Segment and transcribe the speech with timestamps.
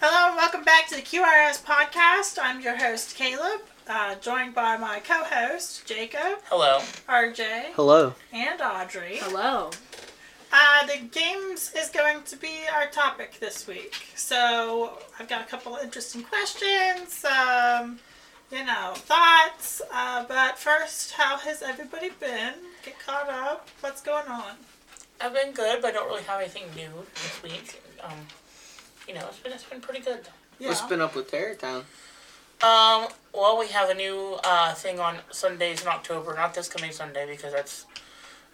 [0.00, 2.38] Hello and welcome back to the QRS podcast.
[2.40, 6.78] I'm your host Caleb, uh, joined by my co-host Jacob, Hello.
[7.08, 8.14] RJ, Hello.
[8.32, 9.18] and Audrey.
[9.20, 9.70] Hello.
[10.52, 13.94] Uh, the games is going to be our topic this week.
[14.16, 18.00] So I've got a couple of interesting questions, um,
[18.50, 19.80] you know, thoughts.
[19.92, 22.54] Uh, but first, how has everybody been?
[22.84, 23.68] Get caught up.
[23.80, 24.54] What's going on?
[25.20, 27.80] I've been good, but I don't really have anything new this week.
[28.02, 28.12] Um,
[29.06, 30.20] you know, it's been it's been pretty good.
[30.58, 30.68] Yeah.
[30.68, 31.84] What's been up with Terror Town?
[32.62, 36.34] Um, well, we have a new uh, thing on Sundays in October.
[36.34, 37.86] Not this coming Sunday because that's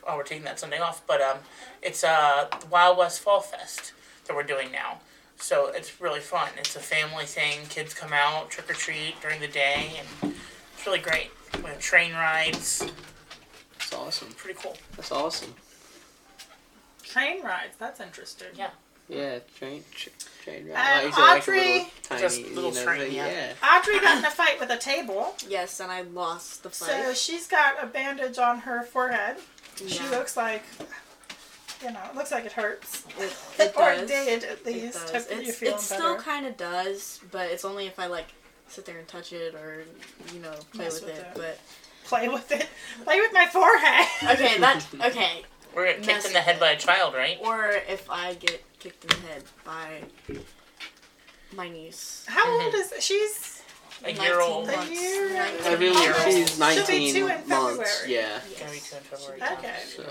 [0.07, 1.05] oh, we're taking that Sunday off.
[1.07, 1.39] But um,
[1.83, 3.93] it's uh the Wild West Fall Fest
[4.27, 5.01] that we're doing now.
[5.39, 6.49] So it's really fun.
[6.57, 7.67] It's a family thing.
[7.69, 9.93] Kids come out trick or treat during the day,
[10.23, 10.35] and
[10.75, 11.31] it's really great.
[11.63, 12.87] We have train rides.
[13.79, 14.29] That's awesome.
[14.33, 14.77] Pretty cool.
[14.97, 15.55] That's awesome.
[17.03, 17.77] Train rides.
[17.79, 18.49] That's interesting.
[18.55, 18.71] Yeah.
[19.09, 20.09] Yeah, train, tr-
[20.43, 20.77] train ride.
[20.77, 23.13] And Like, is it like a Audrey- little tiny, Just you little know, train, like-
[23.13, 23.53] yeah.
[23.63, 25.35] Audrey got in a fight with a table.
[25.49, 26.89] Yes, and I lost the fight.
[26.91, 29.37] So she's got a bandage on her forehead.
[29.87, 30.63] She looks like,
[31.83, 33.05] you know, it looks like it hurts.
[33.19, 34.09] It, it or does.
[34.09, 35.09] did at least.
[35.09, 35.31] It does.
[35.31, 38.27] You're It's, it still kind of does, but it's only if I like
[38.69, 39.85] sit there and touch it or
[40.35, 41.19] you know play with, with it.
[41.21, 41.27] it.
[41.35, 41.59] But
[42.07, 42.69] Play with it.
[43.05, 44.07] Play with my forehead.
[44.33, 45.43] okay, that okay.
[45.75, 47.37] We're getting kicked in the head by a child, right?
[47.43, 50.01] Or if I get kicked in the head by
[51.57, 52.25] my niece.
[52.29, 52.95] How old mm-hmm.
[52.95, 53.63] is she's?
[54.05, 54.67] A year old.
[54.67, 55.33] 19 A year?
[55.35, 56.05] 19 Every Almost.
[56.05, 58.03] year she's She'll be two in months.
[58.03, 58.15] February.
[58.15, 58.41] Yeah.
[58.61, 58.91] Gonna be Yes.
[58.91, 59.43] two in February.
[59.59, 59.75] Okay.
[59.97, 60.03] So,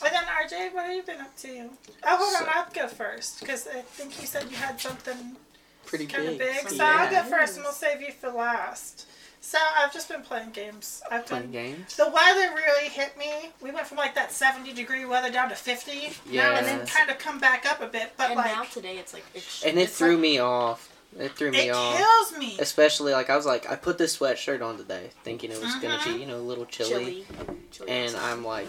[0.00, 1.70] Well then, RJ, what have you been up to?
[2.04, 5.36] Oh, hold on, I'll go first because I think you said you had something
[5.84, 6.62] pretty kind of big.
[6.62, 6.68] big.
[6.70, 6.96] So yeah.
[7.00, 9.06] I'll go first, and we'll save you for last.
[9.46, 11.02] So I've just been playing games.
[11.10, 11.96] I've Playing been games.
[11.96, 13.50] The weather really hit me.
[13.60, 16.12] We went from like that 70 degree weather down to 50.
[16.30, 16.56] Yeah.
[16.56, 19.12] and then kind of come back up a bit, but And like now today it's
[19.12, 20.90] like it's, And it it's threw like, me off.
[21.18, 21.98] It threw me it off.
[21.98, 22.56] kills me.
[22.58, 25.98] Especially like I was like I put this sweatshirt on today, thinking it was gonna
[25.98, 26.14] Mhm.
[26.14, 27.26] be you know a little chilly, chilly.
[27.70, 28.30] chilly and outside.
[28.32, 28.68] I'm like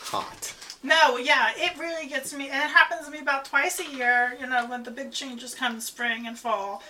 [0.00, 0.52] hot.
[0.82, 4.36] No, yeah, it really gets me, and it happens to me about twice a year.
[4.40, 6.82] You know, when the big changes come in spring and fall,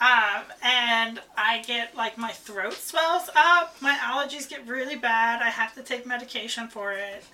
[0.00, 5.42] um, and I get like my throat swells up, my allergies get really bad.
[5.42, 7.24] I have to take medication for it.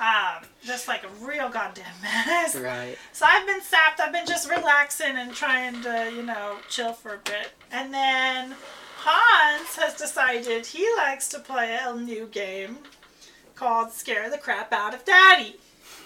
[0.00, 2.56] Um, just like a real goddamn mess.
[2.56, 2.96] Right.
[3.12, 4.00] So I've been sapped.
[4.00, 7.52] I've been just relaxing and trying to, you know, chill for a bit.
[7.70, 8.56] And then
[8.96, 12.78] Hans has decided he likes to play a new game
[13.54, 15.56] called Scare the Crap Out of Daddy.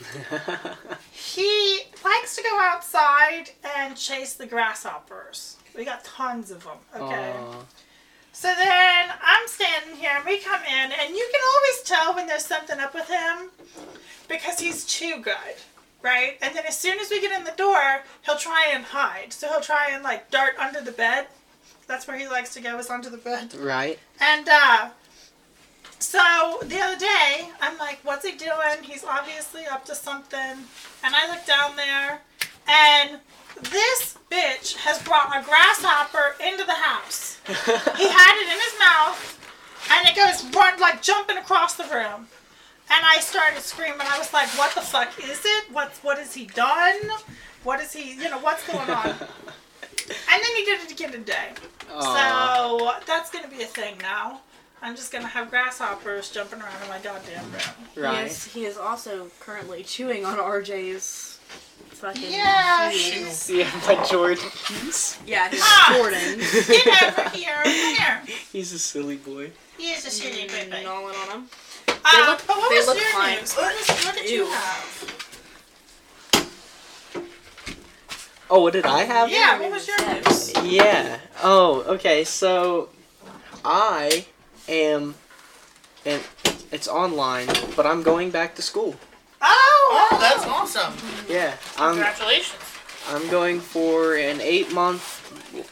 [1.13, 5.58] He likes to go outside and chase the grasshoppers.
[5.79, 7.33] We got tons of them, okay?
[7.39, 7.63] Aw.
[8.33, 12.27] So then I'm standing here and we come in and you can always tell when
[12.27, 13.51] there's something up with him
[14.29, 15.57] because he's too good,
[16.03, 16.37] right?
[16.43, 19.33] And then as soon as we get in the door, he'll try and hide.
[19.33, 21.29] So he'll try and like dart under the bed.
[21.87, 23.55] That's where he likes to go is under the bed.
[23.55, 24.01] right.
[24.21, 24.91] And uh
[26.01, 28.83] so the other day, I'm like, what's he doing?
[28.83, 30.39] He's obviously up to something.
[31.05, 32.21] And I look down there
[32.69, 33.21] and
[33.63, 37.41] this bitch has brought a grasshopper into the house.
[37.47, 39.39] He had it in his mouth,
[39.91, 42.29] and it goes run like jumping across the room.
[42.91, 44.01] And I started screaming.
[44.03, 45.65] I was like, "What the fuck is it?
[45.73, 47.01] What's what has he done?
[47.65, 48.15] What is he?
[48.15, 49.15] You know, what's going on?"
[50.11, 51.49] And then he did it again today.
[51.93, 52.01] Aw.
[52.81, 54.41] So that's gonna be a thing now.
[54.81, 57.61] I'm just gonna have grasshoppers jumping around in my goddamn room.
[58.05, 58.23] right.
[58.25, 61.28] Yes, he is also currently chewing on RJ's
[61.99, 62.91] fucking Yeah.
[62.91, 63.51] shoes.
[63.59, 65.19] Yeah, my Jordans.
[65.27, 65.95] Yeah, his Ah!
[65.97, 66.39] Jordan.
[66.39, 67.61] Get over here.
[67.65, 68.23] Come here.
[68.53, 69.51] He's a silly boy.
[69.77, 70.85] He is a silly baby.
[70.85, 71.49] Gnawing on him.
[71.89, 73.39] Uh, look- but what they was look your fine.
[73.39, 73.55] news?
[73.55, 75.15] What, was, what did you have?
[78.51, 79.31] Oh, what did I have?
[79.31, 80.55] Yeah, what was your Yes.
[80.57, 80.65] news?
[80.65, 81.19] Yeah.
[81.43, 82.25] Oh, okay.
[82.25, 82.89] So,
[83.65, 84.25] I
[84.69, 85.15] am,
[86.07, 86.23] and
[86.73, 88.97] it's online, but I'm going back to school.
[89.91, 90.93] Oh, Oh, that's awesome.
[91.29, 92.61] Yeah, I'm Congratulations.
[93.09, 95.25] I'm going for an eight month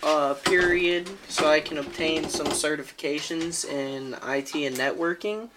[0.03, 5.49] uh, period so I can obtain some certifications in IT and networking,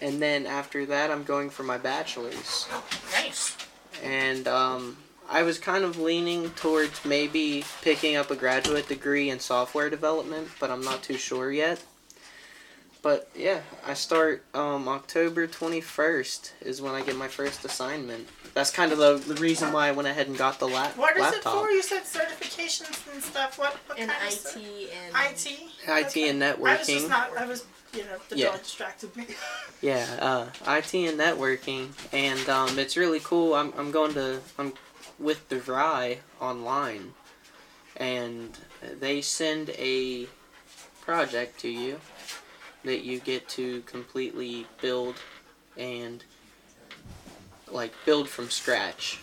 [0.00, 2.66] and then after that I'm going for my bachelor's.
[3.12, 3.56] Nice.
[4.02, 4.96] And um,
[5.28, 10.48] I was kind of leaning towards maybe picking up a graduate degree in software development,
[10.60, 11.82] but I'm not too sure yet.
[13.06, 18.26] But yeah, I start um, October 21st is when I get my first assignment.
[18.52, 21.16] That's kind of the, the reason why I went ahead and got the lap- What
[21.16, 21.54] is laptop.
[21.54, 21.70] it for?
[21.70, 23.60] You said certifications and stuff.
[23.60, 25.46] What, what In kind of IT cer- and IT?
[25.86, 26.30] IT Okay.
[26.30, 27.08] and I was just networking.
[27.08, 27.38] not.
[27.38, 27.64] I was,
[27.94, 28.46] you know, the Yeah.
[28.46, 29.26] dog distracted me.
[29.80, 33.54] Yeah, uh, IT and networking, and um, it's really cool.
[33.54, 34.72] I'm, I'm going to I'm
[35.20, 37.12] with DeVry online,
[37.98, 38.58] and
[38.98, 40.26] they send a
[41.02, 42.00] project to you
[42.86, 45.16] that you get to completely build
[45.76, 46.24] and
[47.70, 49.18] like build from scratch.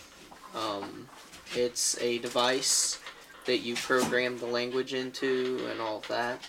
[0.54, 1.08] Um,
[1.54, 3.00] it's a device
[3.46, 6.40] that you program the language into and all that.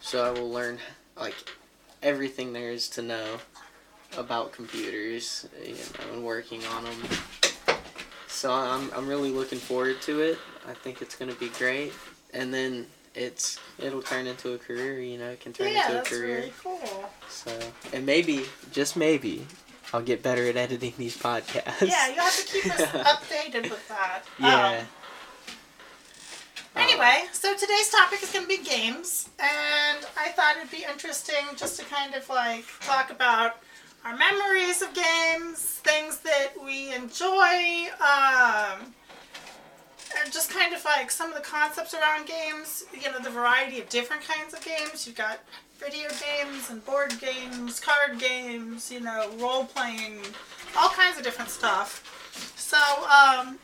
[0.00, 0.78] So I will learn
[1.16, 1.34] like
[2.02, 3.38] everything there is to know
[4.16, 6.96] about computers, you know, and working on them.
[8.26, 10.38] So I'm I'm really looking forward to it.
[10.68, 11.92] I think it's gonna be great,
[12.32, 12.86] and then
[13.18, 15.00] it's it'll turn into a career.
[15.00, 16.36] You know, it can turn yeah, into a that's career.
[16.38, 17.10] really cool.
[17.28, 17.58] So
[17.92, 19.46] and maybe just maybe
[19.92, 21.86] I'll get better at editing these podcasts.
[21.86, 22.80] Yeah, you have to keep us
[23.12, 24.22] updated with that.
[24.38, 24.78] Yeah.
[24.80, 24.86] Um,
[26.76, 31.44] Anyway, so today's topic is going to be games, and I thought it'd be interesting
[31.56, 33.56] just to kind of like talk about
[34.04, 38.94] our memories of games, things that we enjoy, um,
[40.30, 42.84] just kind of like some of the concepts around games.
[42.92, 45.06] You know, the variety of different kinds of games.
[45.06, 45.40] You've got
[45.78, 48.90] video games and board games, card games.
[48.90, 50.20] You know, role playing,
[50.76, 52.04] all kinds of different stuff.
[52.56, 53.58] So, um,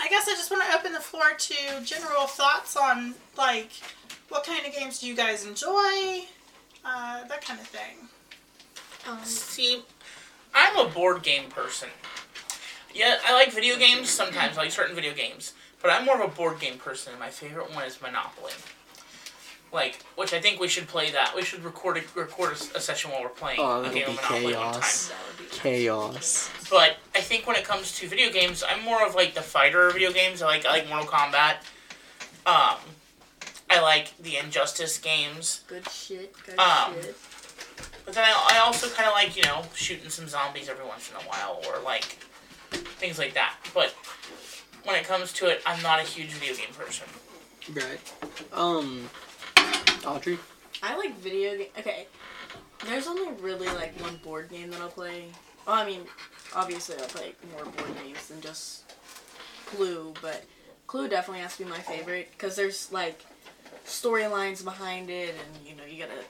[0.00, 3.70] I guess I just want to open the floor to general thoughts on like
[4.28, 6.24] what kind of games do you guys enjoy,
[6.84, 8.08] uh, that kind of thing.
[9.08, 9.82] Um, See,
[10.54, 11.88] I'm a board game person.
[12.94, 15.54] Yeah, I like video games sometimes, I like certain video games.
[15.82, 17.12] But I'm more of a board game person.
[17.12, 18.52] And my favorite one is Monopoly.
[19.70, 21.34] Like, which I think we should play that.
[21.36, 24.06] We should record a, record a, a session while we're playing Oh, a that'll game
[24.06, 24.72] be of Monopoly one time.
[24.80, 25.08] chaos.
[25.08, 26.50] that would be Chaos.
[26.70, 29.90] But I think when it comes to video games, I'm more of like the fighter
[29.90, 30.40] video games.
[30.42, 31.56] I like I like Mortal Kombat.
[32.46, 32.76] Um,
[33.70, 35.64] I like the Injustice games.
[35.68, 36.32] good shit.
[36.46, 37.14] Good Um, shit.
[38.06, 41.10] But then I, I also kind of like you know shooting some zombies every once
[41.10, 42.04] in a while or like
[42.72, 43.54] things like that.
[43.74, 43.94] But
[44.88, 47.06] when it comes to it, I'm not a huge video game person.
[47.74, 48.00] Right.
[48.54, 49.10] Um.
[50.06, 50.38] Audrey.
[50.82, 51.66] I like video game.
[51.78, 52.06] Okay,
[52.86, 55.24] there's only really like one board game that I'll play.
[55.66, 56.00] Well, I mean,
[56.56, 58.90] obviously I'll play more board games than just
[59.66, 60.44] Clue, but
[60.86, 63.26] Clue definitely has to be my favorite because there's like
[63.84, 66.22] storylines behind it, and you know you gotta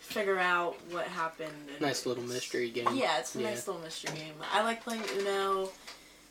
[0.00, 1.48] figure out what happened.
[1.70, 2.88] And Nice little mystery game.
[2.92, 3.48] Yeah, it's a Yeah.
[3.48, 4.34] nice little mystery game.
[4.52, 5.70] I like playing Uno,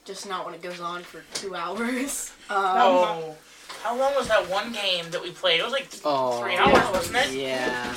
[0.06, 2.32] just not when it goes on for two hours.
[2.52, 3.36] Um, Oh,
[3.82, 5.62] how long was that one game that we played?
[5.62, 6.42] It was like Oh.
[6.42, 7.32] three hours, wasn't it?
[7.32, 7.94] Yeah.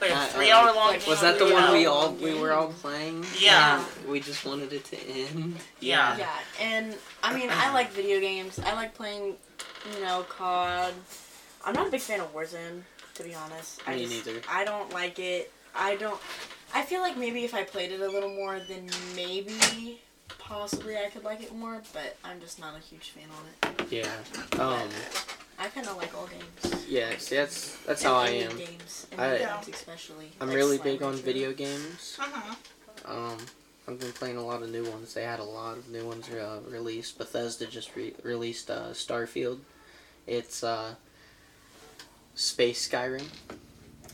[0.00, 1.08] Like a Uh, three-hour long like, game.
[1.10, 3.26] Was that the one we all we were all playing?
[3.40, 3.84] Yeah.
[4.06, 5.58] We just wanted it to end.
[5.80, 6.16] Yeah.
[6.16, 8.60] Yeah, and I mean, I like video games.
[8.64, 9.34] I like playing,
[9.94, 10.92] you know, COD.
[11.64, 12.82] I'm not a big fan of Warzone,
[13.14, 13.80] to be honest.
[13.84, 14.40] I Me just, neither.
[14.48, 15.50] I don't like it.
[15.74, 16.20] I don't.
[16.72, 20.00] I feel like maybe if I played it a little more, then maybe,
[20.38, 21.80] possibly, I could like it more.
[21.92, 23.92] But I'm just not a huge fan on it.
[23.92, 24.60] Yeah.
[24.62, 24.88] Um.
[25.60, 26.84] I kind of like all games.
[26.88, 27.10] Yeah.
[27.18, 28.56] See, that's that's how I am.
[28.56, 30.30] Games, and I- games especially.
[30.40, 32.16] I'm like really big on video games.
[32.20, 32.54] Uh-huh.
[33.06, 33.38] Um.
[33.88, 35.14] I've been playing a lot of new ones.
[35.14, 37.16] They had a lot of new ones uh, released.
[37.16, 39.60] Bethesda just re- released uh, Starfield.
[40.26, 40.94] It's uh,
[42.34, 43.24] space Skyrim.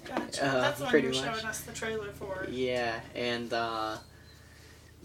[0.04, 0.46] Gotcha.
[0.46, 2.46] Uh, That's the one you were showing us the trailer for.
[2.48, 3.96] Yeah, and uh,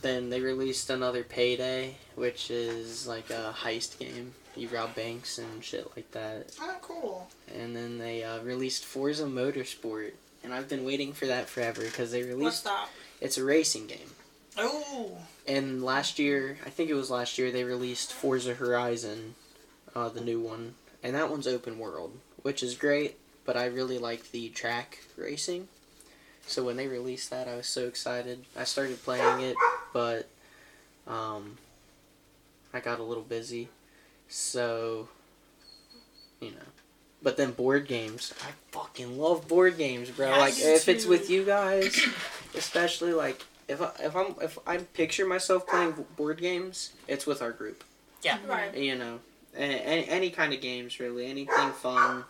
[0.01, 4.33] then they released another Payday, which is like a heist game.
[4.55, 6.51] You rob banks and shit like that.
[6.61, 7.27] Oh, cool.
[7.55, 10.11] And then they uh, released Forza Motorsport,
[10.43, 12.63] and I've been waiting for that forever because they What's released.
[12.65, 12.89] that?
[13.21, 14.09] It's a racing game.
[14.57, 19.35] Oh, And last year, I think it was last year, they released Forza Horizon,
[19.95, 23.17] uh, the new one, and that one's open world, which is great.
[23.45, 25.69] But I really like the track racing.
[26.45, 28.45] So when they released that, I was so excited.
[28.57, 29.55] I started playing it,
[29.93, 30.27] but
[31.07, 31.57] um,
[32.73, 33.69] I got a little busy.
[34.27, 35.09] So,
[36.39, 36.57] you know.
[37.21, 40.29] But then board games, I fucking love board games, bro.
[40.29, 41.99] Yeah, I like do if it's with you guys,
[42.55, 47.41] especially like if I, if I'm if I picture myself playing board games, it's with
[47.41, 47.83] our group.
[48.23, 48.37] Yeah.
[48.47, 48.75] Right.
[48.75, 49.19] You know,
[49.55, 52.23] any, any kind of games really, anything fun,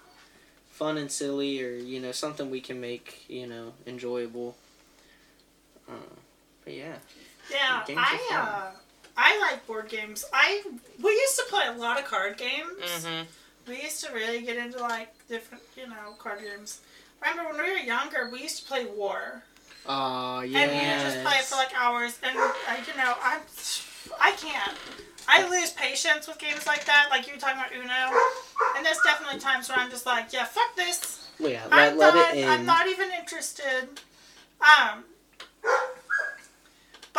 [0.72, 4.56] fun and silly, or you know something we can make you know enjoyable.
[5.88, 6.16] Uh,
[6.66, 6.96] but yeah,
[7.52, 8.72] Yeah, I uh,
[9.18, 10.26] I like board games.
[10.34, 10.64] I
[11.02, 12.82] we used to play a lot of card games.
[12.82, 13.24] Mm-hmm.
[13.68, 16.82] We used to really get into like different, you know, card games.
[17.22, 19.44] Remember when we were younger, we used to play War,
[19.86, 22.18] oh yeah, and we would just play it for like hours.
[22.24, 22.52] And uh,
[22.88, 23.42] you know, I'm
[24.22, 24.78] I can't.
[25.28, 27.08] I lose patience with games like that.
[27.12, 28.18] Like you were talking about Uno,
[28.78, 31.30] and there's definitely times where I'm just like, yeah, fuck this.
[31.40, 32.38] yeah, I'm let, let done.
[32.38, 32.50] it in.
[32.50, 33.90] I'm not even interested.
[34.62, 35.04] Um,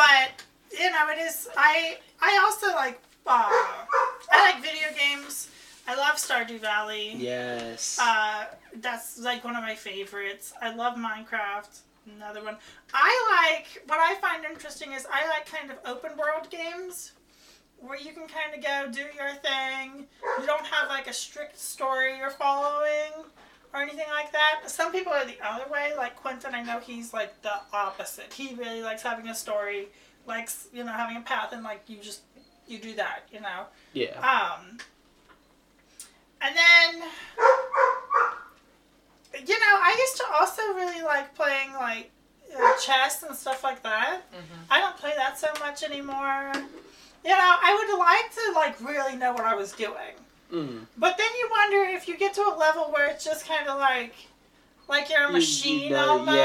[0.00, 0.42] but
[0.78, 1.48] you know, it is.
[1.56, 3.00] I I also like.
[3.26, 3.48] Uh,
[4.32, 5.50] I like video games.
[5.86, 7.14] I love Stardew Valley.
[7.16, 7.98] Yes.
[8.00, 10.52] Uh, that's like one of my favorites.
[10.62, 11.80] I love Minecraft.
[12.16, 12.56] Another one.
[12.94, 17.12] I like what I find interesting is I like kind of open world games
[17.78, 20.06] where you can kind of go do your thing.
[20.40, 23.12] You don't have like a strict story you're following
[23.72, 24.62] or anything like that.
[24.66, 25.92] Some people are the other way.
[25.96, 28.32] Like Quentin, I know he's like the opposite.
[28.32, 29.88] He really likes having a story,
[30.26, 32.22] likes you know having a path, and like you just
[32.66, 33.66] you do that, you know.
[33.94, 34.18] yeah.
[34.20, 34.78] Um,
[36.42, 37.02] and then,
[39.46, 42.10] you know, I used to also really like playing like
[42.56, 44.20] uh, chess and stuff like that.
[44.32, 44.58] Mhm.
[44.70, 46.52] I don't play that so much anymore.
[47.24, 50.14] You know, I would like to like really know what I was doing,
[50.52, 50.86] Mm.
[50.98, 53.78] but then you wonder if you get to a level where it's just kind of
[53.78, 54.14] like.
[54.88, 56.36] Like you're a You- you machine know, almost.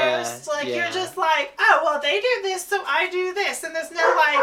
[0.46, 3.74] yeah, like you're just like, oh well, they do this, so I do this, and
[3.74, 4.38] there's no like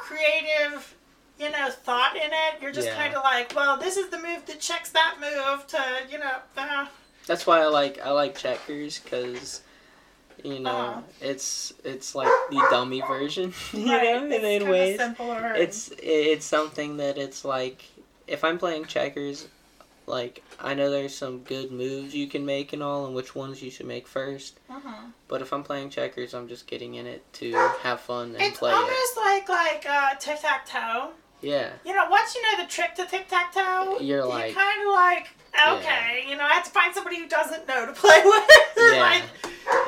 [0.00, 0.94] creative,
[1.38, 2.62] you know, thought in it.
[2.62, 2.96] You're just Yeah.
[2.96, 6.36] kind of like, well, this is the move that checks that move to, you know.
[6.56, 6.86] Uh,
[7.26, 9.60] That's why I like I like checkers because
[10.42, 11.00] you know Uh-huh.
[11.20, 13.52] it's it's like the dummy version.
[13.74, 14.96] You right, know, in, it's in ways.
[14.98, 15.54] simpler.
[15.56, 17.82] It's it's something that it's like
[18.26, 19.48] if I'm playing checkers,
[20.06, 23.62] like I know there's some good moves you can make and all, and which ones
[23.62, 24.58] you should make first.
[24.70, 24.80] uh
[25.28, 27.52] But if I'm playing checkers, I'm just getting in it to
[27.82, 28.74] have fun and It's play it.
[28.74, 31.10] almost like like uh, tic tac toe.
[31.40, 34.80] Yeah, You know, once you know the trick to tic tac toe, You're like- kind
[34.86, 35.74] of like, Yeah.
[35.74, 38.50] okay, you know, I have to find somebody who doesn't know to play with.
[38.76, 39.22] yeah, like,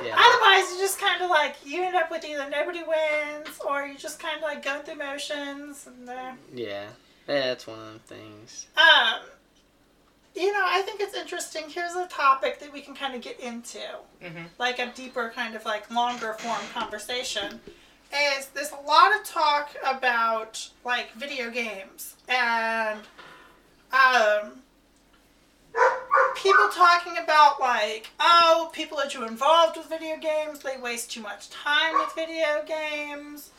[0.04, 0.16] yeah.
[0.18, 3.96] Otherwise, you just kind of like you end up with either nobody wins or you
[3.96, 5.86] just kind of like going through motions.
[5.86, 6.86] And uh, Yeah,
[7.26, 8.66] that's one of them things.
[8.76, 9.20] um,
[10.34, 11.64] you know, I think it's interesting.
[11.68, 13.78] Here's a topic that we can kind of get into,
[14.20, 14.46] Mhm.
[14.58, 17.60] like a deeper kind of like longer form conversation.
[18.12, 23.00] Is there's a lot of talk about like video games and
[23.92, 24.62] um
[26.36, 31.20] people talking about like oh people are too involved with video games they waste too
[31.20, 33.50] much time with video games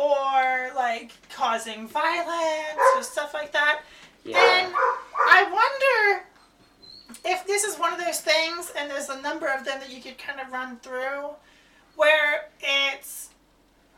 [0.00, 3.82] or like causing violence or stuff like that
[4.24, 4.72] Yeah, and
[5.16, 6.24] i wonder
[7.24, 10.00] if this is one of those things and there's a number of them that you
[10.00, 11.28] could kind of run through
[11.96, 13.30] where it's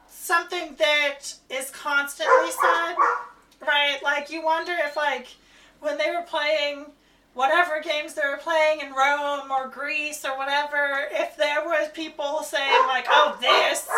[0.08, 2.96] something that is constantly said
[3.66, 3.98] right?
[4.02, 5.28] Like you wonder if like
[5.80, 6.86] when they were playing
[7.34, 12.42] whatever games they were playing in Rome or Greece or whatever, if there was people
[12.42, 13.88] saying like, "Oh, this,"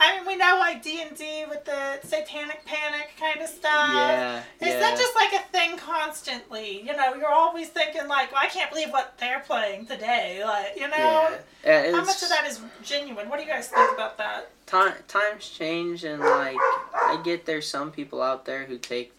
[0.00, 3.90] I mean, we know like D and D with the Satanic Panic kind of stuff.
[3.92, 4.78] yeah, Is yeah.
[4.80, 6.80] that just like a thing constantly?
[6.80, 10.42] You know, you're always thinking like, well, I can't believe what they're playing today.
[10.44, 11.90] Like, you know, yeah.
[11.92, 13.28] How much of that is genuine?
[13.28, 14.50] What do you guys think about that?
[14.68, 16.58] time times change and like
[16.94, 19.14] I get there's some people out there who take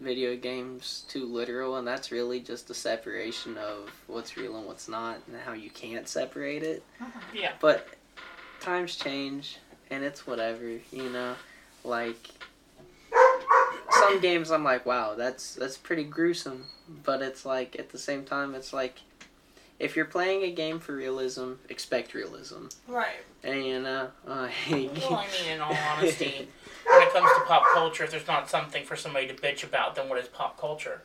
[0.00, 4.88] video games too literal and that's really just a separation of what's real and what's
[4.88, 6.82] not and how you can't separate it.
[7.00, 7.20] Uh-huh.
[7.34, 7.52] Yeah.
[7.60, 7.86] But
[8.60, 9.58] times change
[9.90, 11.34] and it's whatever, you know.
[11.84, 12.28] Like
[13.90, 16.64] some games I'm like, wow, that's that's pretty gruesome.
[17.04, 19.00] But it's like at the same time it's like
[19.78, 22.66] if you're playing a game for realism, expect realism.
[22.88, 23.16] Right.
[23.42, 26.48] And you know, uh, Well, I mean, in all honesty,
[26.86, 29.94] when it comes to pop culture, if there's not something for somebody to bitch about,
[29.94, 31.02] then what is pop culture?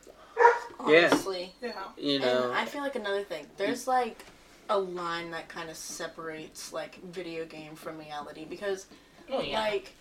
[0.86, 1.08] Yeah.
[1.10, 1.52] Honestly.
[1.60, 1.72] Yeah.
[1.98, 4.24] you And know, I feel like another thing, there's like
[4.70, 8.86] a line that kind of separates like video game from reality because
[9.30, 9.60] Oh yeah.
[9.60, 9.92] like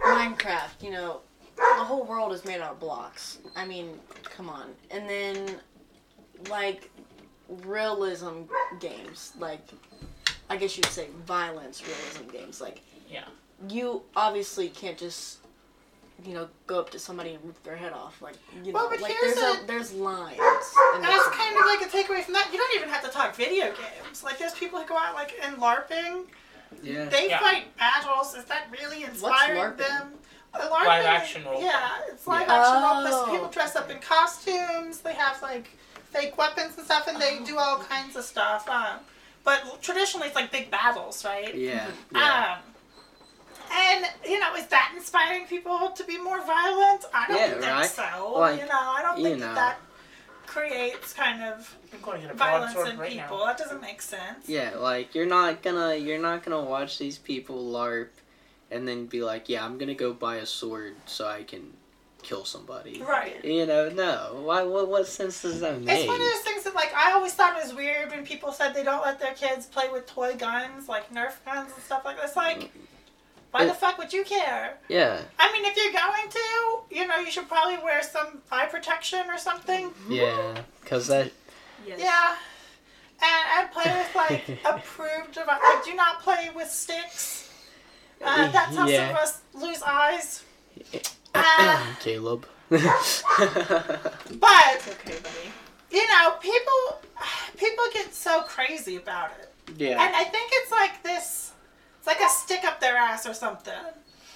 [0.00, 1.20] Minecraft, you know,
[1.56, 3.38] the whole world is made out of blocks.
[3.56, 4.70] I mean, come on.
[4.90, 5.56] And then
[6.48, 6.90] like
[7.48, 8.42] realism
[8.80, 9.66] games, like
[10.48, 13.24] I guess you'd say violence realism games, like Yeah.
[13.68, 15.38] You obviously can't just
[16.24, 18.90] you know go up to somebody and rip their head off like you know Well,
[18.90, 20.38] but like here's there's a- a, there's lines
[20.94, 22.48] and That's kind of like a takeaway from that.
[22.52, 24.22] You don't even have to talk video games.
[24.22, 26.24] Like there's people who go out like in LARPing.
[26.82, 27.06] yeah.
[27.06, 27.40] They Yeah.
[27.40, 28.34] fight battles.
[28.34, 29.76] Is that really inspiring LARPing?
[29.78, 30.12] them?
[30.54, 32.60] LARPing, Live action role Yeah, it's live Yeah.
[32.60, 33.10] action role play.
[33.12, 33.28] Oh.
[33.32, 34.98] people dress up in costumes.
[35.00, 35.70] They have like
[36.12, 38.68] fake weapons and stuff, and they do all kinds of stuff.
[38.68, 38.98] Um,
[39.44, 41.54] but traditionally, it's like big battles, right?
[41.54, 42.56] Yeah, yeah.
[42.58, 42.71] Um,
[43.74, 47.04] and you know, is that inspiring people to be more violent?
[47.14, 47.86] I don't Yeah, think right.
[47.86, 48.32] so.
[48.38, 49.46] Like, you know, I don't think know.
[49.46, 49.80] that, that
[50.46, 53.38] creates kind of I'm going to get a violence in right people.
[53.38, 53.46] now.
[53.46, 54.48] That doesn't make sense.
[54.48, 58.08] Yeah, like you're not gonna you're not gonna watch these people LARP
[58.70, 61.72] and then be like, yeah, I'm gonna go buy a sword so I can
[62.22, 63.02] kill somebody.
[63.02, 63.44] Right.
[63.44, 64.40] You know, no.
[64.44, 64.62] Why?
[64.62, 64.88] What?
[64.88, 65.98] What sense does that make?
[65.98, 68.52] It's one of those things that, like, I always thought it was weird when people
[68.52, 72.04] said they don't let their kids play with toy guns, like Nerf guns and stuff
[72.04, 72.26] like that.
[72.26, 72.70] It's like,
[73.52, 74.78] Why the fuck would you care?
[74.88, 75.20] Yeah.
[75.38, 79.20] I mean, if you're going to, you know, you should probably wear some eye protection
[79.28, 79.92] or something.
[80.08, 80.56] Yeah.
[80.86, 81.30] Cause that.
[81.86, 82.00] Yes.
[82.00, 82.36] Yeah.
[83.24, 83.26] And
[83.60, 85.58] I play with like approved device.
[85.62, 87.50] I do not play with sticks.
[88.24, 90.42] Uh, that's how some of us lose eyes.
[91.34, 92.46] Uh, Caleb.
[92.70, 95.52] but Okay, buddy.
[95.90, 97.00] you know, people
[97.58, 100.02] people get so crazy about it, yeah.
[100.02, 101.51] and I think it's like this.
[102.02, 103.72] It's like a stick up their ass or something.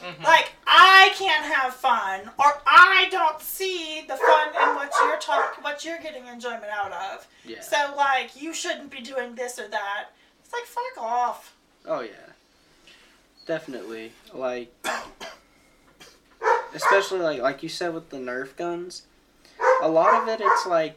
[0.00, 0.22] Mhm.
[0.22, 5.64] Like I can't have fun, or I don't see the fun in what you're talk,
[5.64, 7.26] what you're getting enjoyment out of.
[7.44, 7.60] Yeah.
[7.62, 10.10] So like you shouldn't be doing this or that.
[10.44, 11.56] It's like fuck off.
[11.86, 12.10] Oh yeah.
[13.46, 14.12] Definitely.
[14.32, 14.72] Like
[16.72, 19.02] especially like like you said with the Nerf guns.
[19.82, 20.96] A lot of it it's like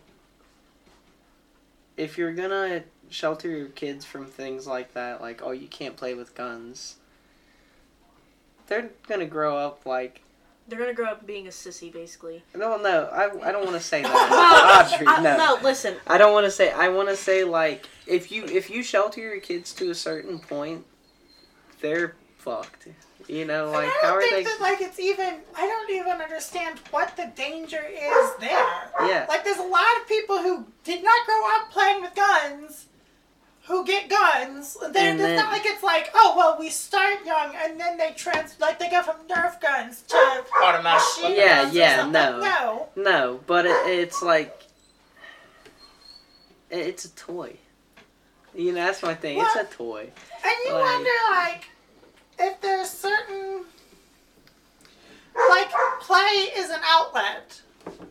[1.98, 6.14] if you're gonna shelter your kids from things like that, like oh you can't play
[6.14, 6.96] with guns.
[8.68, 10.22] They're gonna grow up like
[10.68, 12.44] They're gonna grow up being a sissy, basically.
[12.56, 15.96] no no I, I don't want to say that Audrey I- no no, listen.
[16.08, 16.72] I don't want to say.
[16.72, 20.40] I want to say like if you if you shelter your kids to a certain
[20.40, 20.86] point,
[21.82, 22.88] they're fucked.
[23.28, 24.44] You know, And like I how don't are think they?
[24.46, 25.36] that like it's even.
[25.56, 28.66] I don't even understand what the danger is there.
[29.02, 32.88] Yeah, Like there's a lot of people who did not grow up playing with guns.
[33.70, 34.76] Who get guns?
[34.82, 37.98] Then And it's then- not like it's like, oh well, we start young and then
[37.98, 40.18] they trans like they go from Nerf guns to
[40.64, 41.38] Automatic.
[41.38, 42.12] Yeah, guns yeah, something.
[42.14, 42.40] no.
[42.40, 42.88] no.
[43.04, 44.64] no, but it, it's like
[46.72, 47.58] it- it's a toy.
[48.56, 49.40] You know, that's my thing.
[49.40, 50.10] It's a toy.
[50.44, 51.66] And you Like- wonder, like,
[52.40, 53.66] if there's certain,
[55.50, 55.70] like,
[56.02, 57.62] play is an outlet,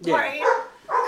[0.02, 0.14] Yeah.
[0.14, 0.42] right?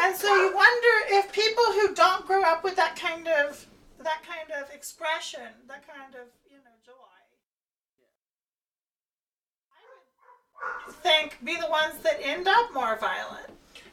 [0.02, 3.64] And so you wonder if people who don't grow up with that kind of,
[4.02, 6.92] that kind of expression, that kind of, you know, joy,
[9.72, 13.46] I would think be the ones that end up more violent.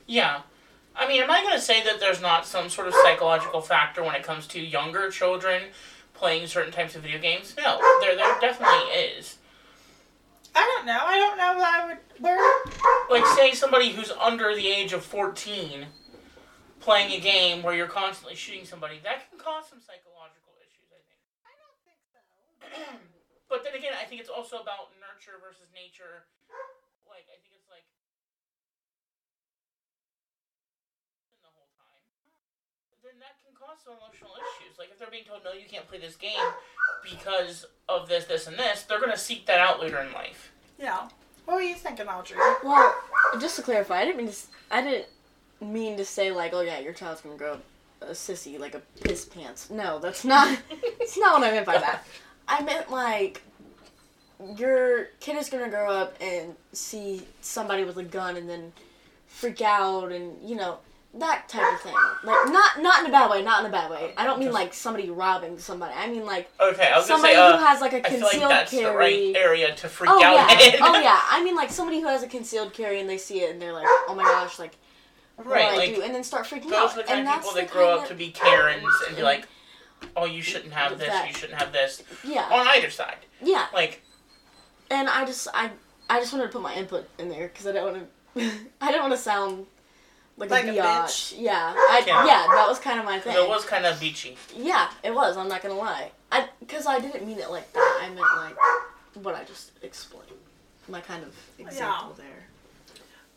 [0.06, 0.42] Yeah.
[0.96, 4.04] I mean, am I going to say that there's not some sort of psychological factor
[4.04, 5.64] when it comes to younger children
[6.14, 7.54] playing certain types of video games?
[7.56, 9.38] No, there, there definitely is.
[10.56, 11.00] I don't know.
[11.00, 11.98] I don't know that I would.
[12.20, 12.40] Where?
[13.12, 15.86] Like, say somebody who's under the age of 14
[16.88, 21.04] playing a game where you're constantly shooting somebody, that can cause some psychological issues, I
[21.04, 21.20] think.
[21.44, 22.20] I don't think so.
[23.52, 26.24] but then again, I think it's also about nurture versus nature.
[27.04, 27.84] Like, I think it's like.
[31.44, 32.00] the whole time.
[33.04, 34.80] Then that can cause some emotional issues.
[34.80, 36.40] Like, if they're being told, no, you can't play this game
[37.04, 40.52] because of this, this, and this, they're going to seek that out later in life.
[40.80, 41.12] Yeah.
[41.46, 42.38] What were you thinking, Audrey?
[42.64, 42.96] Well,
[43.40, 44.32] just to clarify, I didn't mean to.
[44.34, 45.08] s- I didn't
[45.62, 47.64] mean to say like, oh yeah, your child's gonna grow up
[48.02, 49.70] a sissy, like a piss pants.
[49.70, 50.58] No, that's not.
[51.00, 52.04] That's not what I meant by that.
[52.48, 53.42] I meant like
[54.58, 58.72] your kid is gonna grow up and see somebody with a gun and then
[59.26, 60.78] freak out and you know
[61.16, 61.96] that type of thing.
[62.24, 64.14] Like not not in a bad way, not in a bad way.
[64.18, 65.94] I don't mean like somebody robbing somebody.
[65.98, 68.06] I mean like Okay, I was going to somebody say, uh, who has like a
[68.06, 68.84] I feel concealed like that's carry.
[68.92, 70.76] the right area to freak Oh out yeah, in.
[70.82, 71.20] oh yeah.
[71.32, 73.74] I mean, like somebody who has a concealed carry and they see it and they're
[73.74, 74.76] like, "Oh my gosh!" Like,
[75.38, 76.02] what Right, I like, do?
[76.02, 76.94] And then start freaking Those out.
[76.94, 79.22] are the kind and of people that grow kind up to be Karens and be
[79.24, 79.48] like,
[80.16, 82.04] oh, you shouldn't have this, That- you shouldn't have this.
[82.24, 83.18] Yeah, On either side.
[83.42, 83.68] yeah.
[83.74, 84.02] Like,
[84.92, 85.72] And I just, I,
[86.10, 88.92] I just wanted to put my input in there because I don't want to, I
[88.92, 89.66] don't want to sound
[90.38, 91.34] like, Like a a biatch.
[91.38, 92.26] Yeah, I, Yeah.
[92.26, 92.48] yeah.
[92.54, 93.36] That was kind of my thing.
[93.36, 94.38] it was kind of beachy.
[94.56, 95.36] Yeah, it was.
[95.36, 96.12] I'm not gonna lie.
[96.32, 98.00] I, because I didn't mean it like that.
[98.04, 98.56] I meant like
[99.26, 100.26] what I just explained.
[100.88, 102.47] My kind of example there.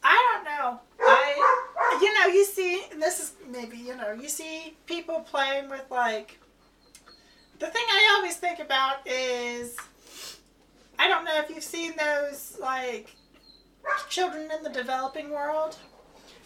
[0.02, 0.80] I don't know.
[1.00, 5.68] I, you know, you see, and this is maybe, you know, you see people playing
[5.70, 6.38] with like.
[7.58, 9.76] The thing I always think about is,
[10.98, 13.14] I don't know if you've seen those like
[14.08, 15.76] children in the developing world,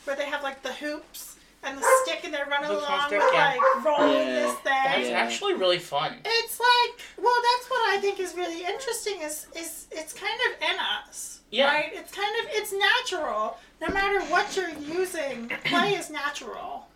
[0.04, 3.06] where they have like the hoops and the stick and they're running Hoops on along
[3.08, 3.56] stick, with yeah.
[3.56, 4.34] like rolling Yeah.
[4.34, 5.10] this thing.
[5.10, 5.18] Yeah.
[5.20, 6.16] actually really fun.
[6.24, 9.20] It's like, well, that's what I think is really interesting.
[9.22, 10.76] Is is it's kind of in
[11.08, 11.66] us, Yeah.
[11.68, 11.90] right?
[11.94, 13.56] It's kind of it's natural.
[13.80, 16.88] No matter what you're using, play is natural.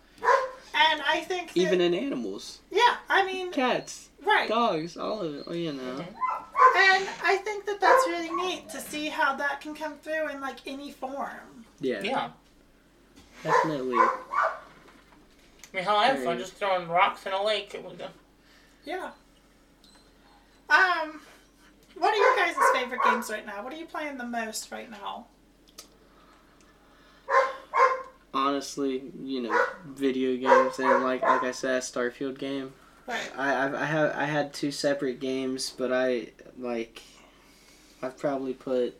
[0.75, 4.49] And I think that, Even in animals, yeah, I mean, cats, right.
[4.49, 5.47] dogs, all of it.
[5.47, 6.05] well, You know.
[6.77, 10.41] And I think that that's really neat to see how that can come through in
[10.41, 11.65] like any form.
[11.79, 12.01] Yeah.
[12.03, 12.29] Yeah.
[13.43, 13.95] Definitely.
[13.97, 14.17] I
[15.73, 17.73] mean, hell, I have fun just throwing rocks in a lake.
[17.73, 18.09] It was, uh,
[18.85, 19.11] Yeah.
[20.69, 21.21] Um,
[21.99, 23.63] what are your guys' favorite games right now?
[23.63, 25.27] What are you playing the most right now?
[28.33, 32.73] Honestly, you know, video games and like like I said, Starfield game.
[33.07, 33.31] Right.
[33.37, 37.01] I I've, I have I had two separate games, but I like
[38.01, 38.99] I've probably put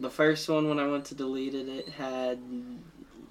[0.00, 1.68] the first one when I went to delete it.
[1.68, 2.38] It had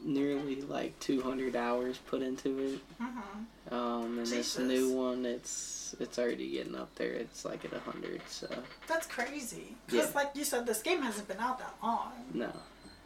[0.03, 2.79] nearly like 200 hours put into it.
[3.01, 3.73] Mhm.
[3.73, 4.55] Um, and Jesus.
[4.55, 7.11] this new one, it's it's already getting up there.
[7.13, 8.21] It's like at 100.
[8.27, 8.47] So
[8.87, 9.75] That's crazy.
[9.87, 10.15] Because, Yeah.
[10.15, 12.11] like you said, this game hasn't been out that long.
[12.33, 12.51] no,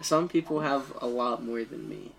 [0.02, 2.12] some people have a lot more than me.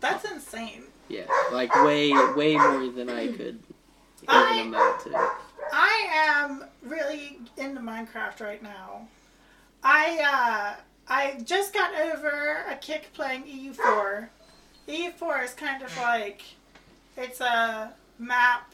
[0.00, 0.84] That's insane.
[1.08, 3.58] Yeah, like way way more than I could
[4.22, 5.30] even I- amount to.
[5.72, 9.08] I am really into Minecraft right now.
[9.82, 10.18] I
[10.78, 14.28] uh, I just got over a kick playing EU4.
[14.88, 16.42] EU4 is kind of like
[17.16, 18.72] it's a map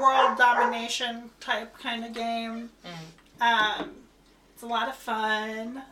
[0.00, 2.70] world domination type kind of game.
[3.40, 3.90] Um,
[4.54, 5.82] it's a lot of fun.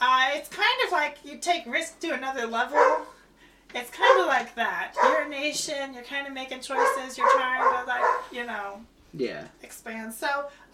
[0.00, 3.02] Uh, it's kind of like you take risk to another level.
[3.74, 4.92] It's kind of like that.
[5.02, 5.94] You're a nation.
[5.94, 7.16] You're kind of making choices.
[7.16, 8.02] You're trying to like
[8.32, 8.80] you know
[9.12, 10.12] Yeah, expand.
[10.14, 10.26] So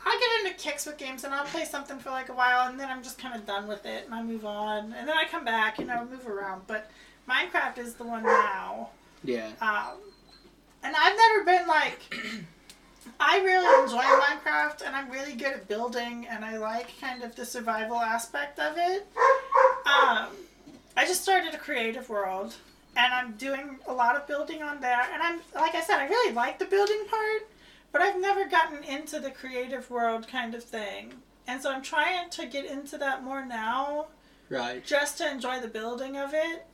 [0.05, 2.79] I get into kicks with games and I'll play something for like a while and
[2.79, 5.25] then I'm just kind of done with it and I move on and then I
[5.31, 6.63] come back, you know, move around.
[6.69, 6.89] But
[7.29, 8.91] Minecraft is the one now.
[9.25, 9.97] yeah, Um,
[10.83, 12.15] and I've never been like.
[13.19, 17.35] I really enjoy Minecraft and I'm really good at building and I like kind of
[17.35, 19.07] the survival aspect of it.
[19.87, 20.29] Um,
[20.97, 22.55] I just started a creative world
[22.97, 26.09] and I'm doing a lot of building on there and I'm like I said I
[26.09, 27.49] really like the building part
[27.93, 31.15] but I've never gotten into the creative world kind of thing.
[31.47, 34.09] And so I'm trying to get into that more now
[34.51, 34.85] right.
[34.85, 36.67] just to enjoy the building of it.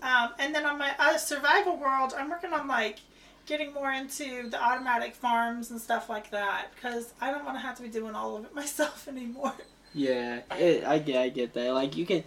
[0.00, 3.00] Um, and then on my uh, survival world, I'm working on like
[3.46, 7.60] getting more into the automatic farms and stuff like that because I don't want to
[7.60, 9.54] have to be doing all of it myself anymore.
[9.94, 11.72] Yeah, it, I get, I get that.
[11.72, 12.24] Like you can,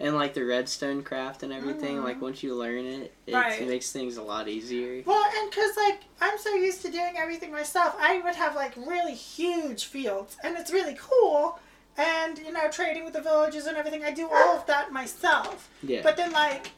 [0.00, 1.98] and like the redstone craft and everything.
[1.98, 2.04] Mhm.
[2.04, 3.66] Like once you learn it, it Right.
[3.68, 5.02] makes things a lot easier.
[5.06, 8.74] Well, and because like I'm so used to doing everything myself, I would have like
[8.76, 11.60] really huge fields, and it's really cool.
[11.96, 15.70] And you know, trading with the villages and everything, I do all of that myself.
[15.84, 16.72] Yeah, But then, like,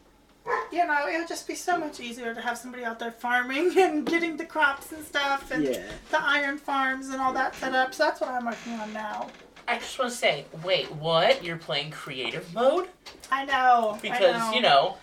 [0.73, 3.73] you know, it would just be so much easier to have somebody out there farming
[3.79, 7.75] and getting the crops and stuff and yeah, the iron farms and all that set
[7.75, 7.95] up.
[7.95, 9.29] So that's what I'm working on now.
[9.69, 11.43] I just want to say, wait, what?
[11.43, 12.89] You're playing creative mode?
[13.33, 13.97] I know.
[13.97, 14.53] I Because, know.
[14.53, 14.97] you know,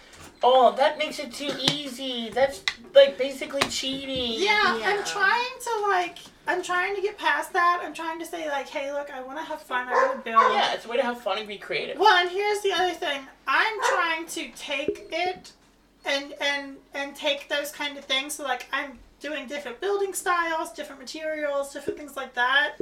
[0.43, 2.29] oh, that makes it too easy.
[2.29, 4.33] That's like basically cheating.
[4.41, 4.89] Yeah, Yeah.
[4.89, 7.81] I'm trying to, like, I'm trying to get past that.
[7.83, 9.87] I'm trying to say, like, hey, look, I want to have fun.
[9.87, 10.41] I want to build.
[10.51, 11.97] Yeah, it's a way to have fun and be creative.
[11.97, 13.21] Well, and here's the other thing.
[13.47, 15.53] I'm trying to take it
[16.05, 18.33] and and and take those kind of things.
[18.33, 22.73] So like I'm doing different building styles, different materials, different things like that.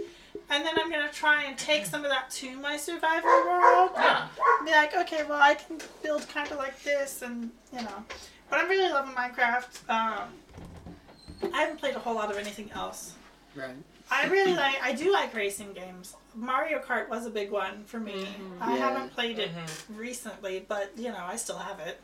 [0.51, 3.91] And then I'm gonna try and take some of that to my survival world.
[3.95, 4.27] Yeah.
[4.59, 8.03] And be like, okay, well I can build kind of like this, and you know.
[8.49, 9.89] But I'm really loving Minecraft.
[9.89, 10.27] Um,
[11.53, 13.13] I haven't played a whole lot of anything else.
[13.55, 13.75] right.
[14.13, 14.75] I really like.
[14.83, 16.17] I do like racing games.
[16.35, 18.27] Mario Kart was a big one for me.
[18.59, 18.89] I Yeah.
[18.89, 19.97] haven't played it Mhm.
[19.97, 21.97] recently, but you know, I still have it.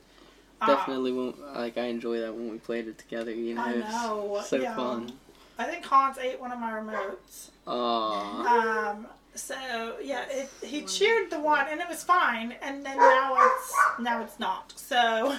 [0.61, 3.31] Um, Definitely, when, like I enjoy that when we played it together.
[3.31, 4.73] You know, I it's know, so yeah.
[4.75, 5.11] fun.
[5.59, 7.49] I think Hans ate one of my remotes.
[7.67, 8.45] Aww.
[8.45, 9.55] Um, so
[10.01, 12.55] yeah, it, he cheered the one, and it was fine.
[12.61, 14.73] And then now it's now it's not.
[14.75, 15.37] So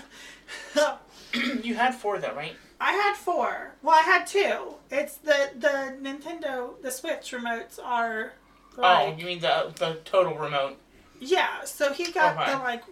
[1.62, 2.54] you had four though, right?
[2.80, 3.72] I had four.
[3.82, 4.74] Well, I had two.
[4.90, 8.32] It's the the Nintendo, the Switch remotes are.
[8.78, 10.76] oh, you mean the the total remote?
[11.20, 12.52] Yeah, so he got Okay.
[12.52, 12.84] the like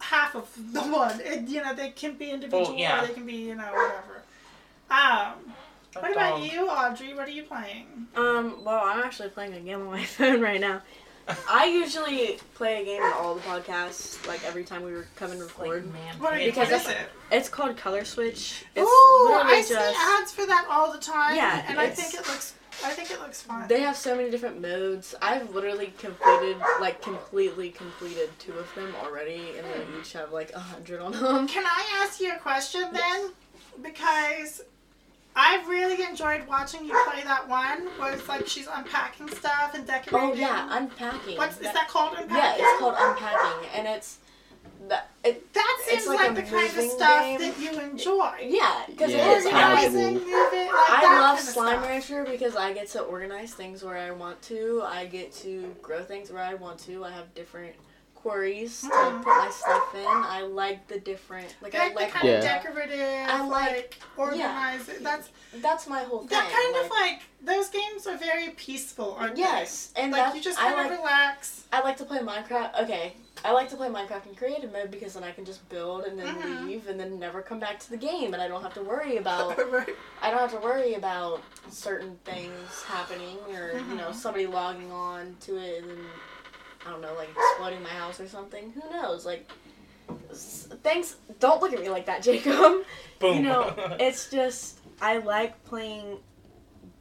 [0.00, 1.20] half of the one.
[1.20, 3.02] It, you know, they can be individual yeah.
[3.02, 4.22] or they can be, you know, whatever.
[4.90, 5.51] Um,
[5.94, 7.14] That what about you, Audrey?
[7.14, 8.06] What are you playing?
[8.16, 10.82] Um, well, I'm actually playing a game on my phone right now.
[11.48, 15.38] I usually play a game in all the podcasts, like every time we were coming
[15.38, 15.92] to record.
[15.92, 16.18] man.
[16.18, 16.96] What, are you, Because what is it?
[17.30, 18.64] It's called Color Switch.
[18.74, 21.36] It's Ooh, literally I see ads for that all the time.
[21.36, 22.54] Yeah, and I think it looks.
[22.84, 23.68] I think it looks fun.
[23.68, 25.14] They have so many different modes.
[25.22, 30.52] I've literally completed, like, completely completed two of them already, and they each have like
[30.54, 31.46] a hundred on them.
[31.46, 33.30] Can I ask you a question then?
[33.80, 34.62] Because
[35.34, 39.86] I really enjoyed watching you play that one where it's like she's unpacking stuff and
[39.86, 40.30] decorating.
[40.30, 41.38] Oh yeah, unpacking.
[41.38, 42.12] What's is that called?
[42.18, 42.36] Unpacking.
[42.36, 44.18] Yeah, it's called unpacking, and it's
[44.88, 45.52] that it.
[45.54, 47.40] That seems it's like, like the kind of stuff game.
[47.40, 48.32] that you enjoy.
[48.42, 49.46] Yeah, because Yeah, it's is.
[49.46, 50.00] I, casual.
[50.00, 51.88] Organizing, moving, like I love kind of Slime stuff.
[51.88, 54.82] Rancher because I get to organize things where I want to.
[54.84, 57.04] I get to grow things where I want to.
[57.04, 57.74] I have different
[58.22, 59.18] quarries to Mhm.
[59.22, 60.06] put my stuff in.
[60.06, 62.34] I like the different like I Like, like the kind Yeah.
[62.38, 65.02] of decorative, I like- like, organized.
[65.02, 66.28] That's that's my whole thing.
[66.28, 70.18] that kind like, of like those games are very peaceful, aren't yes, and they?
[70.18, 71.64] Like that's you just I kind of like relax.
[71.72, 72.80] I like to play Minecraft.
[72.82, 76.04] Okay, I like to play Minecraft in creative mode because then I can just build
[76.04, 76.66] and then Mhm.
[76.66, 79.16] leave and then never come back to the game, and I don't have to worry
[79.16, 79.96] about right.
[80.22, 84.14] I don't have to worry about certain things happening or you know Mhm.
[84.14, 86.06] somebody logging on to it and then
[86.86, 88.72] I don't know like exploding my house or something.
[88.72, 89.24] Who knows?
[89.26, 89.50] Like
[90.30, 91.16] s- thanks.
[91.40, 92.84] Don't look at me like that, Jacob.
[93.18, 93.36] Boom.
[93.36, 96.18] You know, it's just I like playing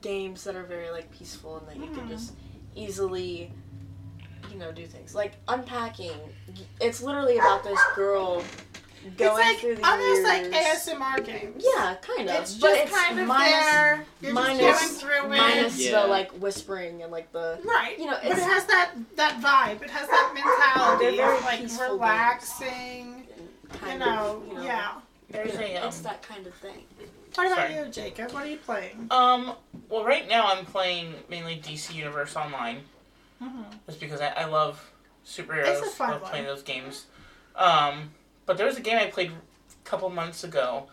[0.01, 2.09] games that are very like peaceful and that you can Mhm.
[2.09, 2.33] just
[2.75, 3.51] easily
[4.51, 6.13] you know do things like unpacking.
[6.79, 8.43] It's literally about this girl
[9.17, 10.23] going it's like through the almost years.
[10.23, 11.63] like ASMR games.
[11.75, 12.35] Yeah, kind of.
[12.41, 14.05] It's but just it's kind of minus, there.
[14.21, 15.37] You're minus- just going through it.
[15.37, 16.01] minus Yeah.
[16.01, 17.97] the like whispering and like the Right.
[17.97, 19.81] you know, but it has that that vibe.
[19.83, 22.01] It has that mentality They're of like peaceful games.
[22.01, 23.27] relaxing.
[23.89, 24.91] You know, of you know yeah.
[25.29, 26.83] There's a, um, it's that kind of thing.
[27.35, 27.75] What about Sorry.
[27.75, 28.31] you, Jacob?
[28.33, 29.07] What are you playing?
[29.09, 29.53] Um,
[29.87, 32.81] well, right now I'm playing mainly DC Universe Online,
[33.41, 33.61] Mm-hmm.
[33.87, 34.91] just because I, I love
[35.25, 35.67] superheroes.
[35.79, 36.31] It's a fun love one.
[36.31, 37.05] playing those games.
[37.55, 38.11] Um,
[38.51, 40.87] but there was a game I played a couple months ago.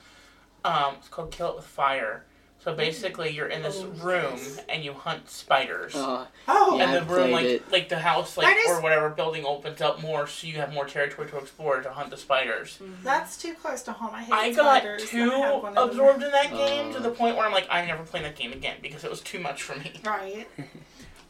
[0.65, 2.25] Um, it's called Kill It with Fire.
[2.63, 4.61] So basically, you're in this Oh, room yes.
[4.69, 5.97] and you hunt spiders.
[5.97, 6.85] Uh, Oh, Yeah.
[6.85, 7.73] and the I've room, like it.
[7.73, 10.73] like the house, like That is- or whatever building opens up more, so you have
[10.73, 12.79] more territory to explore to hunt the spiders.
[13.03, 14.15] that's too close to home.
[14.15, 15.09] I hate I got spiders.
[15.11, 15.89] too I have one of them.
[15.91, 17.03] absorbed in that game to Uh.
[17.03, 19.41] the point where I'm like, I'm never playing that game again because it was too
[19.41, 20.01] much for me.
[20.05, 20.47] Right.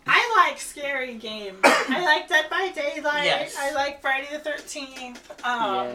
[0.08, 1.58] I like scary games.
[1.64, 3.24] I like Dead by Daylight.
[3.24, 3.56] Yes.
[3.58, 5.30] I like Friday the Thirteenth.
[5.44, 5.94] Um, yeah.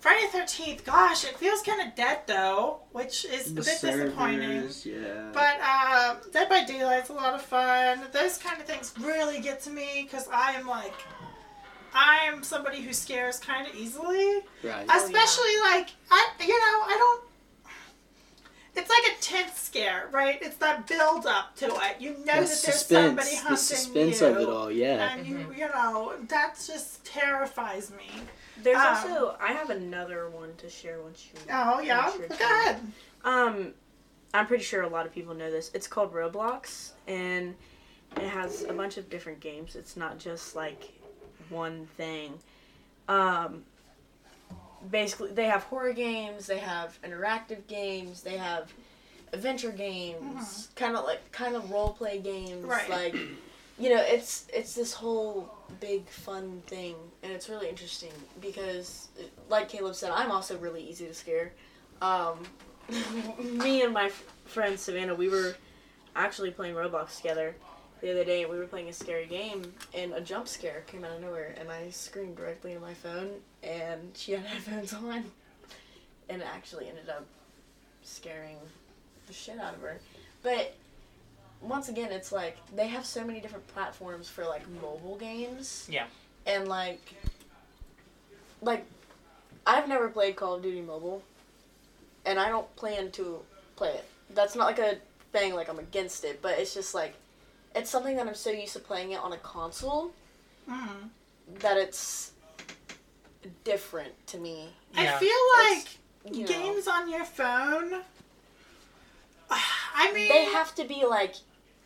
[0.00, 0.84] Friday the Thirteenth.
[0.84, 4.68] Gosh, it feels kind of dead though, which is a The bit disappointing.
[4.84, 5.30] yeah.
[5.32, 8.02] But um, Dead by Daylight's a lot of fun.
[8.12, 10.94] Those kind of things really get to me because I am like,
[11.94, 14.36] I am somebody who scares kind of easily.
[14.62, 14.86] right.
[14.86, 14.96] yeah.
[14.96, 17.22] Especially like I, you know, I don't.
[18.76, 20.38] It's like a tense scare, right?
[20.42, 21.96] It's that build up to it.
[22.00, 25.12] You know the that there's suspense, somebody hunting the suspense you, of it all, yeah.
[25.14, 25.58] and you, Mhm.
[25.58, 28.22] you know, that just terrifies me.
[28.62, 31.40] There's Um, also I have another one to share once you.
[31.50, 32.92] Oh yeah, go ahead.
[33.24, 33.74] Um,
[34.34, 35.70] I'm pretty sure a lot of people know this.
[35.74, 37.56] It's called Roblox, and
[38.16, 39.74] it has a bunch of different games.
[39.76, 40.92] It's not just like
[41.48, 42.38] one thing.
[43.08, 43.64] Um,
[44.90, 48.72] basically, they have horror games, they have interactive games, they have
[49.32, 52.64] adventure games, kind of like kind of role play games.
[52.64, 52.88] Right.
[52.88, 53.14] Like,
[53.78, 59.08] you know, it's it's this whole big fun thing, and it's really interesting because,
[59.48, 61.52] like Caleb said, I'm also really easy to scare.
[62.00, 62.38] Um,
[63.38, 65.56] me and my f- friend Savannah, we were
[66.14, 67.54] actually playing Roblox together
[68.00, 68.44] the other day.
[68.44, 71.70] We were playing a scary game, and a jump scare came out of nowhere, and
[71.70, 73.30] I screamed directly in my phone,
[73.62, 75.24] and she had headphones on,
[76.28, 77.26] and it actually ended up
[78.02, 78.56] scaring
[79.26, 79.98] the shit out of her.
[80.42, 80.74] But
[81.60, 85.88] once again, it's like they have so many different platforms for like mobile games.
[85.90, 86.06] Yeah.
[86.46, 87.00] And like,
[88.62, 88.84] like,
[89.66, 91.22] I've never played Call of Duty Mobile,
[92.24, 93.40] and I don't plan to
[93.74, 94.04] play it.
[94.34, 94.98] That's not like a
[95.32, 97.14] thing like I'm against it, but it's just like,
[97.76, 100.12] it's something that I'm so used to playing it on a console
[100.68, 101.10] Mm.
[101.60, 102.32] that it's
[103.64, 104.70] different to me.
[104.94, 105.14] Yeah.
[105.14, 105.88] I feel like
[106.36, 106.46] You know.
[106.48, 108.02] games on your phone.
[109.50, 111.34] I mean, They have to be like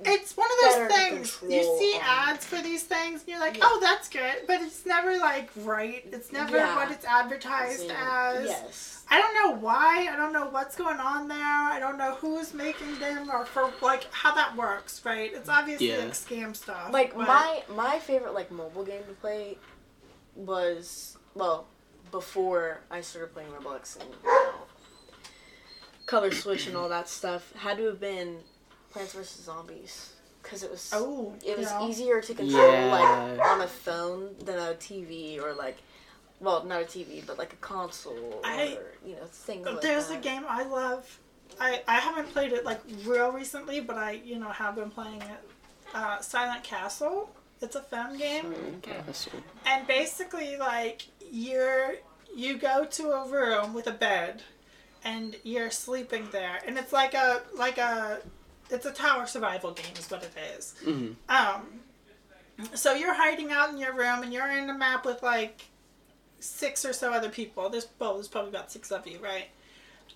[0.03, 1.39] It's one of those things.
[1.43, 2.31] You see on.
[2.31, 3.65] ads for these things, and you're like, Yeah.
[3.67, 6.03] "Oh, that's good," but it's never like right.
[6.11, 6.75] It's never Yeah.
[6.77, 8.47] what it's advertised as.
[8.47, 9.05] yes.
[9.11, 10.09] I don't know why.
[10.11, 11.39] I don't know what's going on there.
[11.39, 15.01] I don't know who's making them or for like how that works.
[15.05, 15.33] Right?
[15.35, 15.99] It's obviously Yeah.
[15.99, 16.93] like scam stuff.
[16.93, 19.59] Like but- my my favorite like mobile game to play
[20.37, 21.67] was well
[22.11, 24.53] before I started playing Roblox and you know,
[26.07, 28.39] Color Switch and all that stuff had to have been
[28.91, 31.87] Plants vs Zombies because it was Oh, it was yeah.
[31.87, 32.87] easier to control Yeah.
[33.39, 35.77] like on a phone than a TV or like
[36.41, 40.09] well not a TV but like a console I- or you know things like There's
[40.09, 40.19] that.
[40.19, 41.19] a game I love.
[41.61, 45.21] I, I haven't played it like real recently, but I you know have been playing
[45.21, 45.41] it.
[45.95, 47.29] Uh, Silent Castle.
[47.61, 49.33] It's a phone game, Silent Castle.
[49.67, 51.95] and basically like you're
[52.35, 54.43] you go to a room with a bed,
[55.05, 58.21] and you're sleeping there, and it's like a like a
[58.71, 60.75] it's a tower survival game is what it is.
[60.85, 61.67] hmm Um,
[62.75, 65.63] so you're hiding out in your room, and you're in a map with like
[66.41, 67.69] six or so other people.
[67.69, 69.49] There's well, there's probably about six of you, right?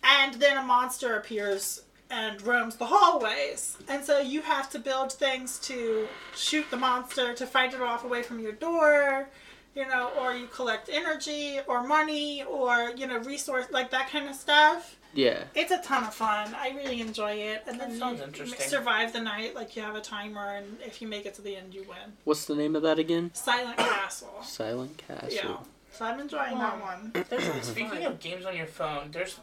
[0.02, 5.12] And then a monster appears and roams the hallways, and so you have to build
[5.12, 9.28] things to shoot the monster, to fight it off away from your door,
[9.74, 14.28] you know, or you collect energy or money or you know resource like that kind
[14.28, 14.96] of stuff.
[15.14, 15.44] Yeah.
[15.54, 16.54] It's a ton of fun.
[16.54, 17.62] I really enjoy it.
[17.66, 18.68] And then you interesting.
[18.68, 19.54] survive the night.
[19.54, 22.14] Like you have a timer, and if you make it to the end, you win.
[22.24, 23.30] What's the name of that again?
[23.34, 24.42] Silent Castle.
[24.42, 25.30] Silent Castle.
[25.32, 25.56] Yeah.
[25.96, 27.12] So I'm enjoying that one.
[27.28, 28.02] That's Speaking fun.
[28.02, 29.38] of games on your phone, there's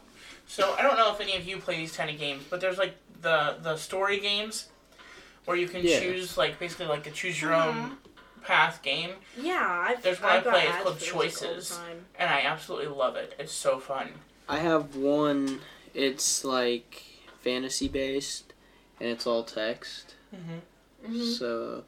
[0.46, 2.78] so I don't know if any of you play these kind of games, but there's
[2.78, 4.68] like the the story games
[5.46, 6.00] where you can Yeah.
[6.00, 7.78] choose like basically like a choose your Mm-hmm.
[7.80, 7.96] own
[8.44, 9.10] path game,
[9.40, 11.80] Yeah, I've, There's one I've I play, it's called for those, like, all the Choices.
[12.18, 13.34] and I absolutely love it.
[13.38, 14.08] It's so fun.
[14.48, 15.60] I have one.
[15.94, 17.04] It's like
[17.40, 18.52] fantasy based,
[18.98, 20.16] and it's all text.
[20.34, 21.14] Mm-hmm.
[21.16, 21.38] Mhm.
[21.38, 21.84] So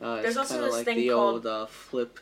[0.00, 2.18] uh, There's it's also kind of this like thing the called- old uh, flip,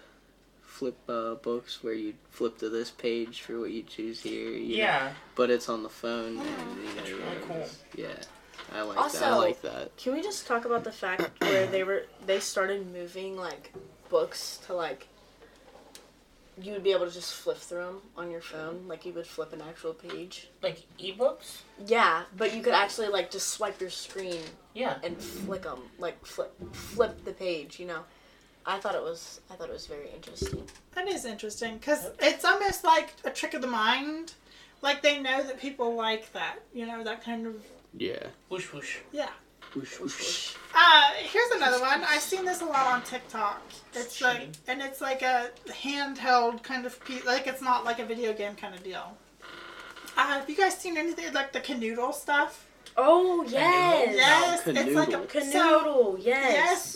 [0.74, 4.50] flip uh, books where you flip to this page for what you choose here.
[4.50, 6.38] you know, Yeah, but it's on the phone.
[6.38, 7.66] And, you know, That's really cool.
[7.96, 8.08] Yeah,
[8.74, 9.00] I like that.
[9.00, 9.96] I Also- like that.
[9.96, 13.72] Can we just talk about the fact where they were they started moving like
[14.08, 15.06] books to like
[16.60, 19.26] you would be able to just flip through them on your phone, like you would
[19.26, 20.48] flip an actual page.
[20.62, 21.58] like ebooks.
[21.86, 26.24] Yeah, but you could actually like just swipe your screen Yeah, and flick them, like
[26.26, 27.78] flip flip the page.
[27.80, 28.02] You know,
[28.66, 30.64] I thought it was I thought it was very interesting.
[30.94, 34.34] That is interesting because it's almost like a trick of the mind.
[34.82, 37.56] Like they know that people like that, you know, that kind of
[37.96, 38.26] Yeah.
[38.48, 38.98] whoosh whoosh.
[39.12, 39.30] yeah.
[39.74, 40.54] Whoosh, whoosh.
[40.74, 42.04] Uh, here's another one.
[42.04, 43.60] I've seen this a lot on TikTok.
[43.92, 47.24] It's like, and it's like a handheld kind of piece.
[47.24, 49.16] Like it's not like a video game kind of deal.
[50.16, 52.66] Uh, have you guys seen anything like the Kanoodle stuff?
[52.96, 55.52] Oh yes, Yes, it's like a Kanoodle.
[55.52, 56.52] so- yes,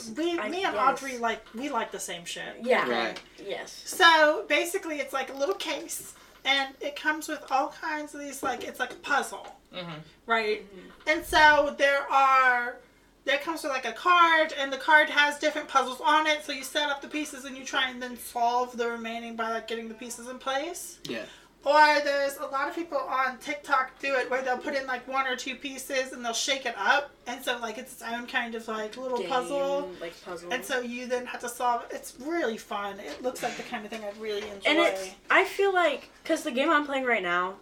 [0.09, 0.13] yes.
[0.17, 0.89] We, I- me and yes.
[1.03, 2.57] Audrey like we like the same shit.
[2.63, 2.89] Yeah.
[2.89, 3.21] Right.
[3.45, 3.83] Yes.
[3.85, 8.43] So basically, it's like a little case, and it comes with all kinds of these
[8.43, 9.47] like it's like a puzzle.
[9.75, 9.99] Mm-hmm.
[10.27, 10.65] right?
[11.07, 12.77] And so there are
[13.25, 16.45] there comes with like a card, and the card has different puzzles on it.
[16.45, 19.51] So you set up the pieces, and you try and then solve the remaining by
[19.51, 21.01] like getting the pieces in place.
[21.09, 21.25] Yeah.
[21.65, 25.07] Or there's a lot of people on TikTok do it where they'll put in like
[25.09, 28.27] one or two pieces and they'll shake it up, and so like it's its own
[28.27, 29.91] kind of like little Game, puzzle.
[30.01, 30.53] like puzzle.
[30.53, 31.95] And so you then have to solve it.
[31.97, 33.01] It's really fun.
[33.01, 34.71] It looks like the kind of thing I'd really enjoy.
[34.71, 37.57] And it's, I feel like, because the game I'm playing right now,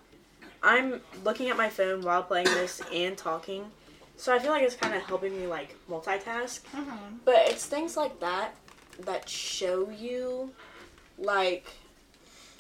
[0.63, 3.65] I'm looking at my phone while playing this and talking.
[4.19, 6.61] So I feel like it's kind of helping me, like, multitask.
[6.75, 7.19] Mhm.
[7.25, 8.55] But it's things like that
[9.01, 10.55] that show you,
[11.19, 11.67] like,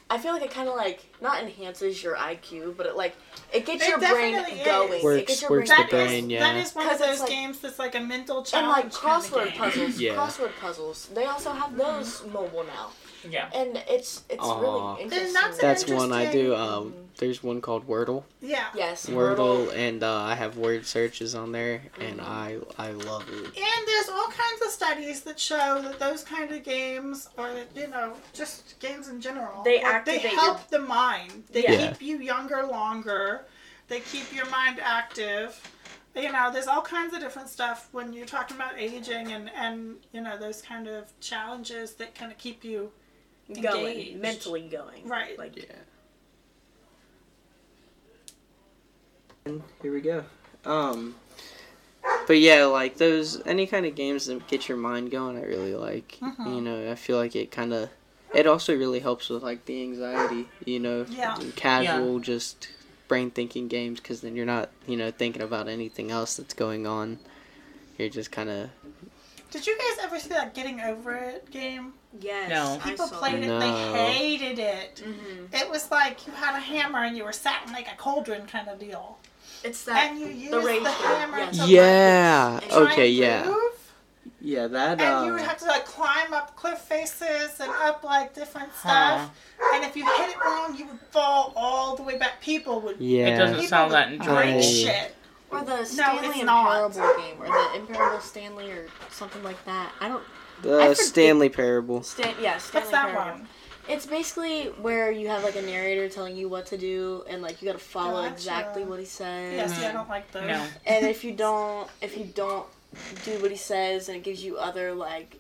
[0.08, 3.16] I feel like it kind of, like, not enhances your IQ, but it, like,
[3.52, 4.64] it gets It your brain is.
[4.64, 5.18] going.
[5.18, 6.40] it gets your works brain the That is- brain, yeah.
[6.40, 8.84] that is one of 'Cause it's those like- games that's like a mental challenge.
[8.84, 9.32] And challenge.
[9.32, 10.14] like crossword kind of puzzles, Yeah.
[10.14, 12.92] crossword puzzles, they also have those mobile now,
[13.30, 13.48] Yeah.
[13.54, 14.60] and it's it's Aw.
[14.60, 15.32] really interesting.
[15.32, 16.54] that's an That's one I do.
[16.54, 18.24] Um, there's one called Wordle.
[18.42, 18.66] Yeah.
[18.74, 23.44] yes, Wordle, and uh, I have word searches on there, and I I love it.
[23.46, 27.86] And there's all kinds of studies that show that those kind of games, or you
[27.88, 31.44] know, just games in general, They like, they activate help the mind.
[31.52, 31.88] They Yeah.
[31.92, 33.46] keep you younger longer.
[33.88, 35.58] They keep your mind active.
[36.14, 39.96] You know, there's all kinds of different stuff when you're talking about aging and and
[40.12, 42.90] you know those kind of challenges that kind of keep you
[43.54, 44.20] going engaged.
[44.20, 45.06] mentally going.
[45.08, 45.38] Right.
[45.38, 45.64] Like Yeah.
[49.44, 50.24] And here we go.
[50.64, 51.14] Um,
[52.26, 55.74] but yeah, like those any kind of games that get your mind going, I really
[55.74, 56.18] like.
[56.20, 56.54] Mhm.
[56.56, 57.88] You know, I feel like it kind of.
[58.34, 60.48] It also really helps with like the anxiety.
[60.64, 61.38] You know, Yeah.
[61.54, 62.68] casual just
[63.06, 66.86] brain thinking games because then you're not you know thinking about anything else that's going
[66.86, 67.20] on.
[67.98, 68.70] You're just kind of
[69.52, 71.92] Did you guys ever see that Getting Over It game?
[72.20, 72.78] Yes, No.
[72.88, 73.58] People played it, No.
[73.60, 75.02] they hated it.
[75.04, 77.96] hmm It was like you had a hammer and you were sat in like a
[77.96, 79.18] cauldron kind of deal.
[79.64, 81.58] It's that and you used the the, hammer yes.
[81.58, 82.60] to yeah.
[82.62, 83.92] and Okay, and yeah, move,
[84.40, 84.66] yeah.
[84.68, 88.34] That and you uh, would have to like climb up cliff faces and up like
[88.34, 89.18] different Huh.
[89.26, 89.30] stuff.
[89.74, 92.40] And if you hit it wrong, you would fall all the way back.
[92.40, 93.28] People would yeah.
[93.34, 94.62] It doesn't sound would that break enjoyable.
[94.62, 95.14] shit.
[95.50, 96.92] or the Stanley it's and not.
[96.92, 99.90] Game, or the Imparable Stanley, or something like that.
[100.00, 100.22] I don't.
[100.60, 102.02] I The Stanley Parable.
[102.02, 103.38] Stan, yeah, Stanley What's that Parable.
[103.38, 103.48] one?
[103.88, 107.62] It's basically where you have like a narrator telling you what to do, and like
[107.62, 108.34] you gotta follow Gotcha.
[108.34, 109.54] exactly what he says.
[109.54, 110.46] Yeah, see, I don't like those.
[110.48, 110.66] No.
[110.86, 112.66] and if you don't if you don't
[113.24, 115.36] do what he says and it gives you other like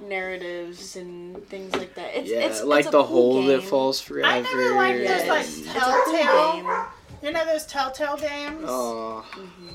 [0.00, 3.62] narratives and things like that it's yeah, it's like it's a the cool hole that
[3.62, 4.26] falls forever.
[4.26, 6.52] I never liked Yeah, those, like, it's, it's a cool Telltale.
[6.54, 6.84] game
[7.22, 8.64] You know those Telltale games?
[8.66, 9.24] Oh,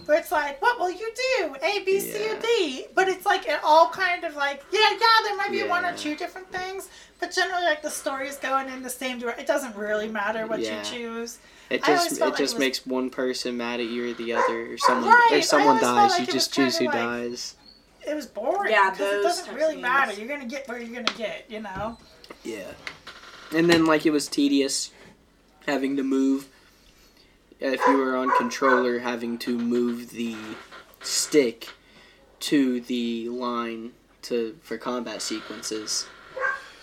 [0.06, 1.56] Where it's like, what will you do?
[1.64, 2.34] A, B, C, Yeah.
[2.38, 2.86] or D.
[2.94, 5.96] But it's like it all kind of like, yeah, yeah, there might be one or
[5.98, 9.44] two different things, but generally like the story is going in the same direction.
[9.44, 10.78] It doesn't really matter what Yeah.
[10.78, 11.40] you choose.
[11.72, 14.14] it just it felt like it just was- makes one person mad at you or
[14.14, 16.12] the other, or someone Right, I or someone dies.
[16.12, 17.56] like you just choose who like- dies.
[18.08, 18.72] it was boring.
[18.72, 20.14] Yeah, because it doesn't really of matter.
[20.14, 21.46] You're gonna get where you're gonna get.
[21.48, 21.98] You know.
[22.44, 22.72] Yeah.
[23.56, 24.90] And then like it was tedious
[25.68, 26.48] having to move
[27.60, 30.36] if you were on controller having to move the
[31.02, 31.70] stick
[32.42, 33.92] to the line
[34.24, 36.06] to for combat sequences.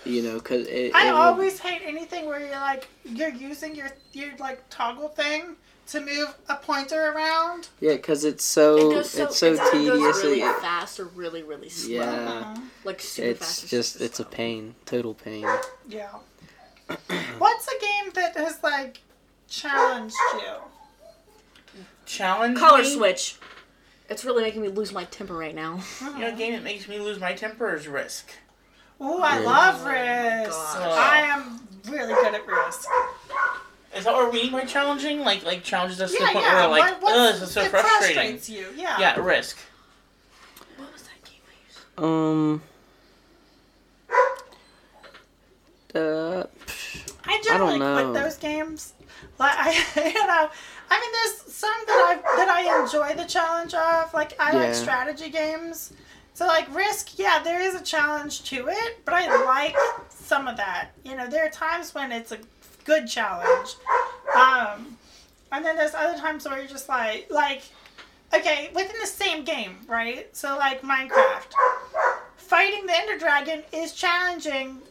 [0.05, 3.75] You know, cuz it, I it would- always hate anything where you're like you're using
[3.75, 5.57] your your like toggle thing
[5.89, 7.69] to move a pointer around.
[7.81, 9.99] Yeah, cuz it's so, It so it's so it either tedious.
[9.99, 11.95] Goes really it- fast or really really slow.
[11.97, 12.55] Yeah.
[12.57, 13.65] Uh, Like super fast.
[13.65, 15.47] it's or just super it's a pain, total pain.
[15.89, 16.11] yeah.
[17.39, 19.01] What's a game that has like
[19.49, 21.81] challenged you?
[22.05, 22.95] Challenge Color me?
[22.95, 23.37] switch.
[24.09, 25.81] It's really making me lose my temper right now.
[26.01, 28.31] You know, a game that makes me lose my temper is Risk.
[29.01, 29.47] Ooh, I Risk.
[29.47, 30.51] love Oh Risk.
[30.51, 30.99] gosh.
[30.99, 32.89] I am really good at Risk.
[33.97, 35.21] Is that what we mean by challenging?
[35.21, 36.55] Like, like challenges us to the point yeah.
[36.55, 38.15] where we're like, what- what's- oh, this is so it frustrating.
[38.15, 38.69] frustrates you.
[38.77, 38.97] Yeah.
[39.01, 39.59] Yeah, Risk.
[40.77, 42.05] What was that game I used?
[42.05, 42.63] Um
[45.93, 46.49] the
[47.25, 48.11] I generally know.
[48.13, 48.93] quit those games.
[49.39, 49.71] Like I,
[50.15, 50.49] you know,
[50.91, 54.13] I mean, there's some that I that I enjoy the challenge of.
[54.15, 54.59] Like I Yeah.
[54.61, 55.93] like strategy games.
[56.35, 59.77] So like Risk, yeah, there is a challenge to it, but I like
[60.11, 60.91] some of that.
[61.05, 62.39] You know, there are times when it's a
[62.85, 63.71] good challenge,
[64.35, 64.97] um,
[65.51, 67.63] and then there's other times where you're just like, like,
[68.35, 70.29] okay, within the same game, right?
[70.37, 71.53] So like Minecraft,
[72.37, 74.83] fighting the Ender Dragon is challenging,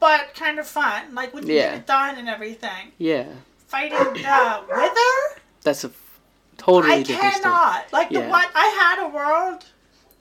[0.00, 1.14] but kind of fun.
[1.14, 1.70] Like when you Yeah.
[1.70, 2.92] get it done and everything.
[2.98, 3.26] yeah,
[3.74, 5.40] Fighting the Wither.
[5.64, 6.20] that's a f-
[6.58, 7.52] totally I different story.
[7.54, 7.92] I cannot.
[7.92, 9.64] Like the one I had a world,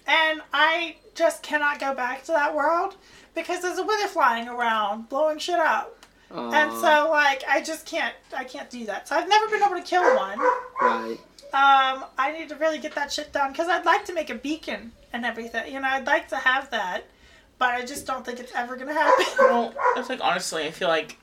[0.07, 2.95] and I just cannot go back to that world
[3.35, 8.15] because there's a wither flying around blowing shit up, and so like I just can't.
[8.35, 9.07] I can't do that.
[9.07, 10.39] So I've never been able to kill one.
[10.81, 11.17] right.
[11.53, 14.35] Um, I need to really get that shit done because I'd like to make a
[14.35, 15.71] beacon and everything.
[15.71, 17.03] You know, I'd like to have that,
[17.59, 19.25] but I just don't think it's ever gonna happen.
[19.37, 21.19] Well, it's like honestly, I feel like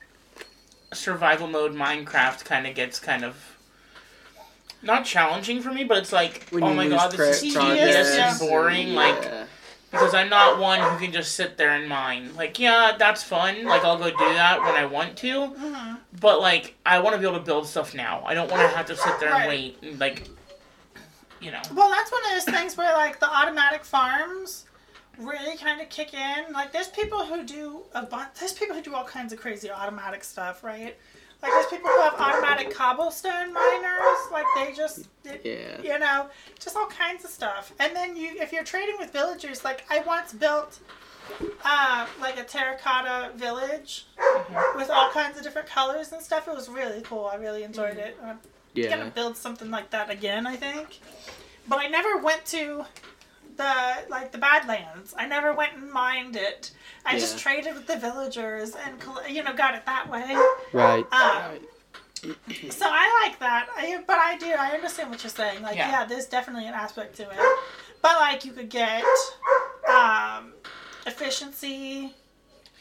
[0.92, 3.36] survival mode Minecraft kind of gets kind of
[4.82, 7.94] not challenging for me, but it's like, When oh my god, this is pro- tedious
[8.08, 8.94] progress, and boring.
[8.94, 9.30] Like
[9.90, 12.30] because I'm not one who can just sit there and mine.
[12.36, 13.64] Like, yeah, that's fun.
[13.64, 15.98] Like I'll go do that when I want to, Mhm.
[16.20, 18.22] but like I want to be able to build stuff now.
[18.24, 19.48] I don't want to have to sit there and Right.
[19.48, 20.28] wait and like,
[21.40, 21.60] you know.
[21.74, 24.64] Well, that's one of those things where like the automatic farms
[25.20, 26.52] really kind of kick in.
[26.52, 28.30] Like, there's people who do a bunch.
[28.38, 30.96] There's people who do all kinds of crazy automatic stuff, right?
[31.42, 34.18] Like, there's people who have automatic cobblestone miners.
[34.30, 35.92] Like, they just, it, Yeah.
[35.94, 36.26] you know,
[36.58, 37.72] just all kinds of stuff.
[37.78, 40.78] And then you, if you're trading with villagers, like I once built,
[41.64, 44.06] uh, like a terracotta village
[44.76, 46.48] with all kinds of different colors and stuff.
[46.48, 47.24] It was really cool.
[47.26, 48.18] I really enjoyed it.
[48.22, 48.38] I'm
[48.74, 48.90] Yeah.
[48.90, 50.46] gonna build something like that again.
[50.46, 51.00] I think,
[51.68, 52.84] but I never went to
[53.56, 53.74] the
[54.08, 55.14] like the Badlands.
[55.16, 56.72] I never went and mined it.
[57.04, 59.02] I just traded with the villagers and
[59.34, 60.36] you know got it that way.
[60.72, 61.04] Right.
[61.12, 61.58] Um,
[62.70, 63.68] so I like that.
[63.76, 64.46] I, but I do.
[64.50, 65.62] I understand what you're saying.
[65.62, 65.90] Like, Yeah.
[65.90, 66.04] yeah.
[66.04, 67.58] there's definitely an aspect to it.
[68.02, 69.02] But like, you could get
[69.90, 70.52] um,
[71.06, 72.14] efficiency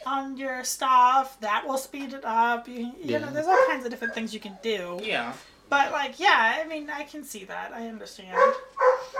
[0.06, 1.40] on your stuff.
[1.40, 2.68] That will speed it up.
[2.68, 3.18] You, you Yeah.
[3.18, 5.00] know, there's all kinds of different things you can do.
[5.02, 5.32] Yeah.
[5.70, 7.72] But like, yeah, I mean, I can see that.
[7.72, 8.36] I understand.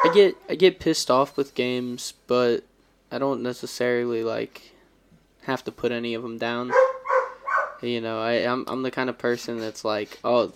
[0.04, 2.64] I get I get pissed off with games, but
[3.12, 4.72] I don't necessarily like
[5.44, 6.72] have to put any of them down.
[7.82, 10.52] You know, I I'm I'm the kind of person that's like, oh,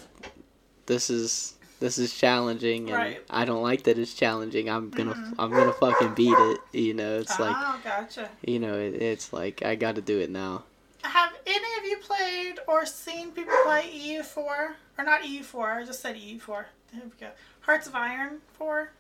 [0.87, 3.23] this is this is challenging, and Right.
[3.31, 4.69] I don't like that it's challenging.
[4.69, 5.35] I'm gonna Mhm.
[5.39, 6.61] I'm gonna fucking beat it.
[6.73, 8.29] You know, it's like oh, gotcha.
[8.45, 10.65] you know, it, it's like I got to do it now.
[11.03, 14.75] Have any of you played or seen people play EU4?
[14.99, 16.65] Or not EU4, I just said EU4.
[16.93, 17.29] There we go.
[17.63, 18.91] Hearts of Iron 4?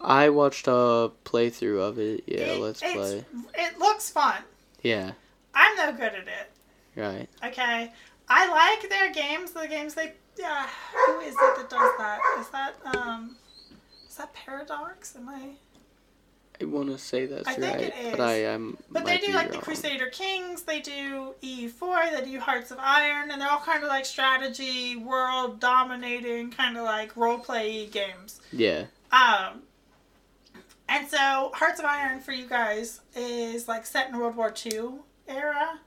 [0.00, 2.24] I watched a playthrough of it.
[2.26, 3.24] Yeah, It- let's play.
[3.54, 4.42] It looks fun.
[4.82, 5.12] Yeah,
[5.54, 6.50] I'm no good at it.
[6.96, 7.28] right.
[7.44, 7.92] Okay.
[8.28, 10.14] I like their games, the games they.
[10.36, 10.66] Yeah.
[11.06, 12.20] Who is it that does that?
[12.40, 13.36] Is that, um.
[14.08, 15.14] Is that Paradox?
[15.16, 15.50] Am I.
[16.60, 18.20] I want to say that's I think right, but.
[18.20, 18.76] I am.
[18.90, 23.30] But they do like the Crusader Kings, they do EU4, they do Hearts of Iron,
[23.30, 28.40] and they're all kind of like strategy, world dominating, kind of like role play games.
[28.52, 29.62] Yeah, Um,
[30.88, 34.90] and so Hearts of Iron for you guys is like set in World War II
[35.26, 35.80] era.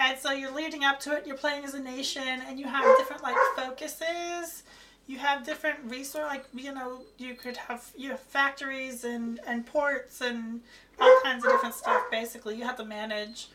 [0.00, 2.84] And so you're leading up to it, you're playing as a nation, and you have
[2.98, 4.62] different like focuses.
[5.08, 9.64] You have different resource, like you know, you could have you have factories and and
[9.66, 10.60] ports and
[11.00, 12.02] all kinds of different stuff.
[12.10, 13.48] Basically, you have to manage,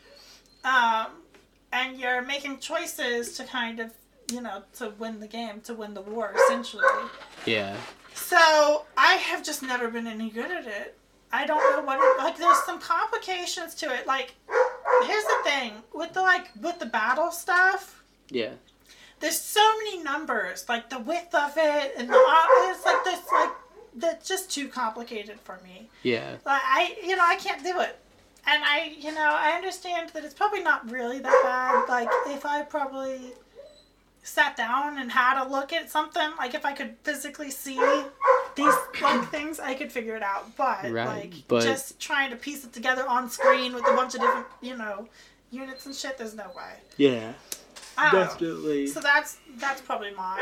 [0.64, 1.06] um,
[1.72, 3.92] and you're making choices to kind of
[4.32, 6.84] you know to win the game, to win the war, essentially.
[7.46, 7.76] yeah.
[8.14, 10.98] So I have just never been any good at it.
[11.32, 12.36] I don't know what it, like.
[12.36, 14.06] There's some complications to it.
[14.06, 14.34] Like,
[15.06, 18.02] here's the thing with the like with the battle stuff.
[18.28, 18.50] Yeah.
[19.24, 22.24] There's so many numbers, like the width of it, and the
[22.68, 23.50] it's like this like
[23.94, 25.88] that's just too complicated for me.
[26.02, 26.32] Yeah.
[26.44, 27.98] Like I, you know, I can't do it.
[28.46, 31.88] And I, you know, I understand that it's probably not really that bad.
[31.88, 33.32] Like if I probably
[34.22, 37.80] sat down and had a look at something, like if I could physically see
[38.56, 40.54] these like things, I could figure it out.
[40.54, 44.14] But Right, like but- just trying to piece it together on screen with a bunch
[44.16, 45.08] of different, you know,
[45.50, 46.74] units and shit, there's no way.
[46.98, 47.32] Yeah.
[47.96, 48.10] I.
[48.10, 48.86] Definitely.
[48.86, 50.38] So that's that's probably mine.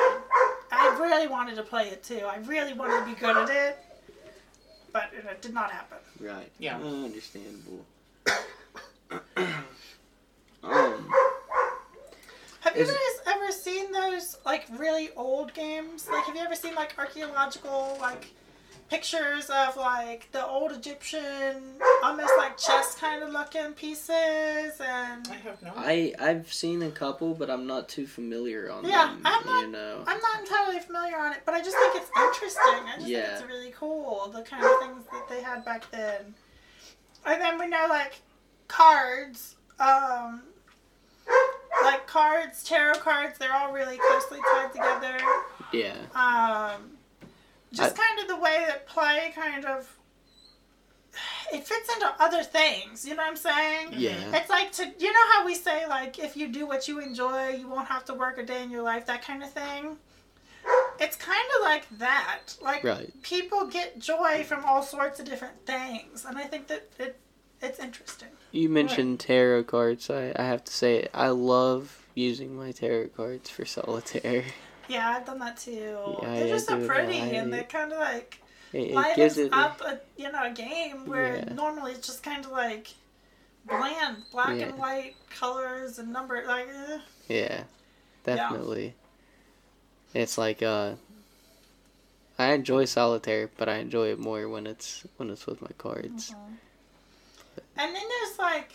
[0.70, 2.20] I really wanted to play it too.
[2.26, 3.78] I really wanted to be good at it,
[4.92, 5.98] but it did not happen.
[6.20, 6.50] Right.
[6.58, 6.78] Yeah.
[6.78, 7.84] Uh, understandable.
[10.62, 11.10] um.
[12.60, 12.94] Have you guys
[13.26, 16.08] ever seen those like really old games?
[16.10, 18.32] Like, have you ever seen like archaeological like
[19.02, 21.62] pictures of like the old Egyptian,
[22.02, 25.72] almost like chess kind of looking pieces and I have no.
[25.74, 28.92] I I've seen a couple, but I'm not too familiar on them.
[28.92, 29.22] Yeah, them.
[29.24, 30.04] I'm not- you know.
[30.06, 32.62] I'm not entirely familiar on it, but I just think it's interesting.
[32.86, 33.22] I just Yeah.
[33.22, 36.34] think it's really cool, the kind of things that they had back then.
[37.24, 38.20] And then we know like
[38.68, 40.42] cards, um,
[41.82, 45.16] like cards, tarot cards, they're all really closely tied together.
[45.72, 45.94] Yeah.
[46.14, 46.91] Um,
[47.72, 49.96] just kind of the way that play kind of
[51.52, 53.04] it fits into other things.
[53.04, 53.88] You know what I'm saying?
[53.92, 54.34] Yeah.
[54.34, 57.50] It's like to you know how we say like if you do what you enjoy,
[57.50, 59.96] you won't have to work a day in your life, that kind of thing.
[61.00, 62.54] It's kind of like that.
[62.62, 63.12] Like Right.
[63.22, 67.18] people get joy from all sorts of different things, and I think that it
[67.60, 68.28] it's interesting.
[68.50, 70.10] You mentioned tarot cards.
[70.10, 74.44] I, I have to say, I love using my tarot cards for solitaire.
[74.88, 76.16] Yeah, I've done that too.
[76.22, 78.38] Yeah, They're just so pretty, and they're kind of like
[78.72, 79.52] It, it lightens gives it.
[79.52, 81.52] up a you know a game where Yeah.
[81.54, 82.88] normally it's just kind of like
[83.66, 84.66] bland black Yeah.
[84.68, 86.98] and white colors and number like eh.
[87.28, 87.62] Yeah,
[88.24, 88.94] definitely.
[90.14, 90.94] It's like uh,
[92.38, 96.34] I enjoy solitaire, but I enjoy it more when it's when it's with my cards.
[97.76, 98.72] and then there's like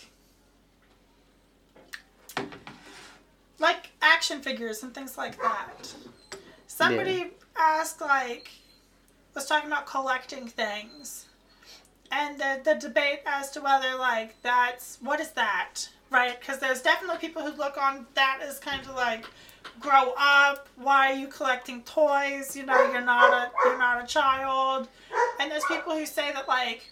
[3.60, 5.94] like action figures and things like that.
[6.68, 8.50] Somebody asked like
[9.34, 11.26] was talking about collecting things.
[12.12, 16.40] And the, the debate as to whether like that's what is that right?
[16.40, 19.26] Because there's definitely people who look on that as kind of like
[19.80, 22.56] grow up why are you collecting toys?
[22.56, 24.88] You know you're not a you're not a child.
[25.40, 26.90] And there's people who say that like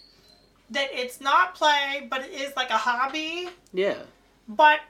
[0.70, 3.48] that it's not play but it is like a hobby.
[3.72, 3.98] Yeah,
[4.48, 4.80] but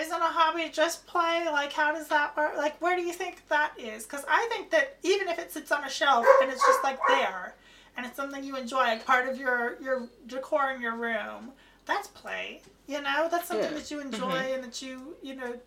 [0.00, 1.46] isn't a hobby just play?
[1.50, 2.56] Like, how does that work?
[2.56, 4.04] Like, where do you think that is?
[4.04, 6.98] Because I think that even if it sits on a shelf and it's just like
[7.08, 7.54] there,
[7.96, 11.52] and it's something you enjoy, like part of your your decor in your room,
[11.86, 12.60] that's play.
[12.86, 13.78] You know, that's something Yeah.
[13.78, 15.58] that you enjoy and that you you know.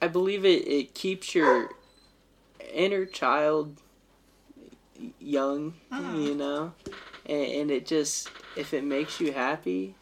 [0.00, 0.66] I believe it.
[0.66, 1.70] It keeps your
[2.72, 3.80] inner child
[5.18, 6.26] young, Mhm.
[6.26, 6.72] you know,
[7.26, 9.94] and, and it just if it makes you happy,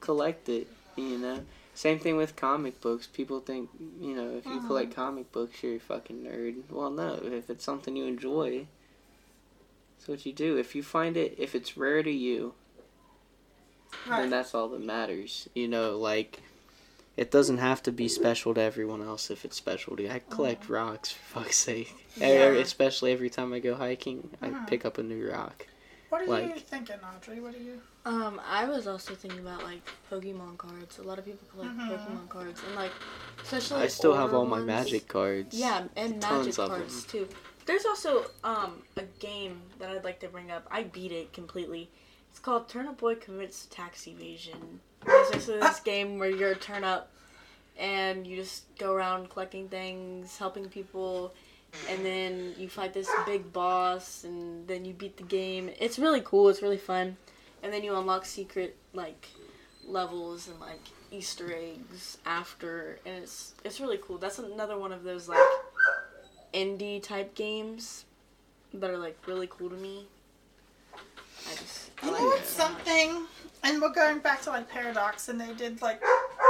[0.00, 0.68] collect it.
[0.96, 1.44] You know.
[1.74, 3.06] Same thing with comic books.
[3.06, 3.68] People think,
[4.00, 4.66] you know, if you Mhm.
[4.66, 6.70] collect comic books, you're a fucking nerd.
[6.70, 7.14] Well, no.
[7.14, 8.66] If it's something you enjoy,
[9.98, 10.56] it's what you do.
[10.56, 12.54] If you find it, if it's rare to you,
[14.06, 14.20] Right.
[14.20, 15.48] then that's all that matters.
[15.54, 16.40] You know, like
[17.16, 20.10] it doesn't have to be special to everyone else if it's special to you.
[20.10, 21.92] I collect rocks for fuck's sake.
[22.16, 22.50] Yeah.
[22.50, 24.66] Especially every time I go hiking, I Mhm.
[24.66, 25.66] pick up a new rock.
[26.14, 27.40] What are you thinking, Audrey?
[27.40, 27.80] What are you?
[28.04, 30.98] Um, I was also thinking about like Pokemon cards.
[30.98, 31.90] A lot of people collect Mhm.
[31.90, 32.92] Pokemon cards, and like
[33.42, 35.58] especially I still have older all my magic cards.
[35.58, 37.28] Yeah, and Tons magic of cards too.
[37.66, 40.68] There's also um a game that I'd like to bring up.
[40.70, 41.90] I beat it completely.
[42.30, 44.80] It's called Turnip Boy Commits Tax Evasion.
[45.06, 47.08] It's just this game where you're a turnip
[47.76, 51.34] and you just go around collecting things, helping people,
[51.88, 55.70] and then you fight this big boss and then you beat the game.
[55.78, 57.16] It's really cool, it's really fun.
[57.62, 59.28] And then you unlock secret like
[59.86, 64.18] levels and like Easter eggs after and it's it's really cool.
[64.18, 65.38] That's another one of those like
[66.52, 68.04] indie type games
[68.72, 70.06] that are like really cool to me.
[70.94, 73.26] I just I You like know what's something?
[73.62, 76.02] And we're going back to like Paradox, and they did like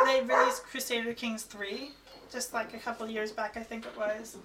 [0.06, 1.92] they released Crusader Kings three,
[2.30, 4.36] just like a couple years back, I think it was.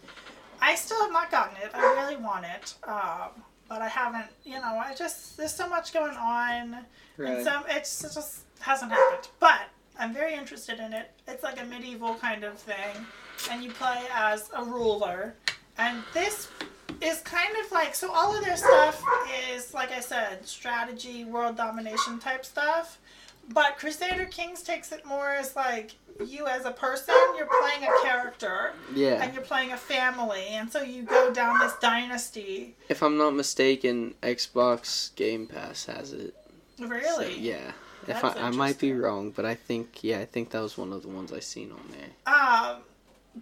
[0.69, 1.71] I still have not gotten it.
[1.73, 3.29] I really want it, um,
[3.67, 4.27] but I haven't.
[4.43, 6.85] You know, I just there's so much going on,
[7.17, 9.29] and so it's, it just hasn't happened.
[9.39, 9.61] But
[9.97, 11.09] I'm very interested in it.
[11.27, 13.03] It's like a medieval kind of thing,
[13.49, 15.33] and you play as a ruler,
[15.79, 16.49] and this
[17.01, 19.03] is kind of like so all of their stuff
[19.51, 22.99] is like I said, strategy, world domination type stuff.
[23.51, 25.95] But Crusader Kings takes it more as like
[26.25, 29.23] you as a person, you're playing a character Yeah.
[29.23, 32.75] and you're playing a family, and so you go down this dynasty.
[32.89, 36.35] If I'm not mistaken, Xbox Game Pass has it.
[36.77, 37.39] So, Really?
[37.39, 37.71] yeah.
[38.07, 40.91] If I, I might be wrong, but I think yeah, I think that was one
[40.93, 42.33] of the ones I seen on there.
[42.33, 42.77] Um,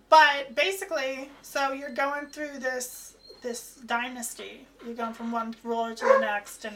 [0.09, 4.65] but basically, so you're going through this this dynasty.
[4.85, 6.75] You're going from one ruler to the next, and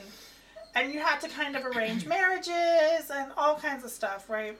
[0.76, 4.58] and you had to kind of arrange marriages and all kinds of stuff, right?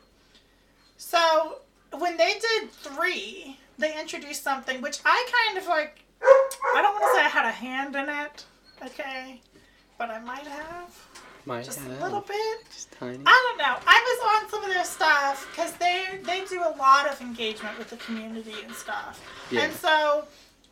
[0.98, 1.60] So
[1.98, 6.04] when they did three, they introduced something which I kind of like.
[6.76, 8.46] I don't want to say I had a hand in it,
[8.86, 9.42] okay,
[9.98, 10.94] but I might have
[11.48, 12.58] Might just have a little bit.
[12.72, 13.18] just tiny.
[13.26, 13.76] I don't know.
[13.88, 17.78] I was on some of their stuff because they they do a lot of engagement
[17.80, 19.20] with the community and stuff.
[19.50, 19.62] Yeah.
[19.62, 20.26] And so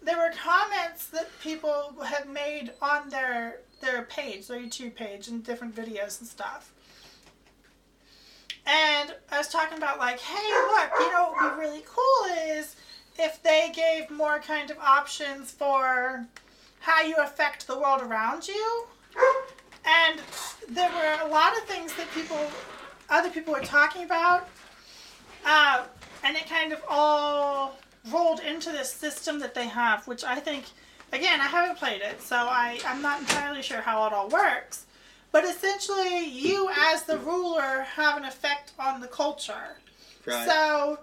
[0.03, 5.43] there were comments that people had made on their their page, their YouTube page, and
[5.43, 6.73] different videos and stuff.
[8.65, 12.55] And I was talking about like, hey, look, you know what would be really cool
[12.55, 12.75] is
[13.17, 16.25] if they gave more kind of options for
[16.79, 18.85] how you affect the world around you.
[19.85, 20.21] And
[20.69, 22.39] there were a lot of things that people,
[23.09, 24.47] other people were talking about,
[25.45, 25.85] uh,
[26.23, 27.79] and it kind of all
[28.11, 30.65] rolled into this system that they have, which I think,
[31.11, 34.85] again, I haven't played it, so I, I'm not entirely sure how it all works.
[35.31, 39.77] But essentially, you as the ruler have an effect on the culture.
[40.45, 40.99] So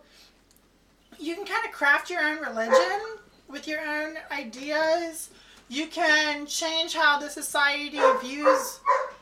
[1.18, 3.00] you can kind of craft your own religion
[3.48, 5.30] with your own ideas.
[5.68, 8.80] You can change how the society views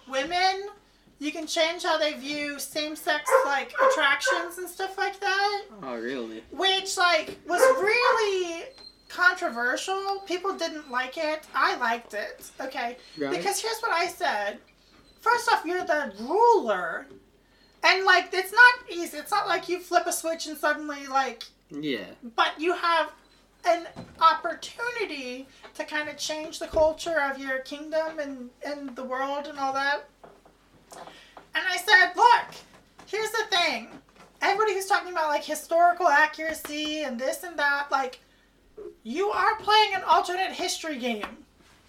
[0.09, 0.69] women.
[1.19, 6.43] You can change how they view same-sex like attractions and stuff like that, oh really?
[6.51, 8.65] which like was really
[9.15, 10.23] controversial.
[10.27, 11.47] People didn't like it.
[11.55, 12.51] I liked it.
[12.61, 12.97] Okay.
[13.17, 13.31] Right.
[13.31, 14.59] Because here's what I said.
[15.21, 17.07] First off, you're the ruler.
[17.85, 19.19] And like it's not easy.
[19.19, 22.05] It's not like you flip a switch and suddenly like yeah.
[22.37, 23.13] but you have
[23.67, 23.87] an
[24.21, 29.59] opportunity to kind of change the culture of your kingdom and, and the world and
[29.59, 30.05] all that.
[30.93, 32.55] And I said, look,
[33.07, 33.89] here's the thing.
[34.43, 38.21] Everybody who's talking about like historical accuracy and this and that, like,
[39.03, 41.27] you are playing an alternate history game.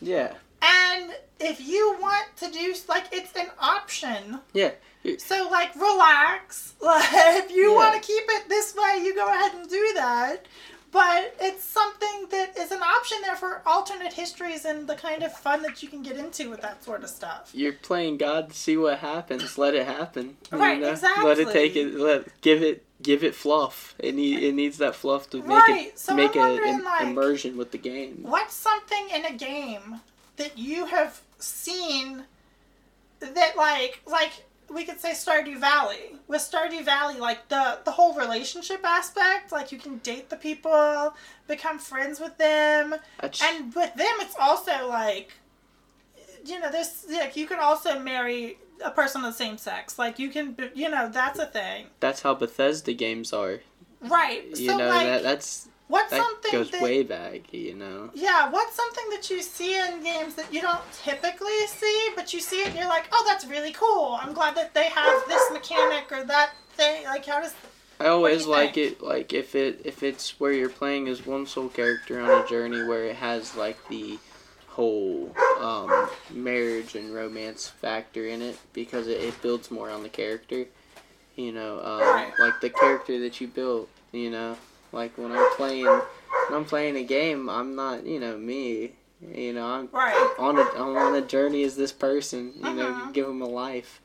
[0.01, 0.33] Yeah.
[0.61, 4.39] And if you want to do, like, it's an option.
[4.53, 4.71] Yeah.
[5.19, 6.73] So, like, relax.
[6.81, 7.75] Like, if you Yeah.
[7.75, 10.45] want to keep it this way, you go ahead and do that.
[10.91, 15.33] But it's something that is an option there for alternate histories and the kind of
[15.37, 17.49] fun that you can get into with that sort of stuff.
[17.53, 19.57] You're playing God to see what happens.
[19.57, 20.37] Let it happen.
[20.51, 20.95] you Right, know?
[21.23, 21.95] Let it take it.
[21.95, 23.95] Let give it give it fluff.
[23.99, 27.57] It need it needs that fluff to make Right, it so make im- like- immersion
[27.57, 28.19] with the game.
[28.21, 30.01] What's something in a game
[30.37, 32.25] that you have seen
[33.19, 34.31] that, like, like
[34.69, 36.15] we could say Stardew Valley.
[36.27, 41.13] With Stardew Valley, like the the whole relationship aspect, like you can date the people,
[41.47, 45.33] become friends with them, That's, and with them it's also like
[46.45, 50.19] you know there's like you can also marry a person of the same sex like
[50.19, 53.61] you can you know that's a thing that's how Bethesda games are.
[54.01, 57.53] right You so know like that that's what's that something goes that way back.
[57.53, 58.09] You know.
[58.13, 62.39] yeah what's something that you see in games that you don't typically see but you
[62.39, 65.43] see it and you're like oh that's really cool i'm glad that they have this
[65.51, 67.53] mechanic or that thing like how does
[67.99, 68.93] I always like think?
[68.93, 72.47] it like if it if it's where you're playing as one sole character on a
[72.47, 74.19] journey where it has like the
[74.75, 80.09] whole um, marriage and romance factor in it because it, it builds more on the
[80.09, 80.65] character.
[81.37, 82.33] You know, um, Right.
[82.37, 83.89] like the character that you built.
[84.11, 84.57] You know,
[84.91, 88.93] like when I'm playing when I'm playing a game, I'm not you know me.
[89.33, 92.51] You know, I'm right on a I'm on a journey as this person.
[92.57, 93.13] You know, Mhm.
[93.13, 94.01] give them a life.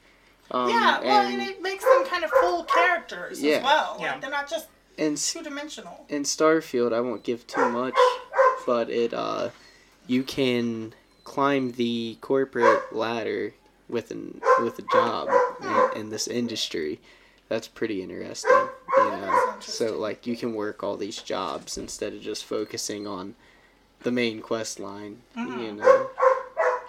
[0.52, 3.58] Um, yeah well and, and it makes them kind of full characters Yeah.
[3.58, 4.12] as well Yeah.
[4.12, 4.66] like they're not just
[4.98, 7.94] and two-dimensional in Starfield, I won't give too much,
[8.66, 9.50] but it uh,
[10.10, 10.92] you can
[11.22, 13.54] climb the corporate ladder
[13.88, 15.28] with an with a job
[15.94, 16.98] in, in this industry.
[17.48, 18.50] That's pretty interesting,
[18.96, 19.54] you know.
[19.60, 23.36] So like you can work all these jobs instead of just focusing on
[24.00, 25.76] the main quest line, you Mhm.
[25.76, 26.10] know.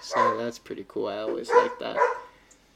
[0.02, 1.08] So that's pretty cool.
[1.08, 1.98] I always like that,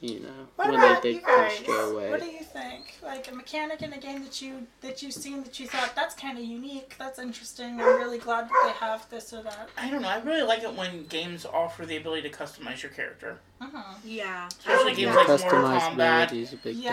[0.02, 1.58] you know, What when about they you take kind of guys?
[1.60, 2.10] stray away.
[2.12, 2.96] What do you think?
[3.02, 6.14] Like a mechanic in a game that you that you've seen that you thought that's
[6.16, 6.96] kind of unique.
[7.00, 7.80] That's interesting.
[7.82, 9.70] I'm really glad that they have this or that.
[9.78, 10.08] I don't know.
[10.10, 13.96] I really like it when games offer the ability to customize your character, Uh-huh.
[14.04, 14.48] Yeah.
[14.48, 16.86] especially I games like like Mortal Kombat Customizability a big thing.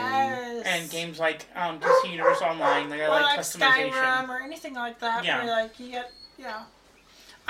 [0.65, 2.89] And games like um, DC Universe Online.
[2.89, 3.91] Like I or like like customization.
[3.93, 5.25] Skyrim or anything like that.
[5.25, 5.45] Yeah.
[5.45, 6.63] Where like you get yeah.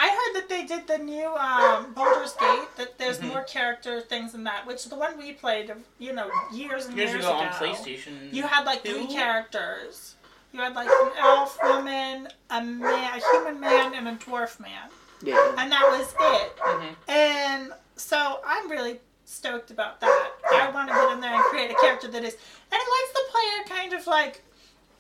[0.05, 2.69] I heard that they did the new um, Baldur's Gate.
[2.77, 3.29] That there's Mhm.
[3.29, 4.67] more character things in that.
[4.67, 8.33] Which the one we played, you know, years and Years years, ago on PlayStation.
[8.33, 9.13] You had like three Two?
[9.13, 10.17] characters.
[10.53, 14.91] You had like an elf woman, a man, a human man, and a dwarf man,
[15.23, 15.55] Yeah.
[15.57, 16.57] and that was it.
[16.59, 16.97] Mhm.
[17.09, 20.31] And so I'm really stoked about that.
[20.53, 23.13] I want to get in there and create a character that is, and it lets
[23.15, 24.43] the player kind of like,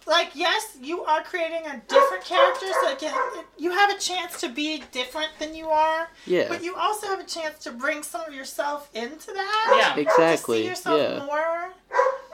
[0.06, 3.98] like yes, you are creating a different character, so it can, it, you have a
[3.98, 6.48] chance to be different than you are, Yeah.
[6.48, 9.94] but you also have a chance to bring some of yourself into that.
[9.96, 10.00] Yeah.
[10.02, 10.58] Exactly.
[10.58, 11.24] To see yourself Yeah.
[11.24, 11.72] more.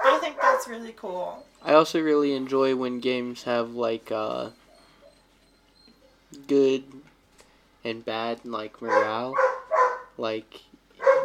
[0.04, 1.44] I think that's really cool.
[1.62, 4.50] I also really enjoy when games have like uh
[6.46, 6.84] good
[7.84, 9.34] and bad like morale.
[10.16, 10.60] Like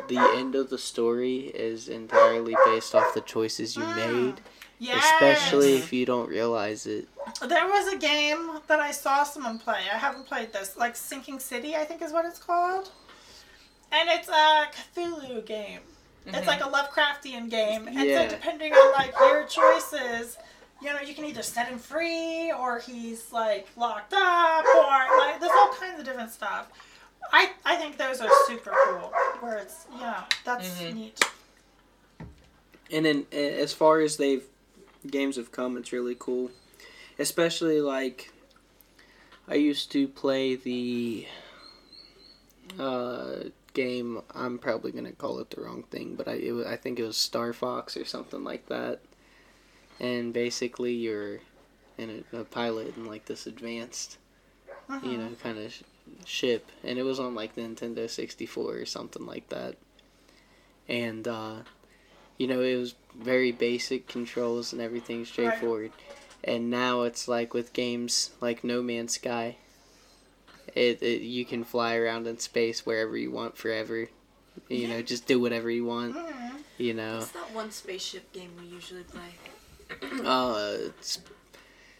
[0.08, 3.96] the end of the story is entirely based off the choices you Mm.
[3.96, 4.42] made,
[4.84, 5.04] Yes.
[5.14, 7.08] especially if you don't realize it.
[7.48, 9.80] There was a game that I saw someone play.
[9.94, 10.76] I haven't played this.
[10.76, 12.92] Like Sinking City, I think is what it's called.
[13.92, 15.80] And it's a Cthulhu game.
[16.26, 16.48] It's Mhm.
[16.48, 17.88] like a Lovecraftian game.
[17.88, 18.24] And Yeah.
[18.28, 20.38] so depending on like your choices,
[20.82, 25.40] you know, you can either set him free or he's like locked up or like
[25.40, 26.68] there's all kinds of different stuff.
[27.32, 29.14] I, I think those are super cool.
[29.40, 30.94] Where it's yeah, that's Mhm.
[30.94, 31.20] neat.
[32.92, 34.44] And then as far as they've
[35.10, 36.52] games have come, it's really cool.
[37.20, 38.32] Especially like
[39.48, 41.28] I used to play the
[42.80, 43.36] uh,
[43.74, 44.22] game.
[44.34, 47.18] I'm probably gonna call it the wrong thing, but I it, I think it was
[47.18, 49.02] Star Fox or something like that.
[50.00, 51.40] And basically, you're
[51.98, 54.18] in a, a pilot in like this advanced,
[55.04, 55.18] you Mhm.
[55.20, 55.84] know, kind of sh-
[56.26, 59.76] ship, and it was on like the Nintendo 64 or something like that.
[60.90, 61.58] And uh,
[62.38, 65.92] you know, it was very basic controls and everything straightforward.
[66.44, 69.58] And now it's like with games like No Man's Sky,
[70.76, 74.10] it, it you can fly around in space wherever you want forever.
[74.70, 76.16] You know, just do whatever you want.
[76.16, 76.52] Mhm.
[76.78, 79.22] You know, What's that one spaceship game we usually play?
[80.26, 81.20] uh, it's,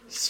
[0.08, 0.30] it's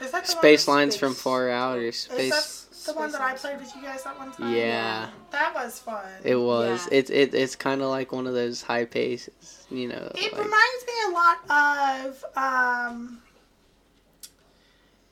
[0.00, 2.61] Is that the space that's- lines from far out or Is space.
[2.86, 4.54] That the one that I played with you guys that one time?
[4.54, 6.04] Yeah, That was fun.
[6.24, 6.88] it was.
[6.90, 6.98] Yeah.
[6.98, 9.66] It, it it's kind of like one of those high paces.
[9.70, 13.22] You know, It like, reminds me a lot of um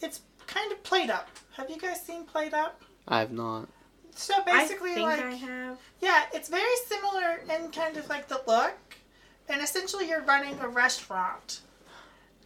[0.01, 1.25] it's kind of PlateUp.
[1.57, 2.71] Have you guys seen PlateUp?
[3.09, 3.69] I've not.
[4.15, 5.79] So I basically think like I have.
[6.01, 8.75] yeah, it's very similar in kind of like the look.
[9.49, 11.61] And essentially you're running a restaurant.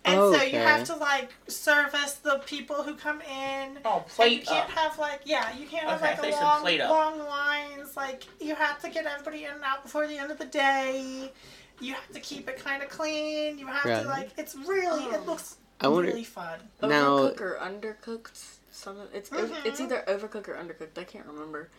[0.07, 0.59] And so you Okay.
[0.59, 3.79] have to like service the people who come in.
[3.85, 4.77] Oh, And you can't up.
[4.77, 7.97] have like yeah, you can't have Okay, I like a long, plate long lines.
[7.97, 11.33] Like you have to get everybody in and out before the end of the day.
[11.81, 13.59] You have to keep it kind of clean.
[13.59, 14.03] You have Right.
[14.03, 15.27] to like it's really it Oh.
[15.27, 16.11] looks I wonder.
[16.11, 16.61] really fun.
[16.83, 18.45] Now- Overcooked or undercooked?
[18.71, 19.09] Something.
[19.15, 20.99] It's ov- it's either overcooked or undercooked.
[20.99, 21.71] I can't remember.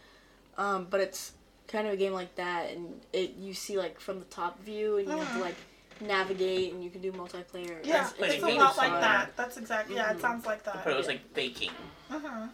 [0.57, 1.33] Um, but it's
[1.67, 4.97] kind of a game like that, and it you see like from the top view,
[4.97, 5.41] and you have to Mhm.
[5.41, 5.55] like
[6.01, 7.83] navigate, and you can do multiplayer.
[7.85, 9.35] Yeah, It's, Like it's a a game lot like that.
[9.37, 10.11] That's exactly yeah.
[10.11, 10.21] It Mhm.
[10.21, 10.83] sounds like that.
[10.83, 11.71] But it was like baking.
[12.09, 12.47] hmm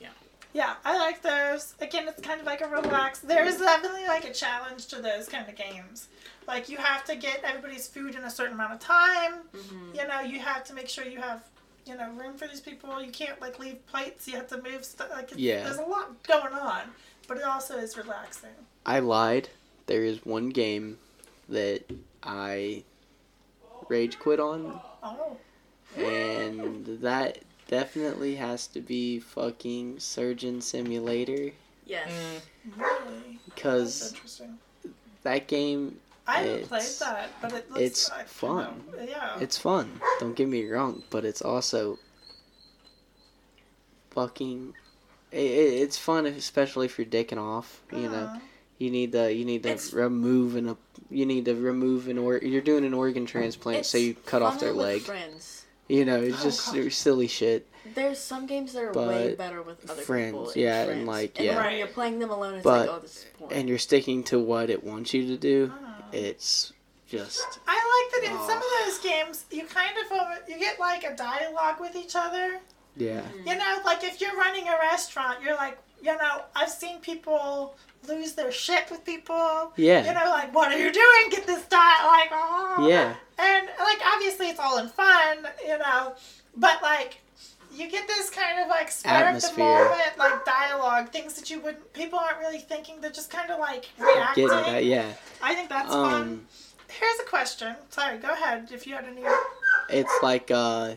[0.00, 0.08] Yeah.
[0.52, 1.74] Yeah, I like those.
[1.80, 3.20] Again, it's kind of like a relax.
[3.20, 6.08] There's definitely like a challenge to those kind of games.
[6.48, 9.42] Like you have to get everybody's food in a certain amount of time.
[9.54, 9.94] Mhm.
[9.96, 11.42] You know, you have to make sure you have,
[11.86, 13.00] you know, room for these people.
[13.00, 14.26] You can't like leave plates.
[14.26, 15.10] You have to move stuff.
[15.10, 15.62] Like it's, Yeah.
[15.64, 16.90] there's a lot going on,
[17.28, 18.50] but it also is relaxing.
[18.84, 19.50] I lied.
[19.86, 20.98] There is one game
[21.48, 21.84] that
[22.22, 22.84] I
[23.88, 25.36] rage quit on, Oh,
[25.96, 31.52] and that definitely has to be fucking Surgeon Simulator.
[31.86, 32.10] Yes.
[32.68, 32.76] Mm.
[32.78, 33.38] really?
[33.46, 34.58] Because interesting.
[35.22, 37.80] that game, I haven't played that, but it looks.
[37.80, 38.84] it's like, you fun.
[38.96, 39.38] know, yeah.
[39.40, 40.00] it's fun.
[40.20, 41.98] Don't get me wrong, but it's also
[44.10, 44.74] fucking.
[45.32, 47.80] It, it, it's fun, especially if you're dicking off.
[47.92, 48.40] You know, Mhm.
[48.80, 50.76] You need to you need to It's- remove an
[51.10, 54.58] you need to remove an or you're doing an organ transplant, so you cut off
[54.60, 55.02] their with leg.
[55.02, 55.64] Friends.
[55.88, 56.92] You know, it's Oh, just God.
[56.92, 57.66] silly shit.
[57.94, 60.52] There's some games that are way better with other friends, people.
[60.54, 61.56] yeah, and, like, and yeah.
[61.56, 61.78] when Right.
[61.78, 63.56] you're playing them alone, it's But- like, oh, this is boring.
[63.58, 65.68] And you're sticking to what it wants you to do.
[65.68, 66.14] Mhm.
[66.14, 66.72] It's
[67.08, 68.46] just I like that in Oh.
[68.46, 72.60] some of those games, you kind of you get like a dialogue with each other.
[72.96, 73.22] yeah.
[73.44, 77.74] You know, like if you're running a restaurant, you're like, you know, I've seen people
[78.08, 79.72] lose their shit with people.
[79.76, 80.04] Yeah.
[80.06, 81.30] You know, like, what are you doing?
[81.30, 82.86] Get this diet, like, oh.
[82.88, 83.14] Yeah.
[83.38, 86.14] And like, obviously, it's all in fun, you know,
[86.56, 87.18] but like.
[87.72, 89.64] You get this kind of like spur of the Atmosphere.
[89.64, 93.00] moment, like dialogue, things that you wouldn't, people aren't really thinking.
[93.00, 94.48] They're just kind of like reacting.
[94.48, 95.12] Getting that, yeah.
[95.40, 96.22] I think that's fun.
[96.22, 96.46] Um
[96.88, 97.76] Here's a question.
[97.90, 99.22] Sorry, go ahead if you had any.
[99.88, 100.94] it's like uh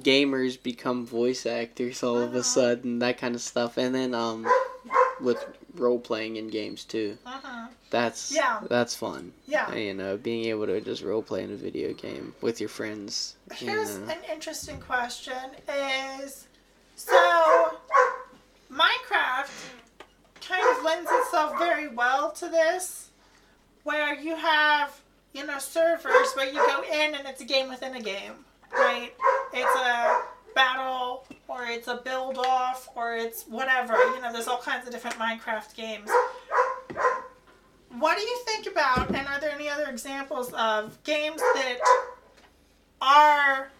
[0.00, 2.38] gamers become voice actors all of Uh-huh.
[2.40, 4.46] a sudden, that kind of stuff, and then um,
[5.20, 5.44] with
[5.74, 7.16] role playing in games too.
[7.26, 7.68] Uh-huh.
[7.90, 8.60] That's Yeah.
[8.68, 9.32] that's fun.
[9.46, 9.72] Yeah.
[9.74, 13.36] You know, being able to just role play in a video game with your friends.
[13.60, 14.06] You Here's know.
[14.12, 15.36] an interesting question
[15.68, 16.46] is
[16.96, 17.78] so
[18.72, 19.50] Minecraft
[20.46, 23.10] kind of lends itself very well to this
[23.84, 25.00] where you have,
[25.32, 29.12] you know, servers where you go in and it's a game within a game, right?
[29.52, 30.22] It's a
[30.54, 33.94] battle or it's a build off or it's whatever.
[34.14, 36.10] You know, there's all kinds of different Minecraft games.
[37.98, 41.78] What do you think about, and are there any other examples of games that
[43.00, 43.70] are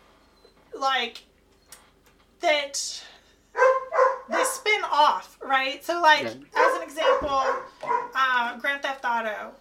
[0.74, 1.22] like
[2.40, 3.02] that
[4.28, 5.84] they spin off, right?
[5.84, 6.30] So, like Yeah.
[6.56, 7.42] as an example,
[8.14, 9.52] uh, Grand Theft Auto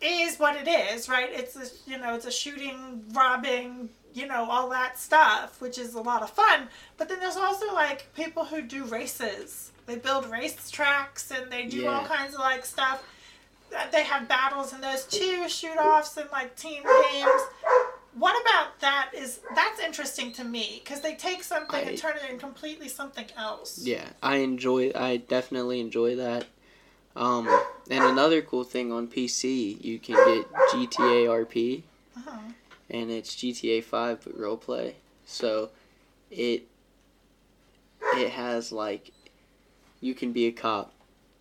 [0.00, 1.28] is what it is, right?
[1.32, 5.94] It's a, you know it's a shooting, robbing, you know all that stuff, which is
[5.94, 6.68] a lot of fun.
[6.96, 9.70] But then there's also like people who do races.
[9.86, 13.02] They build race tracks and they do all kinds of like stuff.
[13.76, 17.42] Uh, They have battles and those too, shoot offs and like team games.
[18.16, 22.16] What about that is that's interesting to me because they take something I- and turn
[22.16, 23.78] it into completely something else.
[23.82, 24.92] Yeah, I enjoy.
[24.94, 26.44] I definitely enjoy that.
[27.16, 27.48] Um,
[27.90, 31.82] and another cool thing on PC, you can get GTA RP,
[32.16, 32.38] Uh-huh.
[32.90, 34.94] and it's GTA Five but roleplay.
[35.24, 35.70] So,
[36.30, 36.66] it
[38.16, 39.12] it has like,
[40.00, 40.92] you can be a cop,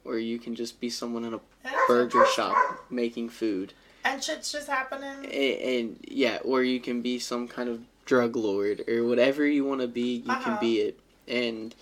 [0.05, 2.55] or you can just be someone in a That's burger shop
[2.89, 3.73] making food,
[4.05, 5.25] And shit's just happening.
[5.25, 9.63] and, and yeah, or you can be some kind of drug lord or whatever you
[9.65, 10.17] want to be.
[10.25, 10.43] You Uh-huh.
[10.43, 11.73] can be it, and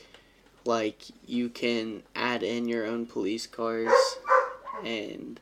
[0.65, 3.91] like you can add in your own police cars,
[4.83, 5.39] and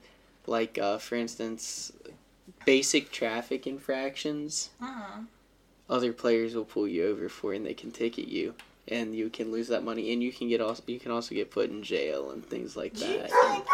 [0.47, 1.91] like uh, for instance,
[2.65, 4.69] basic traffic infractions.
[4.81, 5.21] Uh-huh.
[5.89, 8.53] Other players will pull you over for, and they can ticket you.
[8.87, 11.51] And you can lose that money, and you can get also you can also get
[11.51, 13.29] put in jail and things like Do you that.
[13.31, 13.65] think?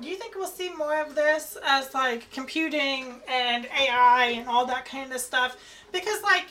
[0.00, 4.66] Do you think we'll see more of this as like computing and AI and all
[4.66, 5.56] that kind of stuff?
[5.92, 6.46] Because like,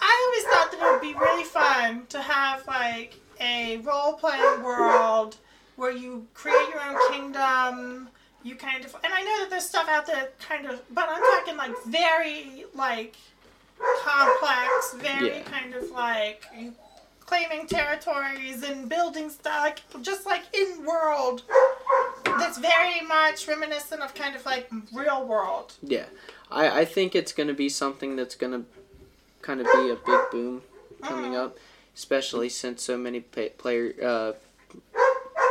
[0.00, 4.62] I always thought that it would be really fun to have like a role playing
[4.62, 5.36] world
[5.76, 8.08] where you create your own kingdom.
[8.42, 11.20] You kind of, and I know that there's stuff out there kind of, but I'm
[11.20, 13.16] talking like very like
[14.02, 15.42] complex, very Yeah.
[15.42, 16.44] kind of like
[17.20, 21.42] claiming territories and building stuff, like just like in world.
[22.24, 25.72] That's very much reminiscent of kind of like real world.
[25.82, 26.06] Yeah,
[26.50, 28.62] I, I think it's gonna be something that's gonna
[29.42, 30.62] kind of be a big boom
[31.02, 31.44] coming Mhm.
[31.46, 31.58] up,
[31.96, 34.32] especially since so many player uh,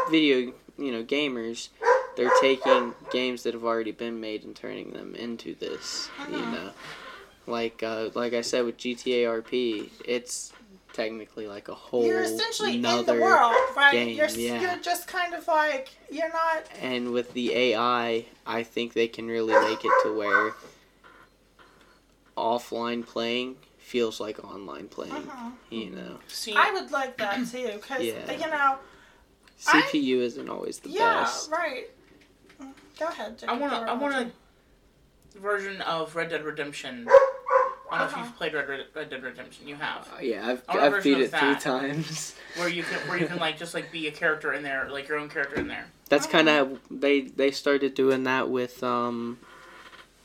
[0.10, 1.70] video you know gamers
[2.16, 6.10] they're taking games that have already been made and turning them into this.
[6.30, 6.52] You Mhm.
[6.54, 6.72] know,
[7.46, 10.54] like uh, like I said with GTA RP, it's
[10.94, 13.92] technically like a whole you're essentially in the world, right?
[13.92, 14.62] game, you're yeah.
[14.62, 16.70] you're just kind of like you're not.
[16.82, 20.54] and with the AI, I think they can really make it to where
[22.38, 23.58] offline playing
[23.96, 25.14] feels like online playing.
[25.14, 28.30] uh You know, See, I would like that too, because Yeah.
[28.34, 28.78] you know,
[29.68, 31.50] I- CPU isn't always the yeah, best.
[31.50, 31.86] right.
[32.62, 33.42] Mm, Go ahead.
[33.48, 33.80] I want to.
[33.92, 34.32] I want you're
[35.38, 37.08] a version of Red Dead Redemption.
[37.08, 38.24] I don't know if Uh-huh.
[38.26, 39.66] you've played Red, Red, Red Dead Redemption.
[39.68, 41.62] You have, Uh, yeah, I've, I want a I've version beat of it three that.
[41.62, 42.36] times.
[42.58, 45.08] where you can where you can like just like be a character in there, like
[45.08, 45.86] your own character in there.
[46.10, 49.40] That's kind of they they started doing that with um,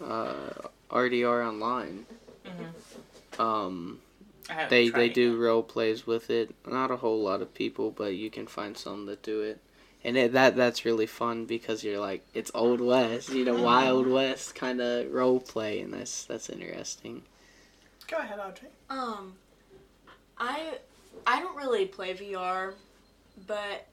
[0.03, 0.51] uh,
[0.91, 2.07] RDR Online.
[2.47, 2.73] Mhm.
[3.41, 4.01] Um,
[4.69, 5.39] they they do yet.
[5.39, 6.55] role plays with it.
[6.67, 9.61] Not a whole lot of people, but you can find some that do it.
[10.03, 14.07] And it, that that's really fun because you're like it's old west, you know, wild
[14.07, 17.23] west kind of role play, and that's that's interesting.
[18.09, 18.69] Go ahead, Audrey.
[18.89, 19.35] Um,
[20.39, 20.79] I
[21.27, 22.75] I don't really play VR,
[23.47, 23.87] but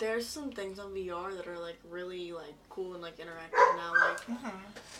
[0.00, 3.92] there's some things on VR that are like really like cool and like interactive now.
[3.92, 4.52] Like Mhm.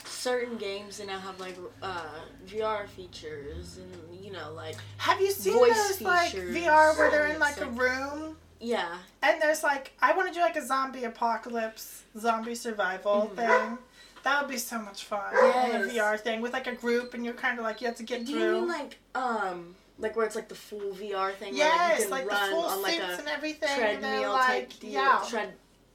[0.05, 5.31] certain games they now have like uh, VR features and you know like Have you
[5.33, 9.63] seen Voice those like VR where they're in like a like- room yeah and there's
[9.63, 13.37] like I want to do like a zombie apocalypse, zombie survival Mhm.
[13.37, 13.79] thing.
[14.23, 15.33] That would be so much fun.
[15.33, 15.93] In a Yes.
[15.95, 18.27] VR thing with like a group and you're kind of like you have to get
[18.27, 21.55] Do you mean like um like where it's like the full VR thing?
[21.57, 23.69] yes, where, like, like, you can the run full on like suits a and everything.
[24.05, 24.91] and like, type deal.
[24.91, 25.25] Yeah.
[25.29, 25.53] Tread,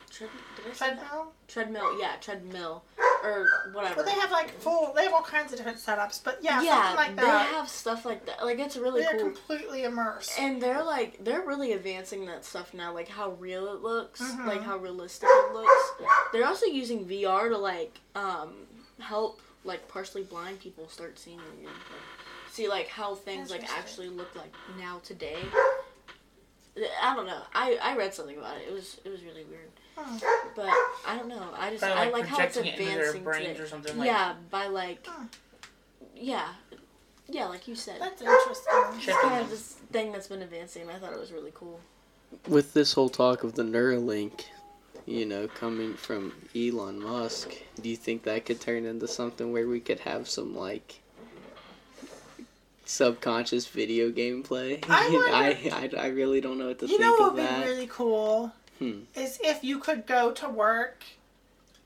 [0.09, 0.97] tread, did I say that?
[0.99, 1.31] Treadmill.
[1.47, 2.83] Treadmill, yeah, treadmill
[3.23, 3.95] or whatever.
[3.97, 4.93] But they have like full.
[4.95, 6.23] They have all kinds of different setups.
[6.23, 7.49] But yeah, yeah, something like that.
[7.49, 8.43] they have stuff like that.
[8.43, 9.29] Like it's really They're cool.
[9.31, 10.39] completely immersed.
[10.39, 14.47] And they're like they're really advancing that stuff now, like how real it looks, Mhm.
[14.47, 15.91] like how realistic it looks.
[16.33, 18.53] They're also using VR to like um
[18.99, 21.65] help like partially blind people start seeing again.
[21.65, 21.75] Like,
[22.55, 25.37] see like how things like actually look like now today.
[27.01, 27.41] I don't know.
[27.53, 28.63] I I read something about it.
[28.69, 29.69] It was it was really weird.
[30.55, 30.73] But
[31.07, 31.49] I don't know.
[31.57, 33.59] I just By, I like, like how it's projecting it their advancing brains today.
[33.59, 35.25] or something like yeah, by like Hmm.
[36.15, 36.49] yeah.
[37.27, 37.99] Yeah, like you said.
[37.99, 38.73] That's interesting.
[38.99, 41.51] Chip It's kind of this thing that's been advancing and I thought it was really
[41.55, 41.79] cool.
[42.47, 44.43] With this whole talk of the Neuralink,
[45.05, 49.67] you know, coming from Elon Musk, do you think that could turn into something where
[49.67, 50.99] we could have some like
[52.85, 54.79] subconscious video game play?
[54.89, 57.65] I I, I, I really don't know what to You think know what would be
[57.65, 58.53] really cool?
[58.79, 59.01] Hmm.
[59.15, 61.03] Is if you could go to work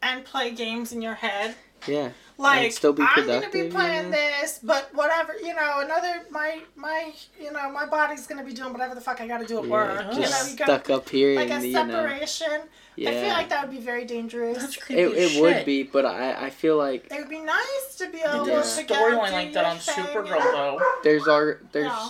[0.01, 1.55] and play games in your head.
[1.87, 2.09] Yeah.
[2.37, 4.15] Like still be I'm gonna productive, be you playing know?
[4.17, 8.71] this, but whatever you know, another my my you know my body's gonna be doing
[8.71, 9.99] whatever the fuck I gotta do at yeah, work.
[10.13, 11.85] You know, just you go stuck up here like a and you know.
[11.87, 12.61] separation.
[12.95, 13.09] Yeah.
[13.09, 14.57] I feel like that would be very dangerous.
[14.57, 17.95] That's creepy it it would be, but I, I feel like It would be nice
[17.97, 18.61] to be They able did a Yeah.
[18.63, 20.79] to storyline like that on thing Supergirl and- though.
[21.03, 22.09] there's ar- there's Yeah.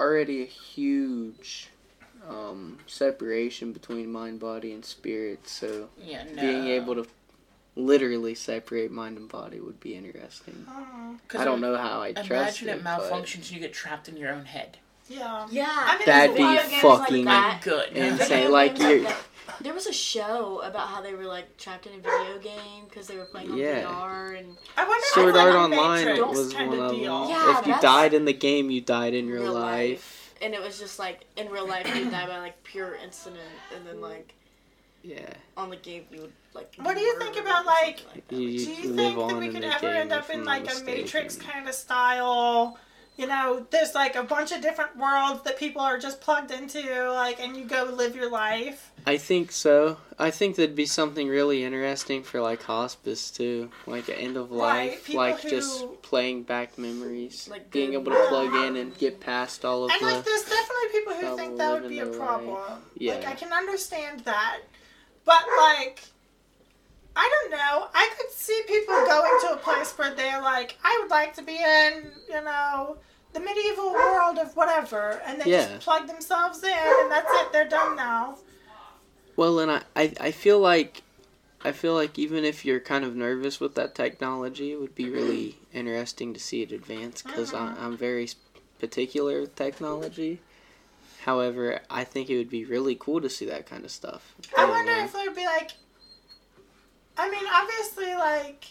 [0.00, 1.68] already a huge
[2.28, 5.46] um, separation between mind, body, and spirit.
[5.48, 6.40] So Yeah, no.
[6.42, 7.06] being able to
[7.76, 10.66] literally separate mind and body would be interesting.
[11.28, 12.72] 'Cause I don't know how I trust Imagine it.
[12.76, 14.78] it but malfunctions and you get trapped in your own head.
[15.08, 15.46] yeah.
[15.50, 15.66] Yeah.
[15.68, 17.60] I mean, That'd be video games fucking that.
[17.62, 17.88] Good.
[17.90, 18.28] insane.
[18.28, 19.06] Video Like you're.
[19.60, 23.06] There was a show about how they were like trapped in a video game because
[23.06, 23.82] they were playing on Yeah.
[23.84, 26.90] VR and I wonder if Sword it's like Art Online Matrix was kind one of
[26.90, 27.00] them.
[27.00, 30.32] Yeah, if you died in the game, you died in real, Real life.
[30.40, 33.40] and it was just like in real life you die by like pure incident
[33.76, 34.34] and then like
[35.04, 35.20] Yeah,
[35.56, 36.74] on the game you would like.
[36.78, 38.36] What do you think about, or something like- that.
[38.36, 40.84] you, Do you you think that we could ever end up in like not a
[40.84, 41.52] Matrix mistaken.
[41.52, 42.78] kind of style?
[43.16, 46.80] You know, there's like a bunch of different worlds that people are just plugged into,
[47.12, 48.90] like, and you go live your life.
[49.06, 49.98] I think so.
[50.18, 55.04] I think that'd be something really interesting for like hospice too, like end of life,
[55.04, 59.20] people like who- just playing back memories, Like being able to plug in and get
[59.20, 60.02] past all of that.
[60.02, 62.54] And like, there's definitely people who think that would be a problem.
[62.54, 62.70] life.
[62.70, 63.30] Like, Yeah.
[63.30, 64.58] I can understand that,
[65.24, 66.00] but like,
[67.16, 67.88] I don't know.
[67.94, 71.42] I could see people going to a place where they're like, I would like to
[71.42, 72.96] be in, you know,
[73.32, 75.68] the medieval world of whatever, and they Yeah.
[75.68, 77.52] just plug themselves in, and that's it.
[77.52, 78.38] They're done now.
[79.36, 81.02] Well, and I, I, I feel like,
[81.64, 85.08] I feel like even if you're kind of nervous with that technology, it would be
[85.08, 87.80] really interesting to see it advance because Mhm.
[87.80, 88.28] I'm very
[88.78, 90.40] particular with technology.
[91.24, 94.34] However, I think it would be really cool to see that kind of stuff.
[94.58, 95.04] I wonder know?
[95.04, 95.70] if there'd be like.
[97.16, 98.66] I mean, obviously, like.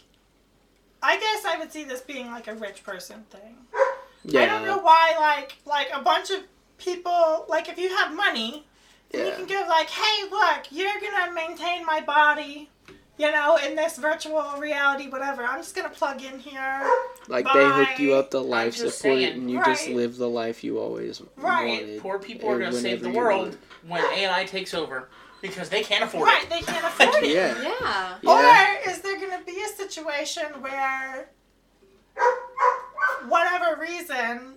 [1.01, 3.58] I guess I would see this being like a rich person thing.
[4.24, 4.43] Yeah.
[4.43, 6.43] I don't know why, like, like a bunch of
[6.78, 8.66] people, like, if you have money,
[9.12, 12.70] then you can give like, hey, look, you're gonna maintain my body,
[13.18, 15.43] you know, in this virtual reality, whatever.
[15.43, 16.89] I'm just gonna plug in here,
[17.28, 19.34] Like they hooked you up to life support saying.
[19.34, 21.32] and you just live the life you always want.
[21.38, 21.82] Right.
[21.82, 22.01] wanted.
[22.01, 23.57] Poor people are going to save the world
[23.88, 25.09] when AI takes over
[25.41, 26.43] because they can't afford right?
[26.43, 26.49] it.
[26.51, 27.30] Right, they can't afford it.
[27.30, 27.61] Yeah.
[27.61, 28.18] Yeah.
[28.22, 28.86] Yeah.
[28.86, 31.30] Or is there going to be a situation where,
[33.28, 34.55] whatever reason,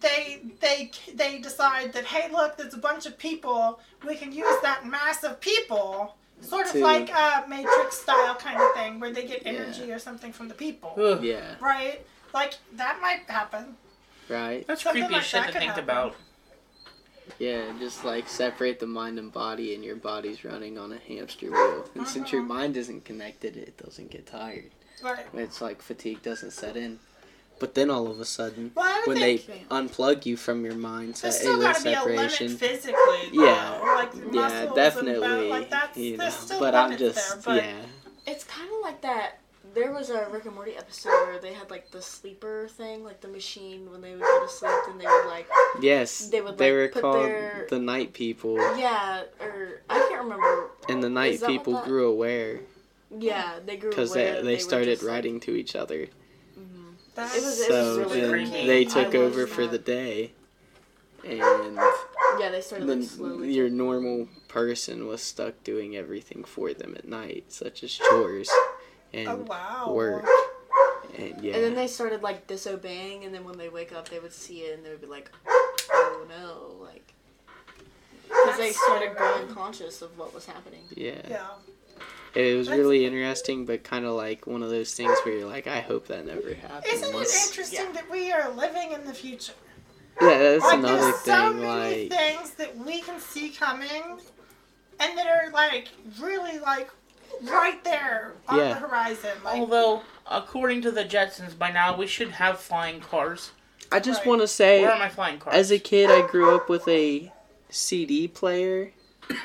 [0.00, 3.80] they they they decide that hey, look, there's a bunch of people.
[4.06, 8.60] We can use that mass of people, sort of To- like a Matrix style kind
[8.60, 9.52] of thing, where they get Yeah.
[9.52, 11.54] energy or something from the people, Ugh, Yeah.
[11.60, 12.04] right?
[12.32, 13.76] Like that might happen.
[14.28, 14.66] Right.
[14.66, 15.84] That's Something creepy like shit that to think happen.
[15.84, 16.16] about.
[17.38, 21.50] Yeah, just like separate the mind and body, and your body's running on a hamster
[21.50, 21.88] wheel.
[21.94, 22.52] And since your Uh-huh.
[22.54, 24.70] mind isn't connected, it doesn't get tired.
[25.02, 25.26] Right.
[25.34, 27.00] It's like fatigue doesn't set in.
[27.60, 30.64] But then all of a sudden, Well, I would when they think unplug you from
[30.64, 32.56] your mind, say, there's still got there's to be a limit separation.
[32.56, 32.94] physically.
[33.34, 33.44] Though.
[33.44, 33.94] Yeah.
[33.94, 35.48] Like Yeah, definitely.
[35.48, 37.54] like that's you know, still but I'm just there.
[37.54, 39.38] But yeah, It's kind of like that.
[39.72, 43.20] There was a Rick and Morty episode where they had like the sleeper thing, like
[43.20, 45.48] the machine when they would go to sleep, and they would like,
[45.80, 50.22] yes, They would, they were put called their- the night people, yeah, or I can't
[50.22, 50.70] remember.
[50.88, 52.60] and the night Is that people that- grew aware
[53.16, 56.06] Yeah, they grew because they aware they started just, like- writing to each other.
[57.14, 58.66] That's It was- it So really then creepy.
[58.66, 59.70] they took loved over for that.
[59.72, 60.32] the day,
[61.24, 61.76] and
[62.38, 63.52] Yeah, they started like slowly.
[63.52, 68.50] your normal person was stuck doing everything for them at night, such as chores
[69.12, 69.92] and oh wow.
[69.92, 70.26] work.
[71.16, 74.18] And yeah, And then they started like disobeying, and then when they wake up, they
[74.18, 75.30] would see it, and they would be like,
[75.92, 77.12] "Oh no!" Like,
[78.28, 80.82] because they started so growing conscious of what was happening.
[80.96, 81.20] yeah.
[81.28, 81.46] Yeah.
[82.34, 85.48] It was That's- really interesting, but kind of like one of those things where you're
[85.48, 86.92] like, I hope that never happens.
[86.92, 89.52] Isn't it interesting that we are living in the future?
[90.20, 94.18] Yeah, that's like another there's so many Like, things that we can see coming,
[95.00, 95.88] and that are like
[96.20, 96.88] really like
[97.42, 98.68] right there on Yeah.
[98.74, 99.32] the horizon.
[99.44, 103.50] Like Although according to the Jetsons, by now we should have flying cars.
[103.92, 104.26] I just Right.
[104.28, 105.54] want to say, Where are my flying cars?
[105.54, 107.32] as a kid, I grew up with a
[107.70, 108.92] CD player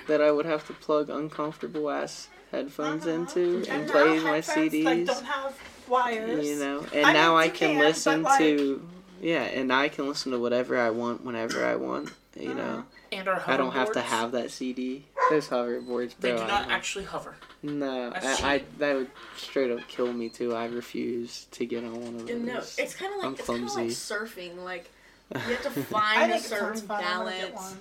[0.08, 3.16] that I would have to plug uncomfortable ass headphones Uh-huh.
[3.16, 4.84] into and now play my CDs.
[4.84, 6.46] Like, don't have wires.
[6.48, 8.88] you know, and I now mean, I can can, listen like- to
[9.22, 12.12] yeah, and I can listen to whatever I want whenever I want.
[12.40, 12.58] You Uh-huh.
[12.60, 15.06] know, and our I don't have to have that CD.
[15.30, 16.38] Those hoverboards, They bro.
[16.40, 17.36] do I don't- actually hover.
[17.62, 18.20] No, I,
[18.54, 20.56] I that would straight up kill me too.
[20.56, 22.40] I refuse to get on one of those.
[22.40, 24.64] No, it's kind of I'm like it's kind of like surfing.
[24.64, 24.90] Like
[25.36, 26.98] you have to find a think it sounds certain fun.
[26.98, 27.76] I get balance.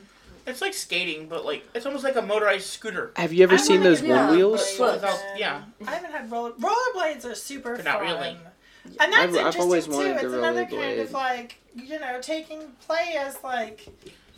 [0.44, 0.52] One.
[0.52, 3.12] It's like skating, but like it's almost like a motorized scooter.
[3.16, 4.76] Have you ever I seen those get yeah, one wheels?
[4.78, 5.62] but- Without- yeah.
[5.86, 8.06] I haven't had roller rollerblades are super But not fun.
[8.06, 8.36] really.
[9.00, 9.92] And that's I've- I've interesting always too.
[9.92, 11.02] wanted It's another kind rollerblade.
[11.02, 13.86] of like you know taking play as like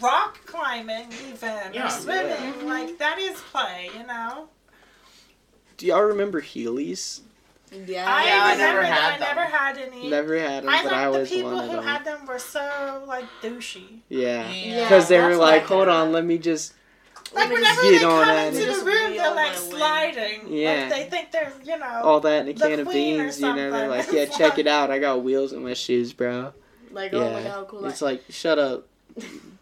[0.00, 1.86] rock climbing even Yeah.
[1.86, 2.66] or swimming.
[2.66, 4.48] Like that is play, you know.
[5.76, 7.20] Do y'all remember Heelys?
[7.86, 9.36] Yeah, I Yeah, I remember never that had I them.
[9.36, 10.10] never had any.
[10.10, 11.84] Never had them, I but thought I the always people wanted who them.
[11.84, 14.00] had them were so like douchey.
[14.08, 15.96] Yeah, Yeah, because they were like, I "Hold had.
[15.96, 16.74] on, let me just."
[17.32, 19.34] Like Let me whenever get they on come that into and the just room, they're
[19.34, 20.40] like sliding.
[20.52, 20.88] Yeah.
[20.90, 22.00] Like they think they're you know.
[22.02, 23.70] all that in a the can of beans, you know.
[23.70, 24.90] They're like, "Yeah, check it out.
[24.90, 26.52] I got wheels in my shoes, bro."
[26.90, 27.84] Like Yeah, oh my god, cool!
[27.86, 28.88] it's like, shut up.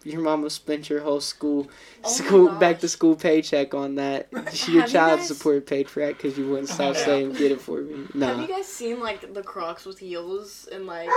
[0.04, 1.68] Your mama spent your whole school,
[2.04, 4.28] Oh school back to school paycheck on that.
[4.32, 7.04] Your Have you child guys- support paid for that because you wouldn't stop Yeah.
[7.04, 10.86] saying, "Get it for me." Have you guys seen like the Crocs with heels and
[10.86, 11.10] like?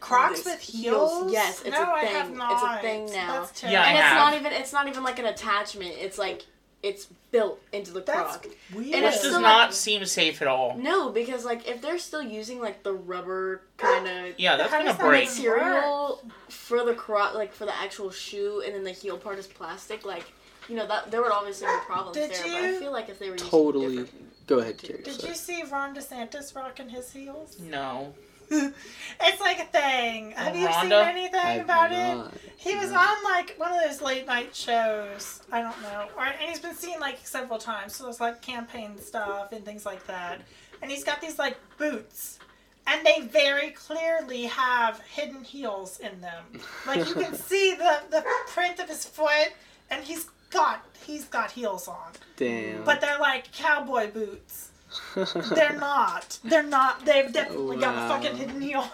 [0.00, 1.32] Crocs This with heels, heels?
[1.32, 2.38] yes, it's no, a I have thing.
[2.38, 2.52] not.
[2.52, 3.40] It's a thing now.
[3.42, 3.98] That's Yeah, and terrible.
[3.98, 4.16] it's have.
[4.16, 5.94] not even it's not even like an attachment.
[5.98, 6.46] It's like
[6.84, 8.46] it's built into the That's Croc.
[8.74, 8.94] weird.
[8.94, 10.76] And Which does still not like- seem safe at all.
[10.78, 14.78] No, because like if they're still using like the rubber kind of Yeah, that's How
[14.78, 15.28] gonna does break.
[15.28, 19.46] material for the croc, like for the actual shoe, and then the heel part is
[19.46, 20.24] plastic, like
[20.68, 22.42] you know that there would obviously be problems Did there.
[22.44, 23.96] But I feel like if they were using Totally.
[23.98, 25.02] different- go ahead, Carrie.
[25.02, 25.28] Did sorry.
[25.30, 27.58] you see Ron DeSantis rocking his heels?
[27.60, 28.14] No.
[29.20, 30.32] it's like a thing.
[30.32, 32.14] Have you seen anything I've about it?
[32.16, 32.34] not.
[32.56, 32.98] He was No.
[32.98, 35.40] on like one of those late night shows.
[35.52, 37.94] I don't know, or, and he's been seen like several times.
[37.96, 40.40] So it's like campaign stuff and things like that.
[40.82, 42.38] And he's got these like boots,
[42.86, 46.44] and they very clearly have hidden heels in them.
[46.86, 49.52] Like you can see the the print of his foot,
[49.90, 52.82] and he's got he's got heels on, Damn.
[52.84, 54.67] but they're like cowboy boots.
[55.14, 56.38] They're not.
[56.44, 57.04] They're not.
[57.04, 58.90] They've definitely got a fucking hidden heel.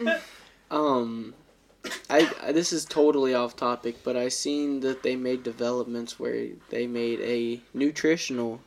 [0.68, 1.32] Um,
[2.10, 6.48] I, I this is totally off topic, but I seen that they made developments where
[6.70, 8.60] they made a nutritional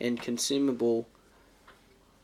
[0.00, 1.08] and consumable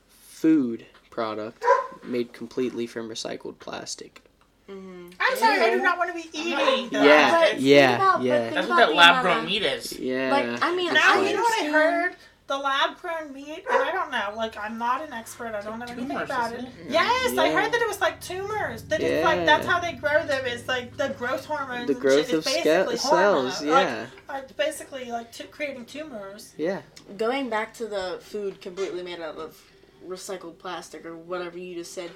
[0.09, 1.65] food product
[2.05, 4.23] made completely from recycled plastic.
[4.71, 5.13] Mhm.
[5.19, 6.53] I'm sorry, I do not want to be eating.
[6.59, 7.05] eating that.
[7.05, 8.51] Yeah, But yeah, about- yeah.
[8.51, 9.93] That's what that the lab grown meat is.
[9.99, 10.31] Yeah.
[10.31, 12.17] Like I mean, Now, I you know what I heard?
[12.49, 15.81] The lab grown meat, and I don't know, like, I'm not an expert, I don't
[15.81, 16.59] know anything Tumors, about it.
[16.59, 16.91] isn't it?
[16.91, 18.85] Yes, I heard that it was like tumors.
[18.85, 21.89] That it's like, that's how they grow them, is like the growth hormones.
[21.89, 23.59] the and growth of is sca- basically cells.
[23.59, 26.53] hormone- like, Yeah, uh, basically like t- creating tumors.
[26.57, 26.83] yeah.
[27.17, 29.61] going back to the food completely made out of
[30.07, 32.13] recycled plastic or whatever you just said.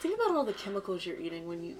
[0.00, 1.76] Think about all the chemicals you're eating when you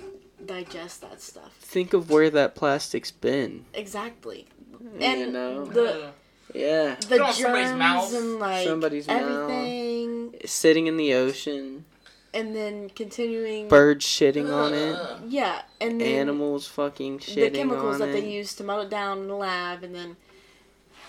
[0.47, 1.53] digest that stuff.
[1.61, 3.65] Think of where that plastic's been.
[3.75, 4.47] Exactly.
[4.81, 5.65] you And know.
[5.65, 6.11] the
[6.55, 6.97] Yeah.
[7.01, 8.15] the Put it on somebody's germs mouth.
[8.15, 9.21] and like Somebody's mouth.
[9.23, 11.85] everything, Sitting in the ocean,
[12.33, 13.69] and then continuing.
[13.69, 14.97] birds shitting on it,
[15.29, 18.13] Yeah, and then animals fucking shitting the chemicals that it.
[18.13, 20.17] they use to melt it down in the lab, and then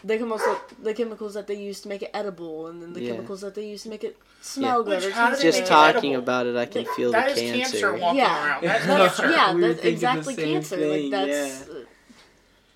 [0.03, 0.41] the chemicals
[0.81, 3.11] the chemicals that they use to make it edible, and then the Yeah.
[3.11, 5.03] chemicals that they use to make it smell good.
[5.03, 5.63] Which, how they Just make good.
[5.63, 6.23] it talking edible?
[6.23, 7.71] about it, I can Like, feel That the is cancer.
[7.79, 8.47] cancer walking Yeah.
[8.47, 8.63] around.
[8.63, 10.77] That's That's, yeah, that's exactly cancer.
[10.77, 11.83] thing, Like that's, uh,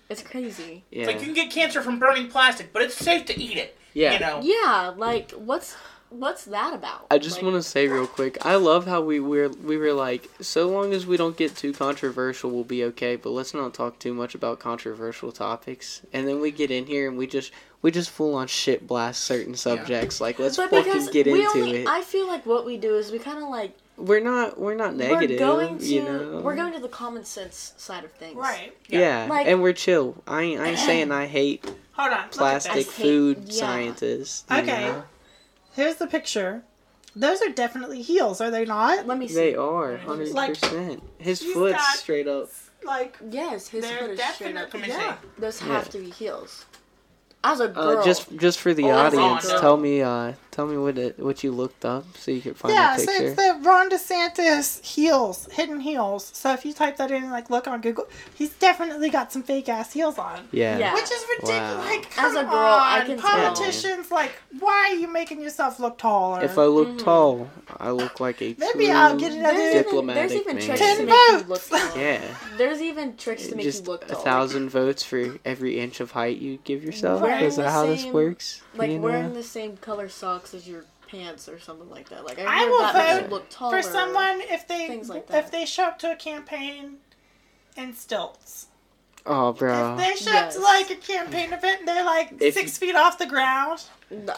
[0.08, 0.84] it's crazy.
[0.90, 1.02] Yeah.
[1.02, 3.76] It's like you can get cancer from burning plastic, but it's safe to eat it.
[3.92, 4.12] yeah.
[4.14, 4.40] You know.
[4.42, 5.76] Yeah, like what's
[6.10, 7.06] what's that about?
[7.10, 9.92] I just Like, want to say real quick, I love how we were we were
[9.92, 13.16] like, so long as we don't get too controversial, we'll be okay.
[13.16, 16.02] But let's not talk too much about controversial topics.
[16.12, 17.50] And then we get in here and we just
[17.82, 20.20] we just full on shit blast certain subjects.
[20.20, 21.88] Like let's But fucking get we into only, it.
[21.88, 24.94] I feel like what we do is we kind of like we're not we're not
[24.96, 25.30] negative.
[25.30, 26.40] we're going to you know.
[26.42, 28.36] we're going to the common sense side of things.
[28.36, 28.76] Right.
[28.88, 30.22] Yeah, Like- and we're chill.
[30.26, 32.28] I ain't, I ain't saying I hate Hold on.
[32.30, 32.96] plastic this.
[32.96, 33.52] hate- food yeah.
[33.52, 34.44] scientists.
[34.50, 34.86] Okay.
[34.86, 35.04] know.
[35.74, 36.62] Here's the picture.
[37.16, 39.06] Those are definitely heels, are they not?
[39.06, 39.34] Let me see.
[39.34, 41.00] They are hundred Like, percent.
[41.18, 42.50] His he's foot's got- straight up.
[42.84, 44.70] Like, Yes, his they're foot is straight up.
[44.72, 45.16] definitely, Let me yeah.
[45.38, 45.68] Those Yeah.
[45.68, 46.66] have to be heels.
[47.44, 50.76] As a girl, Uh, just just for the Oh, audience, tell me uh, tell me
[50.78, 53.58] what it, what you looked up so you could find yeah, a so it's the
[53.62, 56.30] Ron DeSantis heels, hidden heels.
[56.32, 59.68] So if you type that in, like look on Google, he's definitely got some fake
[59.68, 60.46] ass heels on.
[60.52, 60.78] yeah.
[60.78, 60.94] Yeah.
[60.94, 61.60] Which is ridiculous.
[61.60, 61.78] Wow.
[61.84, 63.06] Like, As come a girl, I on.
[63.06, 63.30] can tell.
[63.30, 66.42] Politicians, like, why are you making yourself look taller?
[66.42, 66.98] If I look Mhm.
[67.04, 70.64] tall, I look like a Maybe true I'll get it There's even, there's even man.
[70.64, 71.70] tricks Ten to make you votes.
[71.70, 72.00] look taller.
[72.00, 72.20] Yeah.
[72.56, 76.12] There's even tricks to make Just you look a thousand votes for every inch of
[76.12, 77.20] height you give yourself.
[77.22, 78.62] Wearing Is that how this works?
[78.76, 82.24] Like You wearing the same color socks as your pants or something like that.
[82.24, 83.80] Like I, I heard will that vote look taller.
[83.80, 86.96] For someone, if they things like if they show up to a campaign
[87.76, 88.66] in stilts,
[89.26, 89.96] Oh, bro.
[89.96, 92.94] if they show up to like a campaign event and they're like If six feet
[92.94, 93.82] off the ground,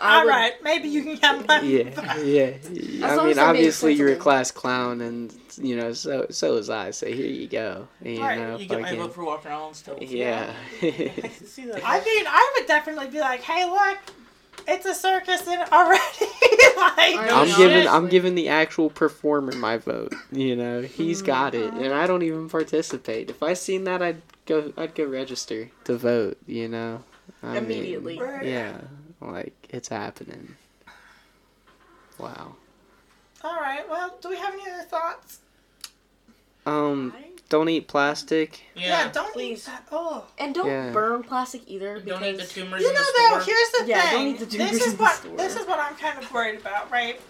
[0.01, 1.91] I all would, right, maybe you can have my Yeah,
[2.23, 2.53] yeah.
[2.65, 6.55] I mean, as they're being obviously you're a class clown, and you know, so so
[6.55, 6.91] was I.
[6.93, 7.89] So here you go.
[8.03, 9.99] You Right, know, You get my fucking- vote for walking around still.
[10.01, 10.53] yeah.
[10.83, 11.81] I can see that.
[11.85, 13.99] I mean, I would definitely be like, hey, look,
[14.69, 16.03] it's a circus in already.
[16.77, 17.57] like, I I'm know.
[17.57, 20.15] giving I'm giving the actual performer my vote.
[20.33, 21.85] You know, he's got it, Mm-hmm.
[21.85, 23.31] and I don't even participate.
[23.31, 26.39] If I seen that, I'd go I'd go register to vote.
[26.47, 27.03] You know,
[27.43, 28.19] I Immediately.
[28.19, 28.45] Right.
[28.47, 28.81] yeah,
[29.21, 30.57] like it's happening.
[32.19, 32.57] Wow.
[33.45, 33.89] all right.
[33.89, 35.39] Well, do we have any other thoughts?
[36.65, 37.13] Um,
[37.49, 38.61] don't eat plastic.
[38.75, 39.11] yeah.
[39.13, 39.61] don't Please.
[39.61, 39.87] eat that.
[39.93, 40.25] Oh.
[40.39, 40.91] and don't Yeah.
[40.91, 42.01] burn plastic either.
[42.01, 43.55] Don't eat the tumors You in know, the though, store.
[43.55, 44.29] here's the Yeah, don't thing.
[44.35, 45.37] eat the this is in the what store.
[45.37, 47.21] this is what I'm kind of worried about, right?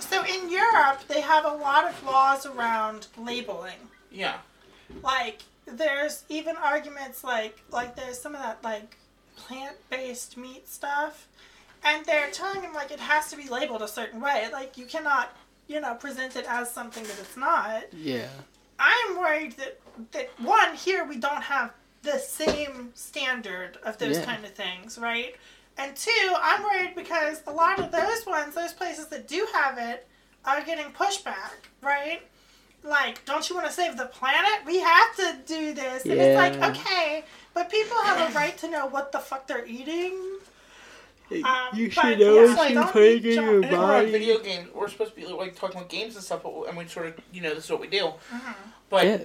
[0.00, 3.88] So in Europe, they have a lot of laws around labeling.
[4.10, 4.38] Yeah.
[5.02, 8.96] Like there's even arguments like like there's some of that like
[9.36, 11.28] plant-based meat stuff,
[11.84, 14.48] and they're telling them like it has to be labeled a certain way.
[14.52, 15.36] Like you cannot,
[15.68, 17.84] you know, present it as something that it's not.
[17.92, 18.28] Yeah.
[18.82, 19.78] I'm worried that
[20.12, 21.72] that one here we don't have
[22.02, 24.24] the same standard of those Yeah.
[24.24, 25.36] kind of things, right?
[25.78, 29.78] And two, I'm worried because a lot of those ones, those places that do have
[29.78, 30.06] it,
[30.44, 32.22] are getting pushback, right?
[32.82, 34.66] Like, don't you want to save the planet?
[34.66, 36.04] We have to do this.
[36.04, 39.64] And it's like, okay, but people have a right to know what the fuck they're
[39.64, 40.18] eating.
[41.42, 44.10] Um, you should know yeah, what like, you don't put in your And we're body.
[44.10, 44.68] video games.
[44.74, 47.14] We're supposed to be like talking about games and stuff, but, and we sort of,
[47.32, 48.12] you know, this is what we do.
[48.32, 48.54] Mhm.
[48.90, 49.18] But Yeah.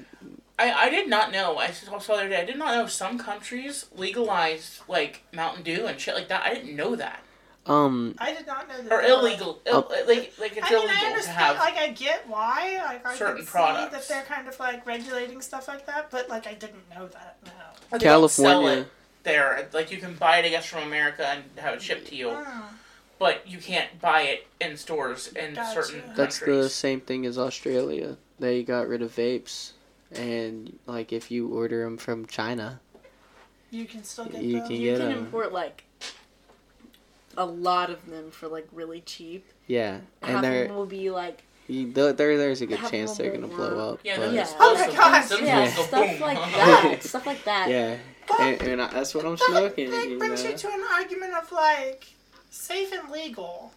[0.60, 1.58] I, I did not know.
[1.58, 2.42] I saw the other day.
[2.42, 6.44] I did not know some countries legalized like Mountain Dew and shit like that.
[6.44, 7.22] I didn't know that.
[7.68, 8.92] Um, I did not know that.
[8.92, 9.60] Or illegal.
[9.66, 11.58] Ill, like like it's I mean, illegal I to have.
[11.58, 12.82] Like, I get why.
[12.84, 13.92] Like, I certain can see products.
[13.92, 17.38] that they're kind of like regulating stuff like that, but like, I didn't know that.
[17.46, 17.52] No.
[17.92, 18.86] They sell California.
[19.28, 19.68] It there.
[19.74, 22.28] Like you can buy it, I guess, from America and have it shipped to you,
[22.28, 22.64] Mm.
[23.20, 25.84] but you can't buy it in stores in Gotcha.
[25.84, 28.18] certain That's the same thing as Australia.
[28.40, 29.72] They got rid of vapes,
[30.12, 32.80] and like if you order them from China,
[33.70, 34.44] You can still get them.
[34.44, 34.68] You the.
[34.68, 35.18] can You get can 'em.
[35.26, 35.84] import like
[37.36, 39.46] a lot of them for like really cheap.
[39.68, 42.14] yeah, Half and of they're them will be like you, there.
[42.14, 44.00] There's a good Half chance they're gonna will blow up.
[44.04, 44.48] Yeah, but- Yeah.
[44.60, 45.26] Oh my gosh.
[45.28, 45.92] things, yeah stuff
[46.22, 47.70] like that, stuff like that.
[47.70, 47.98] yeah,
[48.30, 49.92] Well, and, and I, that's what I'm that, smoking.
[49.92, 50.52] that you brings know?
[50.52, 52.08] you to an argument of like
[52.50, 53.72] safe and legal,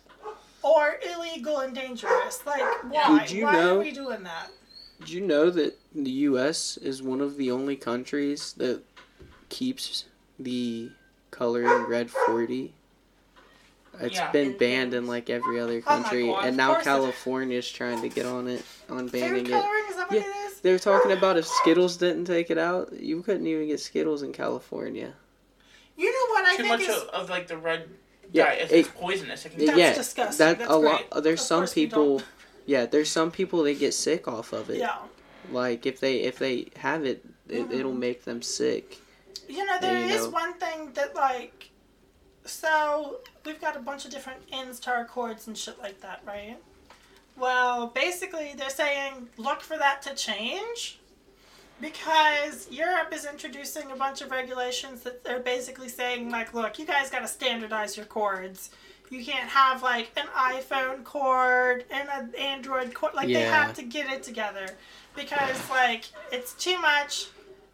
[0.62, 2.44] or illegal and dangerous.
[2.46, 3.20] Like, why?
[3.20, 4.50] Did you why know- are we doing that?
[5.00, 6.76] Did you know that the U.S.
[6.76, 8.82] is one of the only countries that
[9.48, 10.04] keeps
[10.38, 10.90] the
[11.30, 12.74] coloring red 40?
[14.00, 14.30] It's Yeah.
[14.32, 17.70] been In banned in like every other Oh country, God, and now course it- California's
[17.70, 19.60] trying to get on it on banning Food it.
[19.62, 20.26] coloring is that what Yeah.
[20.26, 20.60] it is?
[20.60, 24.22] They were talking about if Skittles didn't take it out, you couldn't even get Skittles
[24.22, 25.14] in California.
[25.96, 27.88] You know what I Too think much is of, of like the red.
[28.32, 28.52] Yeah, dye.
[28.54, 29.44] It's, it- it's poisonous.
[29.44, 30.46] It can That's yeah, disgusting.
[30.46, 31.22] that That's a lot.
[31.22, 32.22] There's Of some people.
[32.66, 34.78] Yeah, there's some people that get sick off of it.
[34.78, 34.96] Yeah.
[35.50, 37.78] Like if they if they have it, it Mhm.
[37.80, 38.98] it'll make them sick.
[39.48, 40.30] You know, there you is know.
[40.30, 41.70] one thing that like
[42.44, 46.20] so we've got a bunch of different ends to our cords and shit like that,
[46.26, 46.56] right?
[47.36, 50.98] Well, basically they're saying look for that to change
[51.80, 56.86] because Europe is introducing a bunch of regulations that they're basically saying like look, you
[56.86, 58.70] guys got to standardize your cords.
[59.10, 63.14] You can't have like an iPhone cord and an Android cord.
[63.14, 64.66] Like they have to get it together
[65.16, 67.28] because like it's too much.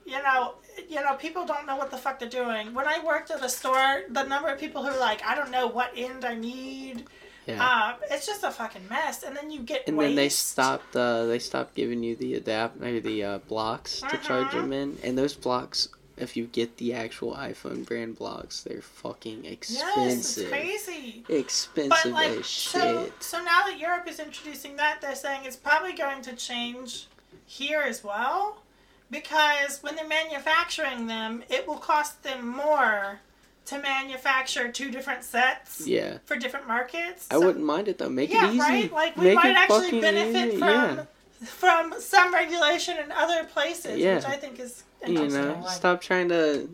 [0.07, 0.55] You know,
[0.89, 2.75] you know, people don't know what the fuck they're doing.
[2.75, 5.51] When I worked at a store, the number of people who are like, I don't
[5.51, 7.05] know what end I need.
[7.47, 7.65] Yeah.
[7.65, 9.23] Uh, it's just a fucking mess.
[9.23, 10.09] And then you get and waste.
[10.09, 10.97] then they stopped.
[10.97, 14.63] Uh, they stopped giving you the adapt or the uh, blocks to charge Uh-huh.
[14.63, 15.89] them in, and those blocks.
[16.17, 20.49] If you get the actual iPhone brand blocks, they're fucking Yes, it's expensive.
[20.51, 21.25] crazy.
[21.29, 23.23] expensive But like, as so shit.
[23.23, 27.07] so now that Europe is introducing that, they're saying it's probably going to change
[27.45, 28.63] here as well,
[29.11, 33.21] because when they're manufacturing them, it will cost them more
[33.67, 36.19] to manufacture two different sets Yeah.
[36.25, 37.27] for different markets.
[37.31, 38.09] I So- wouldn't mind it though.
[38.09, 38.59] Make yeah, it easy.
[38.61, 38.93] right.
[38.93, 41.05] Like we Make might actually benefit easy, from yeah.
[41.47, 44.17] from some regulation in other places, Yeah.
[44.17, 46.69] which I think is You know, stop trying to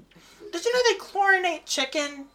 [0.53, 2.27] Did you know they chlorinate chicken?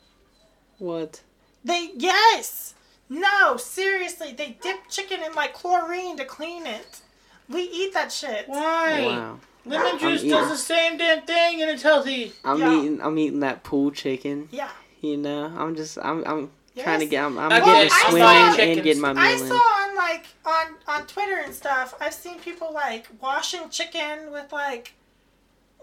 [0.79, 1.21] what?
[1.63, 2.73] They yes.
[3.09, 7.01] No, seriously, they dip chicken in like chlorine to clean it.
[7.47, 8.49] We eat that shit.
[8.49, 9.01] Why?
[9.05, 9.39] Wow.
[9.69, 10.31] Lemon juice eating.
[10.31, 12.33] does the same damn thing and it's healthy.
[12.45, 12.79] I'm Yeah.
[12.79, 13.01] eating.
[13.01, 14.49] I'm eating that pool chicken.
[14.51, 14.69] Yeah.
[15.01, 15.97] You know, I'm just.
[15.99, 16.23] I'm.
[16.25, 17.23] I'm trying to get.
[17.23, 18.81] I'm, I'm Okay, getting I and chickens.
[18.83, 21.93] getting my I meal saw on like on on Twitter and stuff.
[21.99, 24.93] I've seen people like washing chicken with like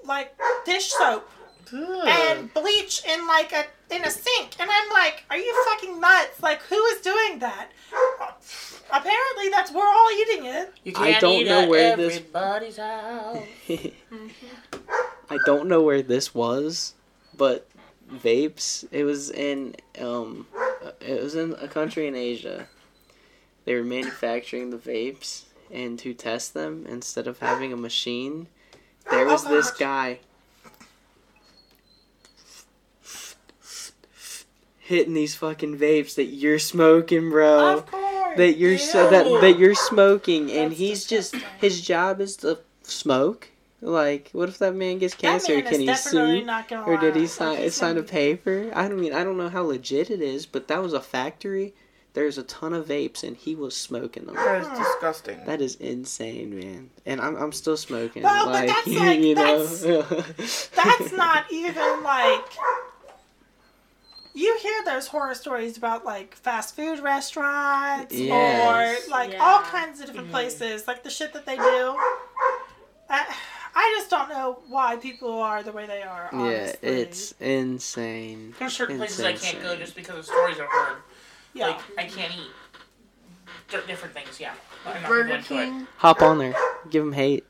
[0.05, 0.35] like
[0.67, 1.29] dish soap
[1.73, 6.43] and bleach in like a in a sink, and I'm like, are you fucking nuts?
[6.43, 7.69] Like, who is doing that?
[8.93, 10.73] Apparently, that's we're all eating it.
[10.85, 13.39] You I can't don't eat know at where this- everybody's house.
[15.31, 16.95] I don't know where this was,
[17.37, 17.67] but
[18.13, 18.87] vapes.
[18.91, 20.47] It was in um,
[20.85, 22.67] uh, it was in a country in Asia.
[23.65, 28.49] They were manufacturing the vapes, and to test them, instead of having a machine,
[29.11, 29.79] there was Oh, this gosh.
[29.81, 30.19] guy
[34.85, 37.79] hitting these fucking vapes that you're smoking, bro.
[37.79, 38.37] of course.
[38.37, 41.59] that you're so that that you're smoking, and That's he's just disgusting.
[41.61, 43.49] his job is to smoke.
[43.81, 45.55] Like, what if that man gets cancer?
[45.57, 46.43] man Can he sue?
[46.45, 48.71] not gonna Or did he sign Like, he's sign a gonna- paper?
[48.75, 51.75] I don't mean I don't know how legit it is, but that was a factory.
[52.15, 54.37] There's a ton of vapes, and he was smoking them.
[54.37, 55.39] That is disgusting.
[55.47, 56.91] That is insane, man.
[57.05, 58.23] And I'm I'm still smoking.
[58.23, 59.67] Well, but that's like- you know.
[59.67, 62.45] That's not even like.
[64.37, 69.07] You hear those horror stories about like fast food restaurants Yes.
[69.07, 69.45] or like Yeah.
[69.45, 70.33] all kinds of different Mhm.
[70.33, 71.97] places, like the shit that they do.
[73.09, 73.33] I,
[73.77, 76.29] I just don't know why people are the way they are.
[76.33, 78.55] yeah, it's insane.
[78.59, 80.97] There's certain It's places I can't go just because of stories I've heard.
[81.53, 81.69] yeah.
[81.69, 82.51] Like, I can't eat.
[83.71, 84.55] Di- Different things, yeah.
[85.07, 85.67] Burger going to it.
[85.67, 85.87] King.
[85.99, 86.55] Hop on there,
[86.91, 87.45] give them hate,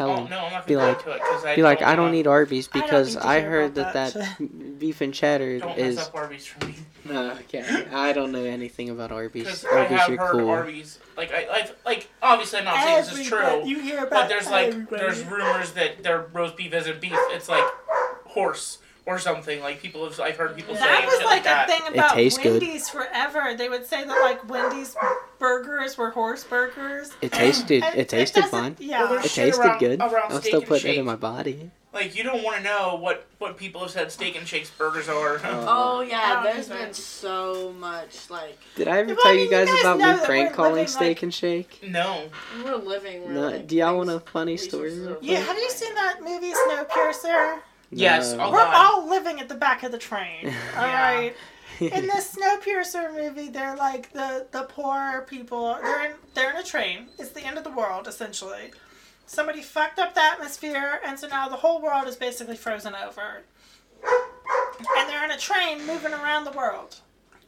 [0.00, 0.30] tell Oh, him.
[0.30, 2.26] no, I'm not Be like- go into it I Be like, I don't wanna- need
[2.26, 5.96] Arby's because need to I, heard that that, that beef and cheddar Don't is.
[5.96, 6.74] mess up Arby's for me.
[7.02, 7.64] No, okay.
[7.92, 9.44] I don't know anything about Arby's.
[9.44, 10.50] Because I have you're heard cool.
[10.50, 10.98] Arby's.
[11.16, 13.62] Like, I, like, like, obviously, I'm not saying this is true.
[13.66, 15.00] You hear about But there's like, everybody.
[15.02, 17.12] there's rumors that their roast beef isn't beef.
[17.14, 17.64] It's like
[18.26, 19.60] horse or something.
[19.60, 21.68] Like people have, I've heard people say That was shit like that.
[21.68, 22.62] a thing about tastes good.
[22.62, 23.54] Wendy's forever.
[23.56, 24.96] They would say that like Wendy's
[25.38, 27.10] burgers were horse burgers.
[27.22, 27.82] It tasted.
[27.82, 28.76] And It tasted doesn't- fine.
[28.78, 29.04] Yeah.
[29.10, 30.00] Well, It tasted around- good.
[30.00, 31.70] around I'm still and putting it in my body.
[31.92, 35.08] Like you don't want to know what what people have said steak and shakes burgers
[35.08, 35.40] are.
[35.42, 35.42] Oh,
[35.98, 39.66] oh yeah, there's been so much like Did I ever Well, tell I you guys
[39.68, 41.80] you guys about me prank calling living, Steak like- and Shake?
[41.82, 42.28] no.
[42.64, 43.24] we're living.
[43.24, 43.40] Where, No.
[43.48, 44.90] like, Do y'all want a funny story?
[44.90, 45.30] resources real are- quick?
[45.32, 47.58] Yeah, have you seen that movie Snowpiercer?
[47.90, 48.44] Yes, No.
[48.44, 48.74] Oh, We're God.
[48.74, 50.46] all living at the back of the train.
[50.46, 50.52] All
[50.86, 51.02] Yeah.
[51.14, 51.36] right.
[51.80, 55.76] In this Snowpiercer movie, they're like the the poor people.
[55.82, 57.08] They're in they're in a train.
[57.18, 58.72] It's the end of the world essentially.
[59.26, 63.42] Somebody fucked up the atmosphere, and so now the whole world is basically frozen over.
[64.02, 66.96] And they're in a train moving around the world.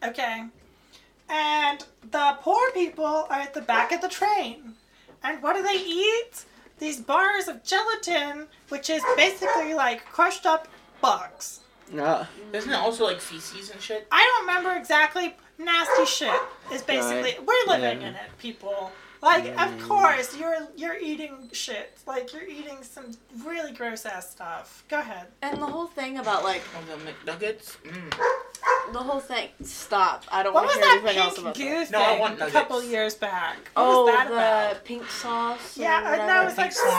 [0.02, 0.44] Okay.
[1.28, 4.74] And the poor people are at the back of the train.
[5.22, 6.44] And what do they eat?
[6.82, 10.66] These bars of gelatin, which is basically like crushed up
[11.00, 11.60] bugs.
[11.96, 14.08] Ah, Isn't it also like feces and shit?
[14.10, 15.36] I don't remember exactly.
[15.58, 16.40] Nasty shit
[16.72, 18.08] is basically we're living Yeah.
[18.08, 18.90] in it, people.
[19.20, 19.64] Like, Yeah.
[19.64, 21.96] of course, you're you're eating shit.
[22.04, 23.12] Like, you're eating some
[23.46, 24.82] really gross ass stuff.
[24.88, 25.28] Go ahead.
[25.40, 27.76] And the whole thing about like Oh, the McNuggets.
[27.84, 28.12] Mm.
[28.92, 29.48] The whole thing.
[29.62, 30.24] Stop!
[30.30, 31.88] I don't What want to hear that anything else pink about goo that.
[31.88, 33.56] thing No, I want a couple years back?
[33.74, 34.34] What Oh, was that the
[34.74, 34.84] about?
[34.84, 35.76] pink sauce.
[35.78, 36.26] Yeah, uh, whatever.
[36.26, 36.90] no, it's like slime?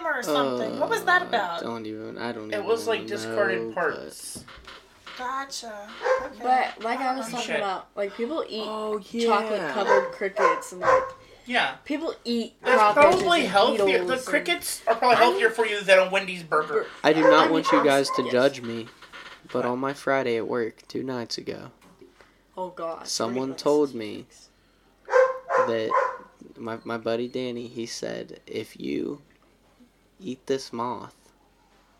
[0.00, 0.80] slime or something.
[0.80, 1.62] what was that uh, about?
[1.62, 2.18] Don't even.
[2.18, 2.50] I don't.
[2.50, 4.44] It even was like know, discarded but- parts.
[5.18, 5.88] Gotcha.
[6.24, 6.42] Okay.
[6.42, 7.56] But like I was Oh, talking shit.
[7.56, 9.26] about, like people eat Oh yeah.
[9.26, 11.02] chocolate covered crickets and like
[11.46, 11.76] Yeah.
[11.86, 14.04] people eat It's cockroaches probably healthier.
[14.04, 16.86] The crickets are probably healthier for you than a Wendy's burger.
[17.02, 18.32] I do not want you guys to yes.
[18.32, 18.88] judge me,
[19.52, 21.70] but on my Friday at work two nights ago,
[22.56, 23.06] Oh god.
[23.06, 24.26] Someone told me.
[25.66, 25.90] that
[26.56, 29.20] my my buddy Danny he said if you
[30.20, 31.16] eat this moth,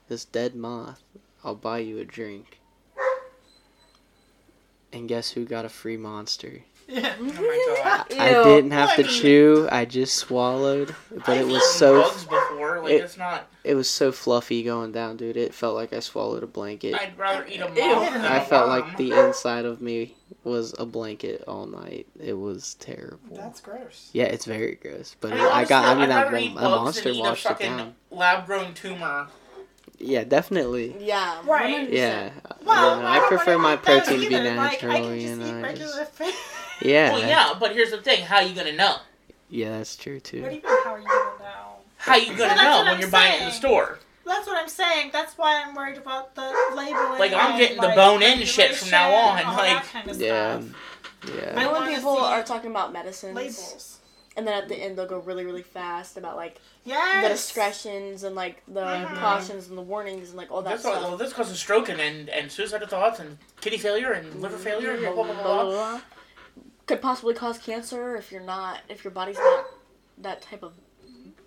[0.08, 1.02] this dead moth,
[1.44, 2.60] I'll buy you a drink.
[4.92, 6.62] And guess who got a free monster?
[6.88, 7.14] Yeah.
[7.18, 8.06] Oh my god.
[8.18, 8.44] I Ew.
[8.44, 9.68] didn't have to chew.
[9.70, 12.80] I just swallowed, but I've it was so bugs before.
[12.82, 13.48] Like it- it's not.
[13.64, 15.36] it was so fluffy going down, dude.
[15.36, 16.94] It felt like I swallowed a blanket.
[16.94, 17.84] I'd rather eat a moth Ew.
[18.12, 18.80] than I a felt worm.
[18.80, 20.14] like the inside of me
[20.44, 22.06] was a blanket all night.
[22.20, 23.36] It was terrible.
[23.36, 24.10] That's gross.
[24.12, 25.16] Yeah, it's very gross.
[25.20, 25.84] But I I, mean, I got.
[25.84, 27.94] I mean, I'd that a monster than eat a washed it down.
[28.10, 29.26] lab-grown tumor.
[29.98, 30.94] Yeah, definitely.
[31.00, 31.40] Yeah.
[31.46, 31.88] Right.
[31.88, 31.92] 100%.
[31.92, 32.30] Yeah.
[32.64, 34.54] Well, yeah, I don't prefer my eat those protein to be either.
[34.54, 34.92] Like, I natural.
[34.92, 35.58] can you just know.
[35.58, 36.34] eat regular just- food.
[36.80, 37.12] yeah.
[37.12, 38.96] Well, yeah, but here's the thing: how are you gonna know?
[39.48, 40.36] Yeah, that's true What do too.
[40.38, 40.60] you mean?
[40.64, 41.76] How are you gonna know?
[41.98, 43.98] How are you gonna Well, know when I'm you're buying it in the store?
[44.24, 45.10] That's what I'm saying.
[45.12, 47.18] That's why I'm worried about the labeling.
[47.18, 50.10] Like, I'm and, getting the bone-in shit from now on, regulation, all like- that kind
[50.10, 50.60] of Yeah.
[50.60, 51.32] stuff.
[51.34, 51.52] Yeah.
[51.52, 53.98] I when wanna people are talking about medicines, Labels.
[54.36, 57.22] and then at the end they'll go really, really fast about like Yes.
[57.22, 59.16] the discretions and like the Mhm.
[59.20, 61.02] cautions and the warnings and like all that This, stuff.
[61.02, 64.90] well, this causes stroke and, and, and suicidal thoughts and kidney failure and liver failure
[64.90, 65.42] and blah blah blah blah.
[65.42, 65.72] Blah, blah.
[65.72, 66.00] blah, blah.
[66.86, 69.66] Could possibly cause cancer if you're not if your body's not
[70.18, 70.72] that type of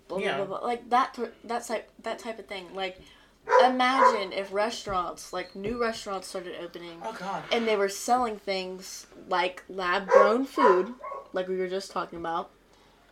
[0.08, 0.36] blah, blah, Yeah.
[0.36, 0.58] blah, blah.
[0.66, 2.66] like that th- that type that type of thing.
[2.74, 3.00] Like
[3.64, 7.42] imagine if restaurants like new restaurants started opening Oh god.
[7.50, 10.92] and they were selling things like lab grown food,
[11.32, 12.50] like we were just talking about,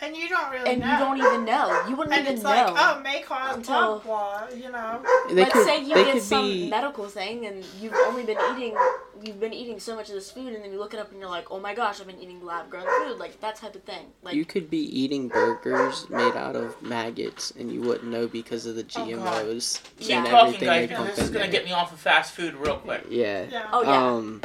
[0.00, 0.92] and you don't really and know.
[0.92, 1.84] you don't even know.
[1.88, 2.50] You wouldn't and even it's know.
[2.50, 4.56] like, oh, may cause Until- blah blah.
[4.56, 5.02] You know.
[5.28, 5.66] They Let's could.
[5.66, 6.68] say you they get could some be.
[6.70, 8.76] medical thing and you've only been eating
[9.24, 11.18] you've been eating so much of this food and then you look it up and
[11.20, 13.82] you're like, Oh my gosh, I've been eating lab grown food, like that type of
[13.82, 14.06] thing.
[14.22, 18.66] Like you could be eating burgers made out of maggots, and you wouldn't know because
[18.66, 19.08] of the Oh, God.
[19.08, 20.18] GMOs Keep Yeah.
[20.18, 21.52] and talking, everything guys, they because pump this is gonna there.
[21.52, 23.04] get me off of fast food real quick.
[23.10, 23.46] Yeah.
[23.50, 23.66] Yeah.
[23.72, 24.06] Oh yeah.
[24.06, 24.40] Um.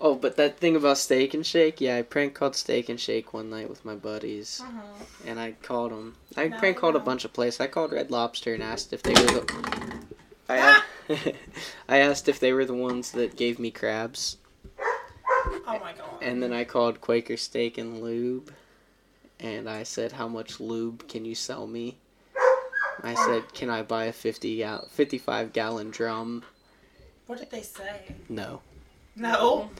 [0.00, 3.32] Oh, but that thing about Steak and Shake, yeah, I prank called Steak and Shake
[3.34, 5.26] one night with my buddies, Mhm.
[5.26, 6.16] and I called them.
[6.36, 7.60] I prank called a bunch of places.
[7.60, 10.04] I called Red Lobster and asked if they were the.
[10.48, 11.34] I, a-
[11.88, 14.36] I asked if they were the ones that gave me crabs,
[14.78, 16.22] Oh my god.
[16.22, 18.52] and then I called Quaker Steak and Lube,
[19.40, 21.98] and I said, "How much lube can you sell me?"
[23.02, 26.44] I said, "Can I buy a fifty gal- fifty-five gallon drum?"
[27.26, 28.14] What did they say?
[28.28, 28.62] No,
[29.18, 29.70] No.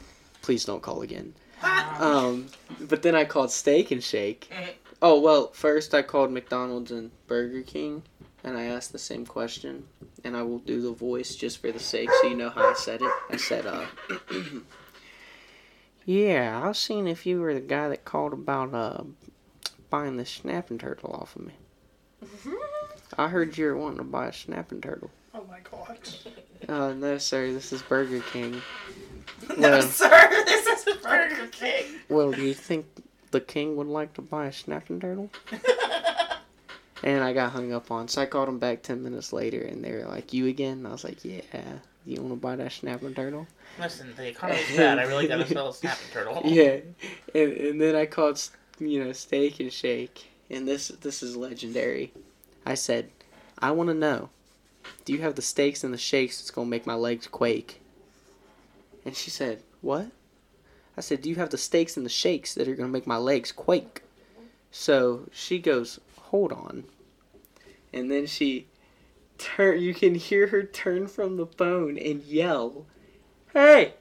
[0.41, 1.33] please don't call again.
[1.61, 2.01] Ah.
[2.01, 2.47] Um,
[2.79, 4.49] but then I called Steak and Shake.
[4.49, 4.69] Mhm.
[5.01, 8.03] Oh well, first I called McDonald's and Burger King,
[8.45, 9.83] and I asked the same question,
[10.23, 12.73] and I will do the voice just for the sake, so you know how I
[12.75, 13.11] said it.
[13.29, 13.85] I said, uh,
[16.05, 19.03] yeah, I was seeing if you were the guy that called about uh
[19.89, 21.53] buying the snapping turtle off of me.
[23.17, 25.11] I heard you were wanting to buy a snapping turtle.
[25.33, 25.97] oh my god.
[26.67, 28.61] Uh, no, sir, this is Burger King.
[29.57, 30.29] No, Well- sir.
[30.45, 31.85] This is Burger King.
[32.09, 32.85] Well, do you think
[33.31, 35.29] the king would like to buy a snapping turtle?
[37.01, 38.09] And I got hung up on.
[38.09, 40.79] So I called him back 10 minutes later and they were like, You again?
[40.79, 41.39] And I was like, Yeah.
[42.05, 43.47] You want to buy that snapping turtle?
[43.79, 44.99] Listen, the economy's bad.
[44.99, 46.41] I really gotta sell a snapping turtle.
[46.45, 46.79] Yeah.
[47.33, 48.41] And, and then I called,
[48.79, 50.29] you know, Steak and Shake.
[50.49, 52.11] And this this is legendary.
[52.65, 53.09] I said,
[53.59, 54.29] I want to know,
[55.05, 57.79] do you have the steaks and the shakes that's going to make my legs quake?
[59.05, 60.07] And she said, What?
[60.97, 63.07] I said, Do you have the steaks and the shakes that are going to make
[63.07, 64.03] my legs quake?
[64.71, 66.85] So she goes, Hold on.
[67.93, 68.67] And then she
[69.37, 72.85] turn you can hear her turn from the phone and yell,
[73.53, 73.95] Hey!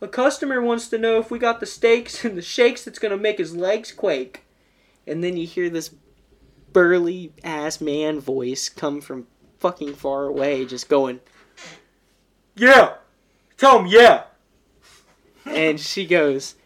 [0.00, 3.16] A customer wants to know if we got the steaks and the shakes that's going
[3.16, 4.44] to make his legs quake.
[5.06, 5.94] And then you hear this
[6.72, 9.26] burly ass man voice come from
[9.60, 11.20] fucking far away just going,
[12.56, 12.94] Yeah!
[13.62, 14.24] Tell him yeah!
[15.46, 16.56] and she goes,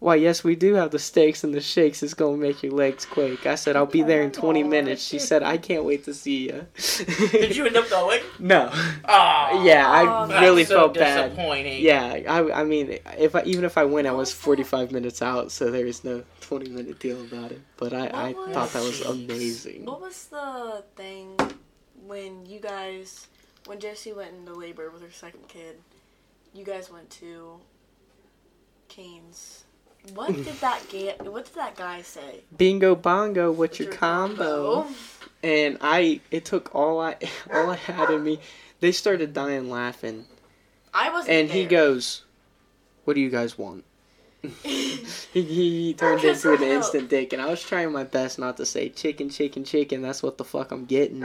[0.00, 2.02] Why, yes, we do have the steaks and the shakes.
[2.02, 3.46] It's going to make your legs quake.
[3.46, 5.02] I said, I'll be there in 20 minutes.
[5.02, 6.66] She said, I can't wait to see you.
[7.30, 8.20] Did you end up going?
[8.38, 8.68] No.
[8.72, 11.30] Oh, Yeah, I Oh, that's really so felt bad.
[11.30, 11.82] disappointing.
[11.82, 15.52] Yeah, I, I mean, if I, even if I went, I was 45 minutes out,
[15.52, 17.62] so there was no 20 minute deal about it.
[17.78, 19.86] But I, I What thought that was was- amazing.
[19.86, 21.38] What was the thing
[22.06, 23.28] when you guys
[23.64, 25.76] when Jesse went into labor with her second kid?
[26.54, 27.58] You guys went to
[28.88, 29.64] Canes.
[30.14, 32.40] What did that ga- What did that guy say?
[32.56, 34.82] Bingo bongo, what's your combo?
[34.82, 34.94] combo?
[35.42, 37.16] And I, it took all I,
[37.52, 38.40] all I had in me.
[38.80, 40.26] They started dying laughing,
[40.92, 42.24] I wasn't and he goes,
[43.04, 43.84] "What do you guys want?"
[44.64, 48.66] he, he turned into an instant dick, and I was trying my best not to
[48.66, 50.02] say chicken, chicken, chicken.
[50.02, 51.24] That's what the fuck I'm getting.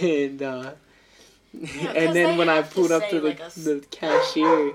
[0.00, 0.72] and uh,
[1.52, 4.74] 'cause and then when I pulled up to the, like, a the cashier,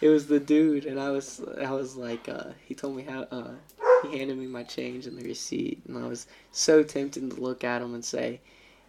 [0.00, 3.22] it was the dude, and I was I was like, uh, he told me how
[3.30, 3.50] uh,
[4.02, 7.64] he handed me my change and the receipt, and I was so tempted to look
[7.64, 8.40] at him and say,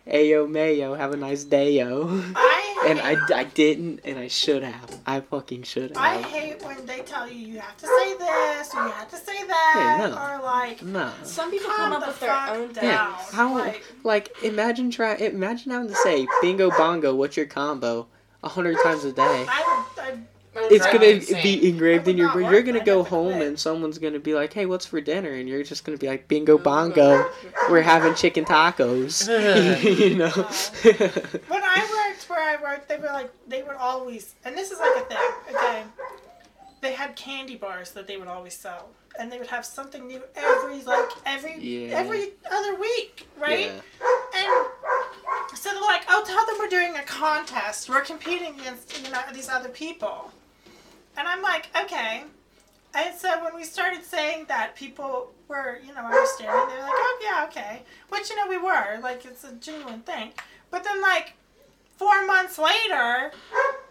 [0.07, 4.61] "Ayo mayo, have a nice day, yo." I And I, I didn't, and I should
[4.63, 4.99] have.
[5.05, 5.97] I fucking should have.
[5.97, 9.17] I hate when they tell you you have to say this or you have to
[9.17, 10.15] say that Hey, no.
[10.15, 11.11] or like Nah.
[11.23, 12.83] Some people calm come up the with their own down.
[12.83, 13.31] Yeah, things.
[13.31, 18.07] how Like, like imagine try imagine having to say bingo bongo, what's your combo,
[18.43, 19.21] a hundred times a day.
[19.49, 21.43] I would, I, It's gonna insane.
[21.43, 22.49] be engraved in your brain.
[22.51, 25.63] You're gonna go home and someone's gonna be like, "Hey, what's for dinner?" And you're
[25.63, 27.29] just gonna be like, "Bingo oh, bongo,
[27.69, 29.27] we're having chicken tacos."
[29.99, 30.29] you know.
[30.29, 31.81] when I
[32.29, 35.55] where I worked, they were like they would always, and this is like a thing.
[35.55, 35.83] Okay,
[36.81, 38.89] they had candy bars that they would always sell,
[39.19, 41.97] and they would have something new every like every Yeah.
[41.97, 43.71] every other week, right?
[43.71, 43.81] Yeah.
[44.37, 47.89] And so they're like, oh, tell them we're doing a contest.
[47.89, 50.31] We're competing against you know these other people.
[51.17, 52.23] And I'm like, okay.
[52.93, 56.67] And so when we started saying that, people were you know understanding.
[56.69, 57.81] They were like, oh yeah, okay.
[58.09, 60.31] Which you know we were like it's a genuine thing.
[60.71, 61.33] But then like
[61.97, 63.31] four months later,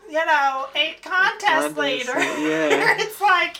[0.09, 2.97] you know, eight contests Contests, later, yeah.
[2.98, 3.59] it's like.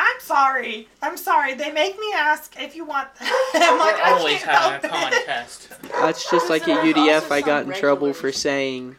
[0.00, 0.86] I'm sorry.
[1.02, 1.54] I'm sorry.
[1.54, 3.26] They make me ask if you want them.
[3.54, 5.26] I'm like, We're I always can't having a help it.
[5.26, 5.72] contest.
[5.90, 7.32] That's just like at UDF.
[7.32, 8.94] I got in trouble for saying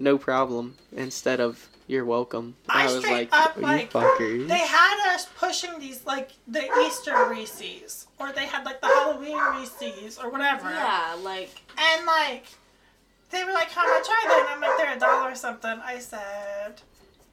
[0.00, 2.56] no problem instead of you're welcome.
[2.68, 4.48] I I was like, up, "Oh, you like, fuckers.
[4.48, 9.38] They had us pushing these like the Easter Reese's, or they had like the Halloween
[9.56, 10.68] Reese's, or whatever.
[10.70, 12.46] Yeah, like And like,
[13.32, 15.80] they were like, "How much are they?" And I'm like, "They're a dollar or something."
[15.84, 16.80] I said,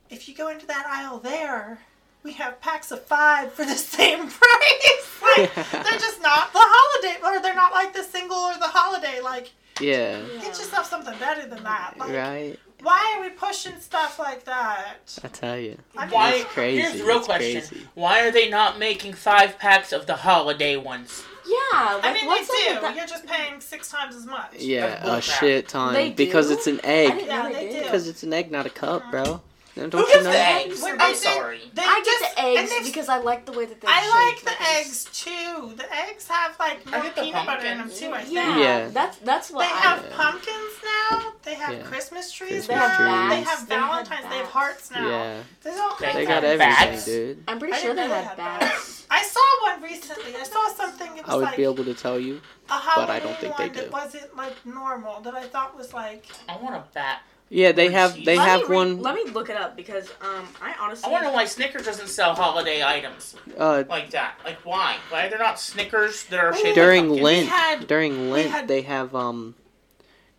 [0.10, 1.80] "If you go into that aisle there,
[2.24, 5.22] we have packs of five for the same price.
[5.38, 9.22] like, they're just not the holiday, or they're not like the single or the holiday.
[9.22, 10.22] Like, yeah.
[10.42, 11.94] get yourself something better than that.
[11.98, 12.58] Like, Right.
[12.82, 15.78] why are we pushing stuff like that?" I tell you.
[15.98, 16.34] I mean, Why?
[16.36, 17.88] It's crazy, Here's the real it's question: crazy.
[17.94, 21.24] Why are they not making five packs of the holiday ones?
[21.50, 22.82] Yeah, like I mean, what's they do.
[22.82, 22.96] that?
[22.96, 24.56] You're just paying six times as much.
[24.58, 25.22] Yeah, a bullcrap.
[25.22, 26.14] shit They ton.
[26.16, 26.54] Because do?
[26.54, 27.24] it's an egg.
[27.26, 27.84] Yeah, they they do.
[27.84, 29.12] Because it's an egg, not a cup, uh-huh.
[29.12, 29.42] bro.
[29.76, 30.32] Don't Who you gets know?
[30.32, 30.82] the eggs?
[30.82, 31.62] When I'm sorry.
[31.74, 34.44] They I just- get the eggs because I like the way that they're I like
[34.44, 35.74] the it's- eggs too.
[35.78, 38.12] The eggs have like more get the peanut butter in them too.
[38.12, 38.34] I think.
[38.34, 38.88] Yeah, Yeah.
[38.90, 39.78] that's that's what They I.
[39.78, 40.16] have Yeah.
[40.18, 41.34] pumpkins now.
[41.44, 41.84] They have Yeah.
[41.84, 42.88] Christmas trees Christmas They now.
[42.88, 43.30] have trees.
[43.30, 44.22] They have They have Valentine's.
[44.30, 44.52] They have bats.
[44.54, 45.10] hearts now.
[45.10, 45.44] Yeah.
[45.64, 47.06] There's all They kinds They got have everything, bats.
[47.06, 47.44] dude.
[47.48, 49.06] I'm pretty I sure they know had had bats.
[49.12, 49.40] I saw
[49.72, 50.36] one recently.
[50.36, 51.18] I saw something.
[51.18, 52.42] It was I would like be able to tell you.
[52.68, 55.22] but I don't think they one that wasn't like normal.
[55.22, 56.26] That I thought was like.
[56.48, 57.22] I want a bat.
[57.52, 60.48] Yeah, they have they Let have re- one Let me look it up because um
[60.62, 61.10] I honestly.
[61.10, 64.36] I wonder why Snickers doesn't sell holiday items uh like that.
[64.46, 64.98] Like why?
[65.10, 67.24] Why they're not Snickers that are shaped during like pumpkins?
[67.24, 67.50] Lent.
[67.50, 69.56] had- during Lent had- they have um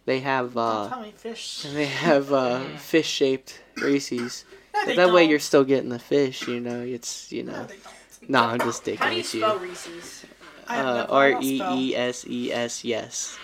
[0.07, 1.63] they have Don't uh tell me fish.
[1.63, 2.79] they have uh Mhm.
[2.79, 4.45] fish shaped Reese's.
[4.73, 5.31] No, that way don't.
[5.31, 6.81] you're still getting the fish, you know.
[6.81, 7.65] It's you know.
[7.65, 8.31] they don't.
[8.31, 9.41] No, I'm just digging How do you at you.
[9.41, 10.25] spell Reese's?
[10.69, 11.77] I have no Uh, clue R how to E spell.
[11.77, 13.39] E S E S yes.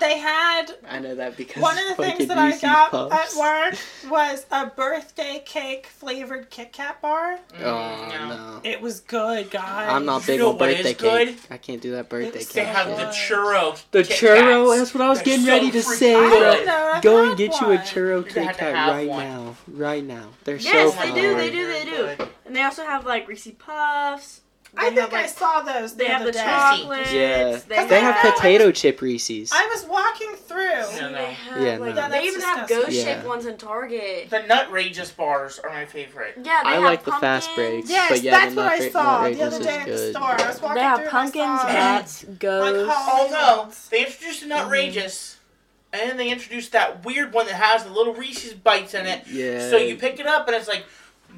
[0.00, 3.36] They had I know that because One of the things that I got Puffs.
[3.36, 3.78] at work
[4.10, 7.38] was a birthday cake flavored Kit Kat bar.
[7.60, 8.60] Oh Mm, no.
[8.64, 9.90] It was good, guys.
[9.90, 11.28] I'm not You big know on what is birthday good?
[11.28, 11.38] cake.
[11.50, 12.48] I can't do that birthday cake.
[12.50, 13.80] They have the churro.
[13.90, 14.66] The Kit churro.
[14.68, 14.78] Kats.
[14.78, 16.90] That's what I was They're getting so ready to say, I don't know.
[16.94, 19.24] I've Go and had get you a churro You're Kit Kat right one.
[19.24, 19.56] now.
[19.68, 20.28] Right now.
[20.44, 22.24] They're Yes, so they do, they do, they do.
[22.46, 24.41] And they also have like Reese's Puffs.
[24.74, 25.94] I They think have, like, I saw those.
[25.96, 26.44] They the have other the day.
[26.44, 27.12] chocolates.
[27.12, 27.58] Yeah.
[27.68, 29.50] They, They have have- potato chip Reese's.
[29.52, 30.64] I was walking through.
[30.98, 31.12] No, no.
[31.12, 32.08] They have, Yeah, like, no.
[32.08, 32.94] they even that's have disgusting.
[32.94, 34.30] ghost shaped ones in Target.
[34.30, 36.36] The Nutrageous bars are my favorite.
[36.42, 37.86] Yeah, they I have like the fast pumpkins.
[37.86, 37.90] breaks.
[37.90, 40.22] Yes, but yeah, that's what I Nut- saw the Nutrageous other day at the store.
[40.22, 42.92] I was walking They have through pumpkins, and I bats, ghosts.
[42.94, 46.00] Halloween Although they introduced the Nutrageous, mm-hmm.
[46.00, 49.26] and then they introduced that weird one that has the little Reese's bites in it.
[49.26, 49.68] Yeah.
[49.68, 50.86] So you pick it up and it's like,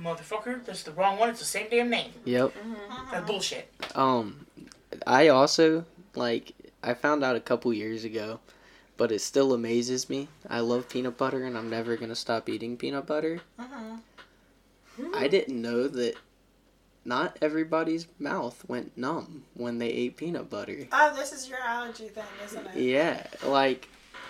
[0.02, 1.30] motherfucker, that's the wrong one.
[1.30, 2.12] It's the same damn name.
[2.24, 2.52] Yep.
[2.56, 3.04] Uh-huh.
[3.12, 3.68] That's bullshit.
[3.94, 4.46] Um,
[5.06, 5.84] I also
[6.14, 6.52] like.
[6.82, 8.40] I found out a couple years ago,
[8.98, 10.28] but it still amazes me.
[10.50, 13.40] I love peanut butter, and I'm never gonna stop eating peanut butter.
[13.58, 14.00] Mhm.
[15.14, 16.14] I didn't know that.
[17.06, 20.88] Not everybody's mouth went numb when they ate peanut butter.
[20.90, 22.76] Oh, this is your allergy thing, isn't it?
[22.76, 23.88] Yeah, like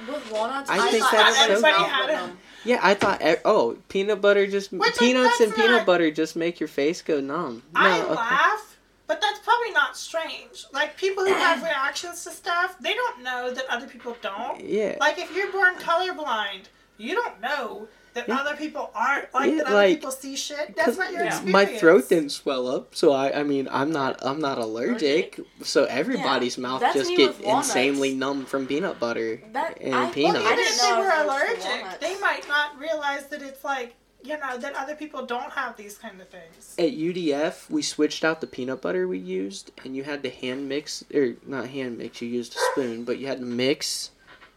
[0.09, 2.31] With walnuts, I think thought that's everybody's so- had
[2.65, 6.11] yeah, I thought oh peanut butter just Which, like, peanuts and that's peanut not- butter
[6.11, 7.63] just make your face go numb.
[7.75, 8.15] No, I okay.
[8.15, 8.77] laugh,
[9.07, 10.65] but that's probably not strange.
[10.73, 14.61] Like people who have reactions to stuff, they don't know that other people don't.
[14.65, 16.65] Yeah, Like if you're born colorblind,
[16.99, 18.37] you don't know that Yeah.
[18.39, 21.27] other people aren't like Yeah, that other like- people see shit That's not your Yeah.
[21.29, 21.53] experience.
[21.53, 25.39] my throat didn't swell up, so I I mean I'm not I'm not allergic.
[25.63, 30.39] So everybody's mouth that's just get insanely numb from peanut butter That- and I- peanuts.
[30.43, 31.97] Well, even didn't if they know I were allergic walnuts.
[32.01, 35.99] they might not realize that it's like you know that other people don't have these
[35.99, 36.75] kind of things.
[36.79, 40.67] At UDF, we switched out the peanut butter we used, and you had to hand
[40.67, 44.13] mix, or not hand mix, you used a spoon, but you had to mix.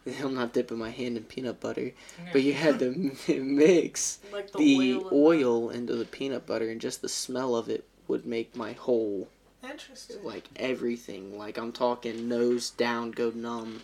[0.24, 1.92] I'm not dipping my hand in peanut butter,
[2.32, 3.12] but you had to
[3.42, 7.84] mix Like the, the oil into the peanut butter, and just the smell of it
[8.08, 9.28] would make my whole,
[9.64, 10.24] Interesting.
[10.24, 13.82] like everything, like I'm talking nose down, go numb.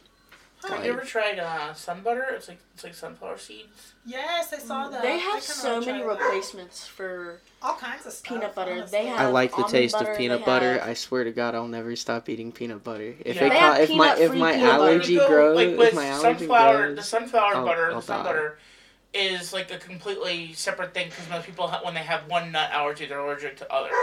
[0.69, 2.25] Have you ever tried uh, sun butter?
[2.31, 3.93] It's like it's like sunflower seeds.
[4.05, 5.01] Yes, I saw that.
[5.01, 6.21] They have so many try that.
[6.23, 8.33] replacements for All kinds of stuff.
[8.39, 8.71] peanut butter.
[8.73, 8.99] honestly.
[8.99, 10.73] They have- I like the taste butter, of peanut butter.
[10.79, 13.15] have- I swear to God, I'll never stop eating peanut butter.
[13.23, 13.45] If Yeah.
[13.45, 14.83] it They ca- have if my if my peanut butter.
[14.83, 18.23] allergy grows, like if my allergy sunflower, the sunflower I'll- butter, I'll the sun die.
[18.23, 18.59] butter
[19.13, 23.05] is like a completely separate thing because most people when they have one nut allergy,
[23.05, 23.93] they're allergic to others.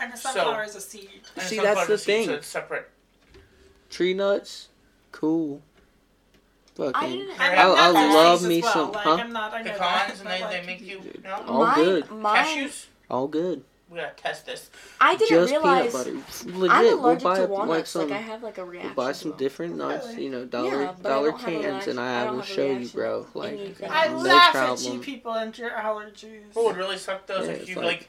[0.00, 1.22] And a So- sunflower is a seed.
[1.38, 2.26] See, that's the is a seed, thing.
[2.26, 2.88] So it's separate.
[3.90, 4.68] tree nuts,
[5.12, 5.60] cool.
[6.78, 7.26] I Fucking.
[7.38, 8.72] I, I- I love me well.
[8.72, 9.14] some- Like, huh?
[9.14, 11.74] I'm not, I know Pecans that, and they, like, they make you no All mine,
[11.76, 12.10] good.
[12.10, 12.86] Mine, cashews.
[13.10, 13.62] all good.
[13.90, 14.70] We gotta test this.
[15.00, 15.92] I didn't Just realize.
[15.92, 16.58] peanut butter.
[16.58, 17.90] Legit, I'm we'll allergic buy to like walnuts.
[17.90, 18.08] some.
[18.08, 18.94] Like I have like a reaction.
[18.96, 19.38] We'll buy some them.
[19.38, 20.24] different nuts, Really?
[20.24, 22.42] you know, dollar Yeah, but I dollar don't have a cans, and I I will
[22.42, 23.26] show you, bro.
[23.34, 23.88] Like, anything.
[23.90, 26.40] I no laugh at you people and your allergies.
[26.54, 28.08] What would really suck though is Yeah, if you like- like,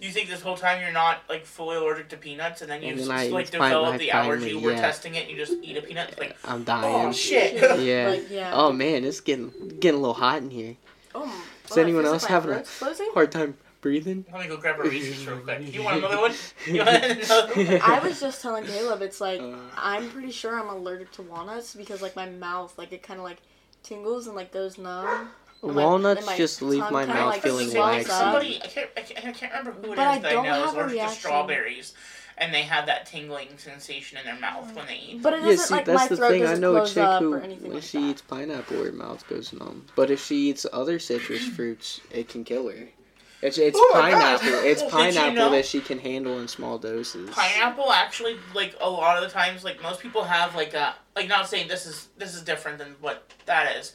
[0.00, 2.88] you think this whole time you're not like fully allergic to peanuts, and then you
[2.88, 4.54] And just then I like find- develop I the finally- allergy.
[4.56, 5.22] We're testing it.
[5.22, 6.10] and You just eat a peanut.
[6.10, 7.06] It's like I'm dying.
[7.08, 7.54] oh shit.
[7.80, 8.08] Yeah.
[8.10, 8.52] Like, yeah.
[8.54, 9.50] Oh man, it's getting
[9.80, 10.76] getting a little hot in here.
[11.14, 13.10] Oh, Is anyone else having a closing?
[13.14, 14.24] hard time breathing?
[14.32, 15.72] Let me go grab a Reese's real quick.
[15.74, 16.34] You want another one?
[16.66, 17.80] You want another one?
[17.82, 19.56] I was just telling Caleb, it's like Uh.
[19.76, 23.24] I'm pretty sure I'm allergic to walnuts because like my mouth, like it kind of
[23.24, 23.38] like
[23.82, 25.30] tingles and like goes numb.
[25.62, 28.10] And my- Walnuts my just leave my mouth like, feeling swells waxy.
[28.10, 30.46] Somebody, I can't, I can't, I can't remember who it is But I that don't
[30.46, 31.94] I know is have a allergic to strawberries,
[32.38, 35.22] and they have that tingling sensation in their mouth when they eat.
[35.22, 36.42] But it Yeah, doesn't see, like that's my the throat thing.
[36.42, 38.06] I doesn't know a close chick up who, or anything when like she that.
[38.10, 39.86] eats pineapple, her mouth goes numb.
[39.96, 41.52] But if she eats other citrus mm.
[41.52, 42.88] fruits, it can kill her.
[43.42, 44.40] It's it's Oh my God.
[44.40, 44.60] pineapple.
[44.68, 47.30] It's Well, did you pineapple know- that she can handle in small doses.
[47.30, 51.26] Pineapple actually, like a lot of the times, like most people have like a like
[51.28, 53.92] not saying this is this is different than what that is,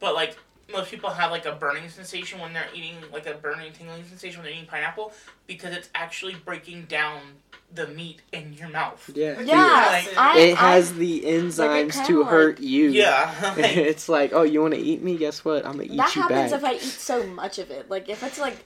[0.00, 0.36] but like
[0.72, 4.38] most people have like a burning sensation when they're eating like a burning tingling sensation
[4.40, 5.12] when they're eating pineapple
[5.46, 7.20] because it's actually breaking down
[7.74, 9.08] the meat in your mouth.
[9.14, 9.40] Yeah.
[9.40, 12.90] Yeah, Like- I, It has I, the enzymes kinda to like- hurt you.
[12.90, 13.32] Yeah.
[13.58, 15.16] like, it's like, oh, you want to eat me?
[15.16, 15.64] Guess what?
[15.64, 16.60] I'm gonna eat that you happens back.
[16.60, 17.88] if I eat so much of it.
[17.90, 18.64] Like if it's like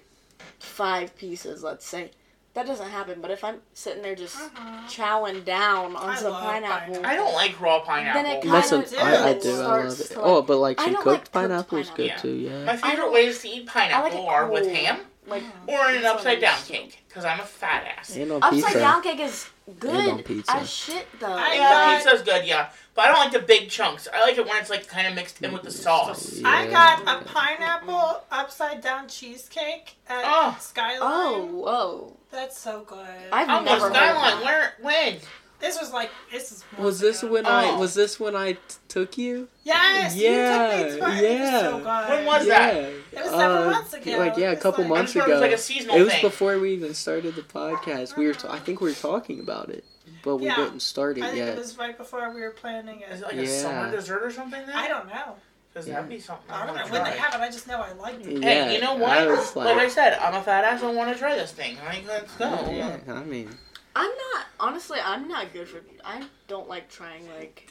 [0.59, 2.11] five pieces, let's say,
[2.55, 3.21] that doesn't happen.
[3.21, 4.87] But if I'm sitting there just Uh-huh.
[4.89, 7.07] chowing down on I some pineapple, pineapple.
[7.07, 8.23] I don't like raw pineapple.
[8.23, 8.97] Then it That's kinda do.
[8.97, 9.51] I, I do.
[9.61, 10.05] I love it.
[10.09, 12.23] to, oh, but like some cooked like pineapple is good pineapple.
[12.23, 12.37] too.
[12.37, 12.65] Yeah.
[12.65, 15.91] My favorite don't- ways to eat I like pineapple it are with ham like or
[15.91, 18.17] in an upside down cake because I'm a fat ass.
[18.17, 18.79] And on upside pizza.
[18.81, 20.57] down cake is on good pizza.
[20.57, 21.27] as shit though.
[21.33, 22.71] I Yeah, got- pizza's good, yeah.
[22.97, 24.09] But I don't like the big chunks.
[24.13, 26.41] I like it when it's like kind of mixed in with the sauce.
[26.45, 30.57] I got a pineapple upside down cheesecake at Oh.
[30.61, 30.99] Skyline.
[31.01, 32.17] oh, whoa!
[32.31, 33.07] That's so good.
[33.33, 34.43] I've Oh, never the heard that.
[34.45, 34.73] Where?
[34.81, 35.17] When?
[35.59, 36.65] this was like this is.
[36.79, 37.33] Was this ago.
[37.33, 37.79] when I Oh.
[37.79, 38.59] was this when I t-
[38.89, 39.49] took you?
[39.65, 40.17] Yes.
[40.17, 41.23] Yeah, You took me to it.
[41.25, 42.07] It was so yeah.
[42.07, 42.11] good.
[42.17, 42.59] When was yeah.
[42.73, 42.85] that?
[42.85, 44.19] It was several Uh, months ago.
[44.19, 45.47] Like yeah, a couple like- I'm months sure it was ago.
[45.47, 46.23] like a seasonal It was thing.
[46.23, 48.17] before we even started the podcast.
[48.17, 49.85] We were, t- I think we were talking about it,
[50.25, 50.57] but we Yeah.
[50.57, 51.49] didn't start it I think yet.
[51.51, 53.25] it was right before we were planning Is it.
[53.25, 54.65] it like a summer dessert or something?
[54.65, 54.75] Then?
[54.75, 55.37] I don't know.
[55.73, 57.41] Because that'd be something I, I don't know when they have it.
[57.41, 58.43] I just know I liked it.
[58.43, 59.11] Yeah, Hey, you know what?
[59.11, 60.83] I was like, I said, I'm a fat ass.
[60.83, 61.77] I want to try this thing.
[61.87, 62.47] Like, let's go.
[62.73, 63.49] yeah, I mean,
[63.95, 64.99] I'm not honestly.
[65.05, 65.81] I'm not good for.
[66.05, 67.69] I don't like trying like.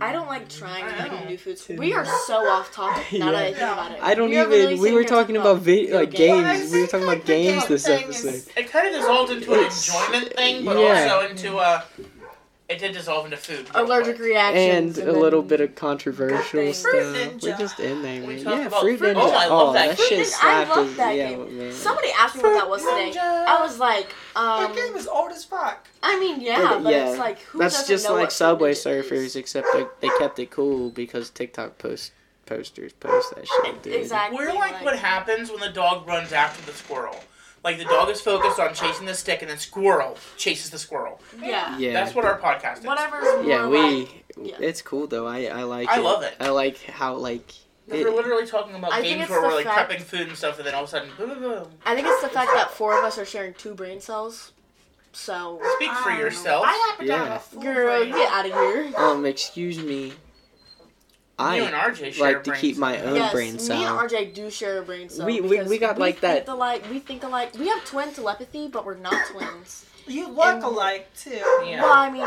[0.00, 1.68] I don't like trying like new foods.
[1.68, 3.72] We are so off topic now that I think Yeah.
[3.72, 3.98] about it.
[4.02, 4.82] I don't We are literally even.
[4.82, 6.42] We were talking about vi- video like games.
[6.44, 8.52] Well, We were talking like, about games this thing is- episode.
[8.56, 11.08] It kind of dissolved into an enjoyment thing, but yeah.
[11.12, 11.84] also into a.
[12.66, 13.68] It did dissolve into food.
[13.74, 14.28] Allergic quick.
[14.28, 16.90] reactions And a little bit of controversial stuff.
[16.90, 18.38] Fruit We're just in there, man.
[18.38, 19.20] Yeah, about Fruit Fruit Ninja.
[19.20, 19.32] Ninja.
[19.32, 20.08] Oh, I love oh, that that game.
[20.08, 20.70] shit I slapped.
[20.70, 21.58] love that yeah, game.
[21.58, 21.72] man.
[21.72, 23.12] Somebody asked me what that was today.
[23.18, 25.86] I was like, um, that game is old as fuck.
[26.02, 28.74] I mean, yeah, but yeah, it's like who That's doesn't just know like what Subway
[28.74, 29.10] Fruit is?
[29.10, 32.12] Surfers, except they, they kept it cool because TikTok post
[32.46, 33.94] posters post that shit, dude.
[33.94, 34.38] Exactly.
[34.38, 37.16] We're like what happens when the dog runs after the squirrel.
[37.64, 41.20] Like the dog is focused on chasing the stick, and then squirrel chases the squirrel.
[41.40, 41.76] Yeah.
[41.78, 41.92] Yeah.
[41.94, 42.84] That's what our podcast is.
[42.84, 43.78] Whatever's more Yeah, we.
[44.00, 44.56] like- yeah.
[44.60, 45.26] It's cool though.
[45.26, 45.88] I I like.
[45.88, 46.02] I it.
[46.02, 46.34] love it.
[46.40, 47.46] I like how like.
[47.86, 50.36] Because It, we're literally talking about I games where we're like fact- prepping food and
[50.36, 51.68] stuff, and then all of a sudden, boom, boom, boom.
[51.84, 54.52] I think it's the fact that four of us are sharing two brain cells.
[55.12, 56.64] So, Speak for Um, yourself.
[56.66, 57.60] I happen to have Yeah.
[57.60, 58.92] a girl, get out of here.
[58.98, 60.12] um, excuse me.
[61.38, 63.08] You and I RJ share like to keep my cells.
[63.08, 65.26] own yes, brain me and RJ do share a brain cell.
[65.26, 67.52] We- we- we got like think that- Alike, we think alike.
[67.58, 69.84] We have twin telepathy, but we're not twins.
[70.06, 71.30] You look And- alike too.
[71.66, 71.82] Yeah.
[71.82, 72.26] Well, I mean,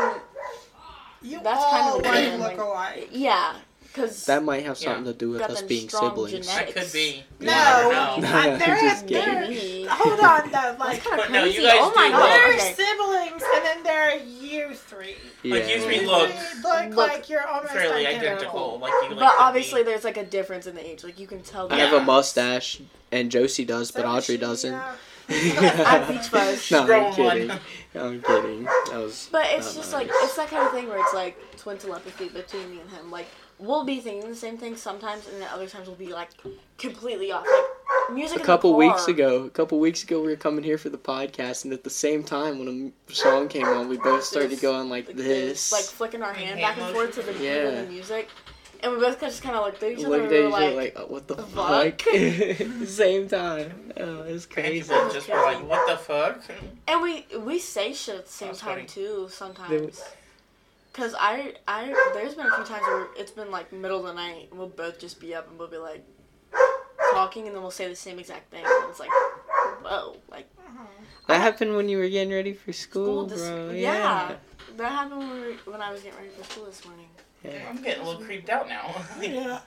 [1.20, 3.08] You That's all kind of like game, look like- alike.
[3.10, 3.54] yeah,
[3.98, 6.30] because That might have something to do with us being siblings.
[6.46, 6.74] genetics.
[6.74, 7.22] That could be.
[7.40, 8.28] No, You never know.
[8.54, 11.62] I- they're, Just they're, hold on though, that's like kind of But no, you crazy.
[11.62, 12.20] guys oh my god.
[12.20, 12.74] look- they're Okay.
[12.74, 15.14] siblings, and then there are you three.
[15.42, 15.54] Yeah.
[15.54, 18.28] Like, you three look three look, look like you're almost Fairly identical.
[18.36, 18.78] identical.
[18.80, 19.90] Like you like But obviously, be.
[19.90, 21.04] there's like a difference in the age.
[21.04, 21.66] Like you can tell.
[21.72, 22.80] I that have a mustache,
[23.12, 24.74] and Josie does, but Audrey she, doesn't.
[24.74, 24.94] uh,
[25.30, 26.70] At Beach Buzz.
[26.70, 27.50] no, I'm kidding.
[27.94, 28.64] I'm kidding.
[28.64, 29.28] That was.
[29.30, 30.08] But it's just nice.
[30.08, 33.10] like it's that kind of thing where it's like twin telepathy between me and him.
[33.10, 33.26] Like
[33.58, 36.30] we'll be thinking the same thing sometimes, and then other times we'll be like
[36.78, 37.44] completely off.
[37.46, 38.40] Like music.
[38.40, 41.64] a couple weeks ago, a couple weeks ago, we were coming here for the podcast,
[41.64, 44.88] and at the same time, when a song came on, we both started This, going
[44.88, 45.72] like like this.
[45.72, 47.42] like flicking our hand hand back and forth to the beat of
[47.74, 47.82] Yeah.
[47.82, 48.28] the music,
[48.82, 50.52] and we both just kind of looked at each other Looked and at we each
[50.52, 52.00] were other like, like, oh, what the "The fuck?
[52.02, 53.92] fuck?" Same time.
[53.96, 54.92] Oh, it was And crazy.
[54.94, 56.42] people just were like, what the fuck?
[56.86, 58.86] and we we say shit at the same time funny.
[58.86, 60.00] too sometimes.
[60.98, 64.12] Cause I I there's been a few times where it's been like middle of the
[64.14, 66.04] night and we'll both just be up and we'll be like
[67.12, 69.08] talking and then we'll say the same exact thing and it's like
[69.84, 70.48] whoa like
[71.28, 73.70] That happened when you were getting ready for school, school this bro.
[73.70, 74.34] yeah.
[74.76, 77.06] that happened when, we were, when I was getting ready for school this morning.
[77.44, 77.52] Yeah.
[77.70, 78.92] I'm getting a little creeped out now.
[79.22, 79.60] Yeah.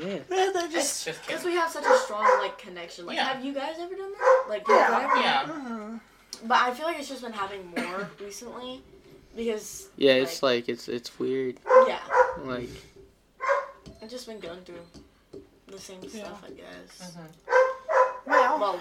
[0.00, 0.18] Yeah.
[0.30, 1.04] Yeah, they just.
[1.06, 3.06] just Because we have such a strong like connection.
[3.06, 3.24] Like, Yeah.
[3.32, 4.44] have you guys ever done that?
[4.48, 4.98] Like, have Yeah.
[5.00, 5.98] you ever- Yeah.
[6.44, 8.82] But I feel like it's just been happening more recently
[9.36, 11.58] because Yeah, it's like it's it's weird.
[11.86, 12.00] yeah,
[12.44, 12.70] Like
[14.02, 14.80] I've just been going through
[15.66, 16.42] the same stuff.
[16.46, 17.12] I guess.
[17.16, 17.26] Mhm.
[18.26, 18.80] Well, Well,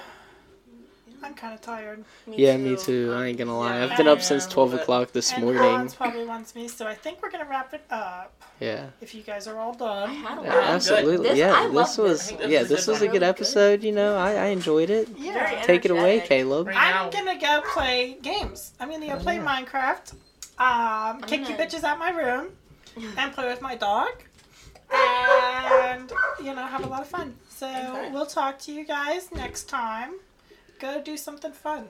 [1.23, 2.03] I'm kind of tired.
[2.27, 2.63] me yeah, too.
[2.63, 3.13] me too.
[3.15, 3.77] I ain't gonna lie.
[3.79, 3.85] yeah.
[3.91, 5.61] I've been up since twelve o'clock this and morning.
[5.61, 8.33] Hans probably wants me, so I think we're gonna wrap it up.
[8.59, 8.87] Yeah.
[9.01, 10.09] If you guys are all I done.
[10.15, 11.29] had a Yeah, absolutely.
[11.29, 13.05] This- yeah, I this was I think this yeah, was a this was a good
[13.07, 13.23] Really good.
[13.23, 13.83] episode.
[13.83, 15.09] You know, I, I enjoyed it.
[15.17, 15.33] Yeah.
[15.49, 16.19] Very Take it away.
[16.21, 16.67] Caleb.
[16.67, 18.73] Right I'm gonna go play games.
[18.79, 19.45] I'm gonna go play yeah.
[19.63, 20.13] Minecraft.
[20.57, 22.49] Um, kick you gonna- bitches out my room
[23.17, 24.11] and play with my dog.
[24.93, 27.35] And you know, have a lot of fun.
[27.49, 28.09] So Okay.
[28.11, 30.13] we'll talk to you guys next time.
[30.79, 31.87] Go do something fun.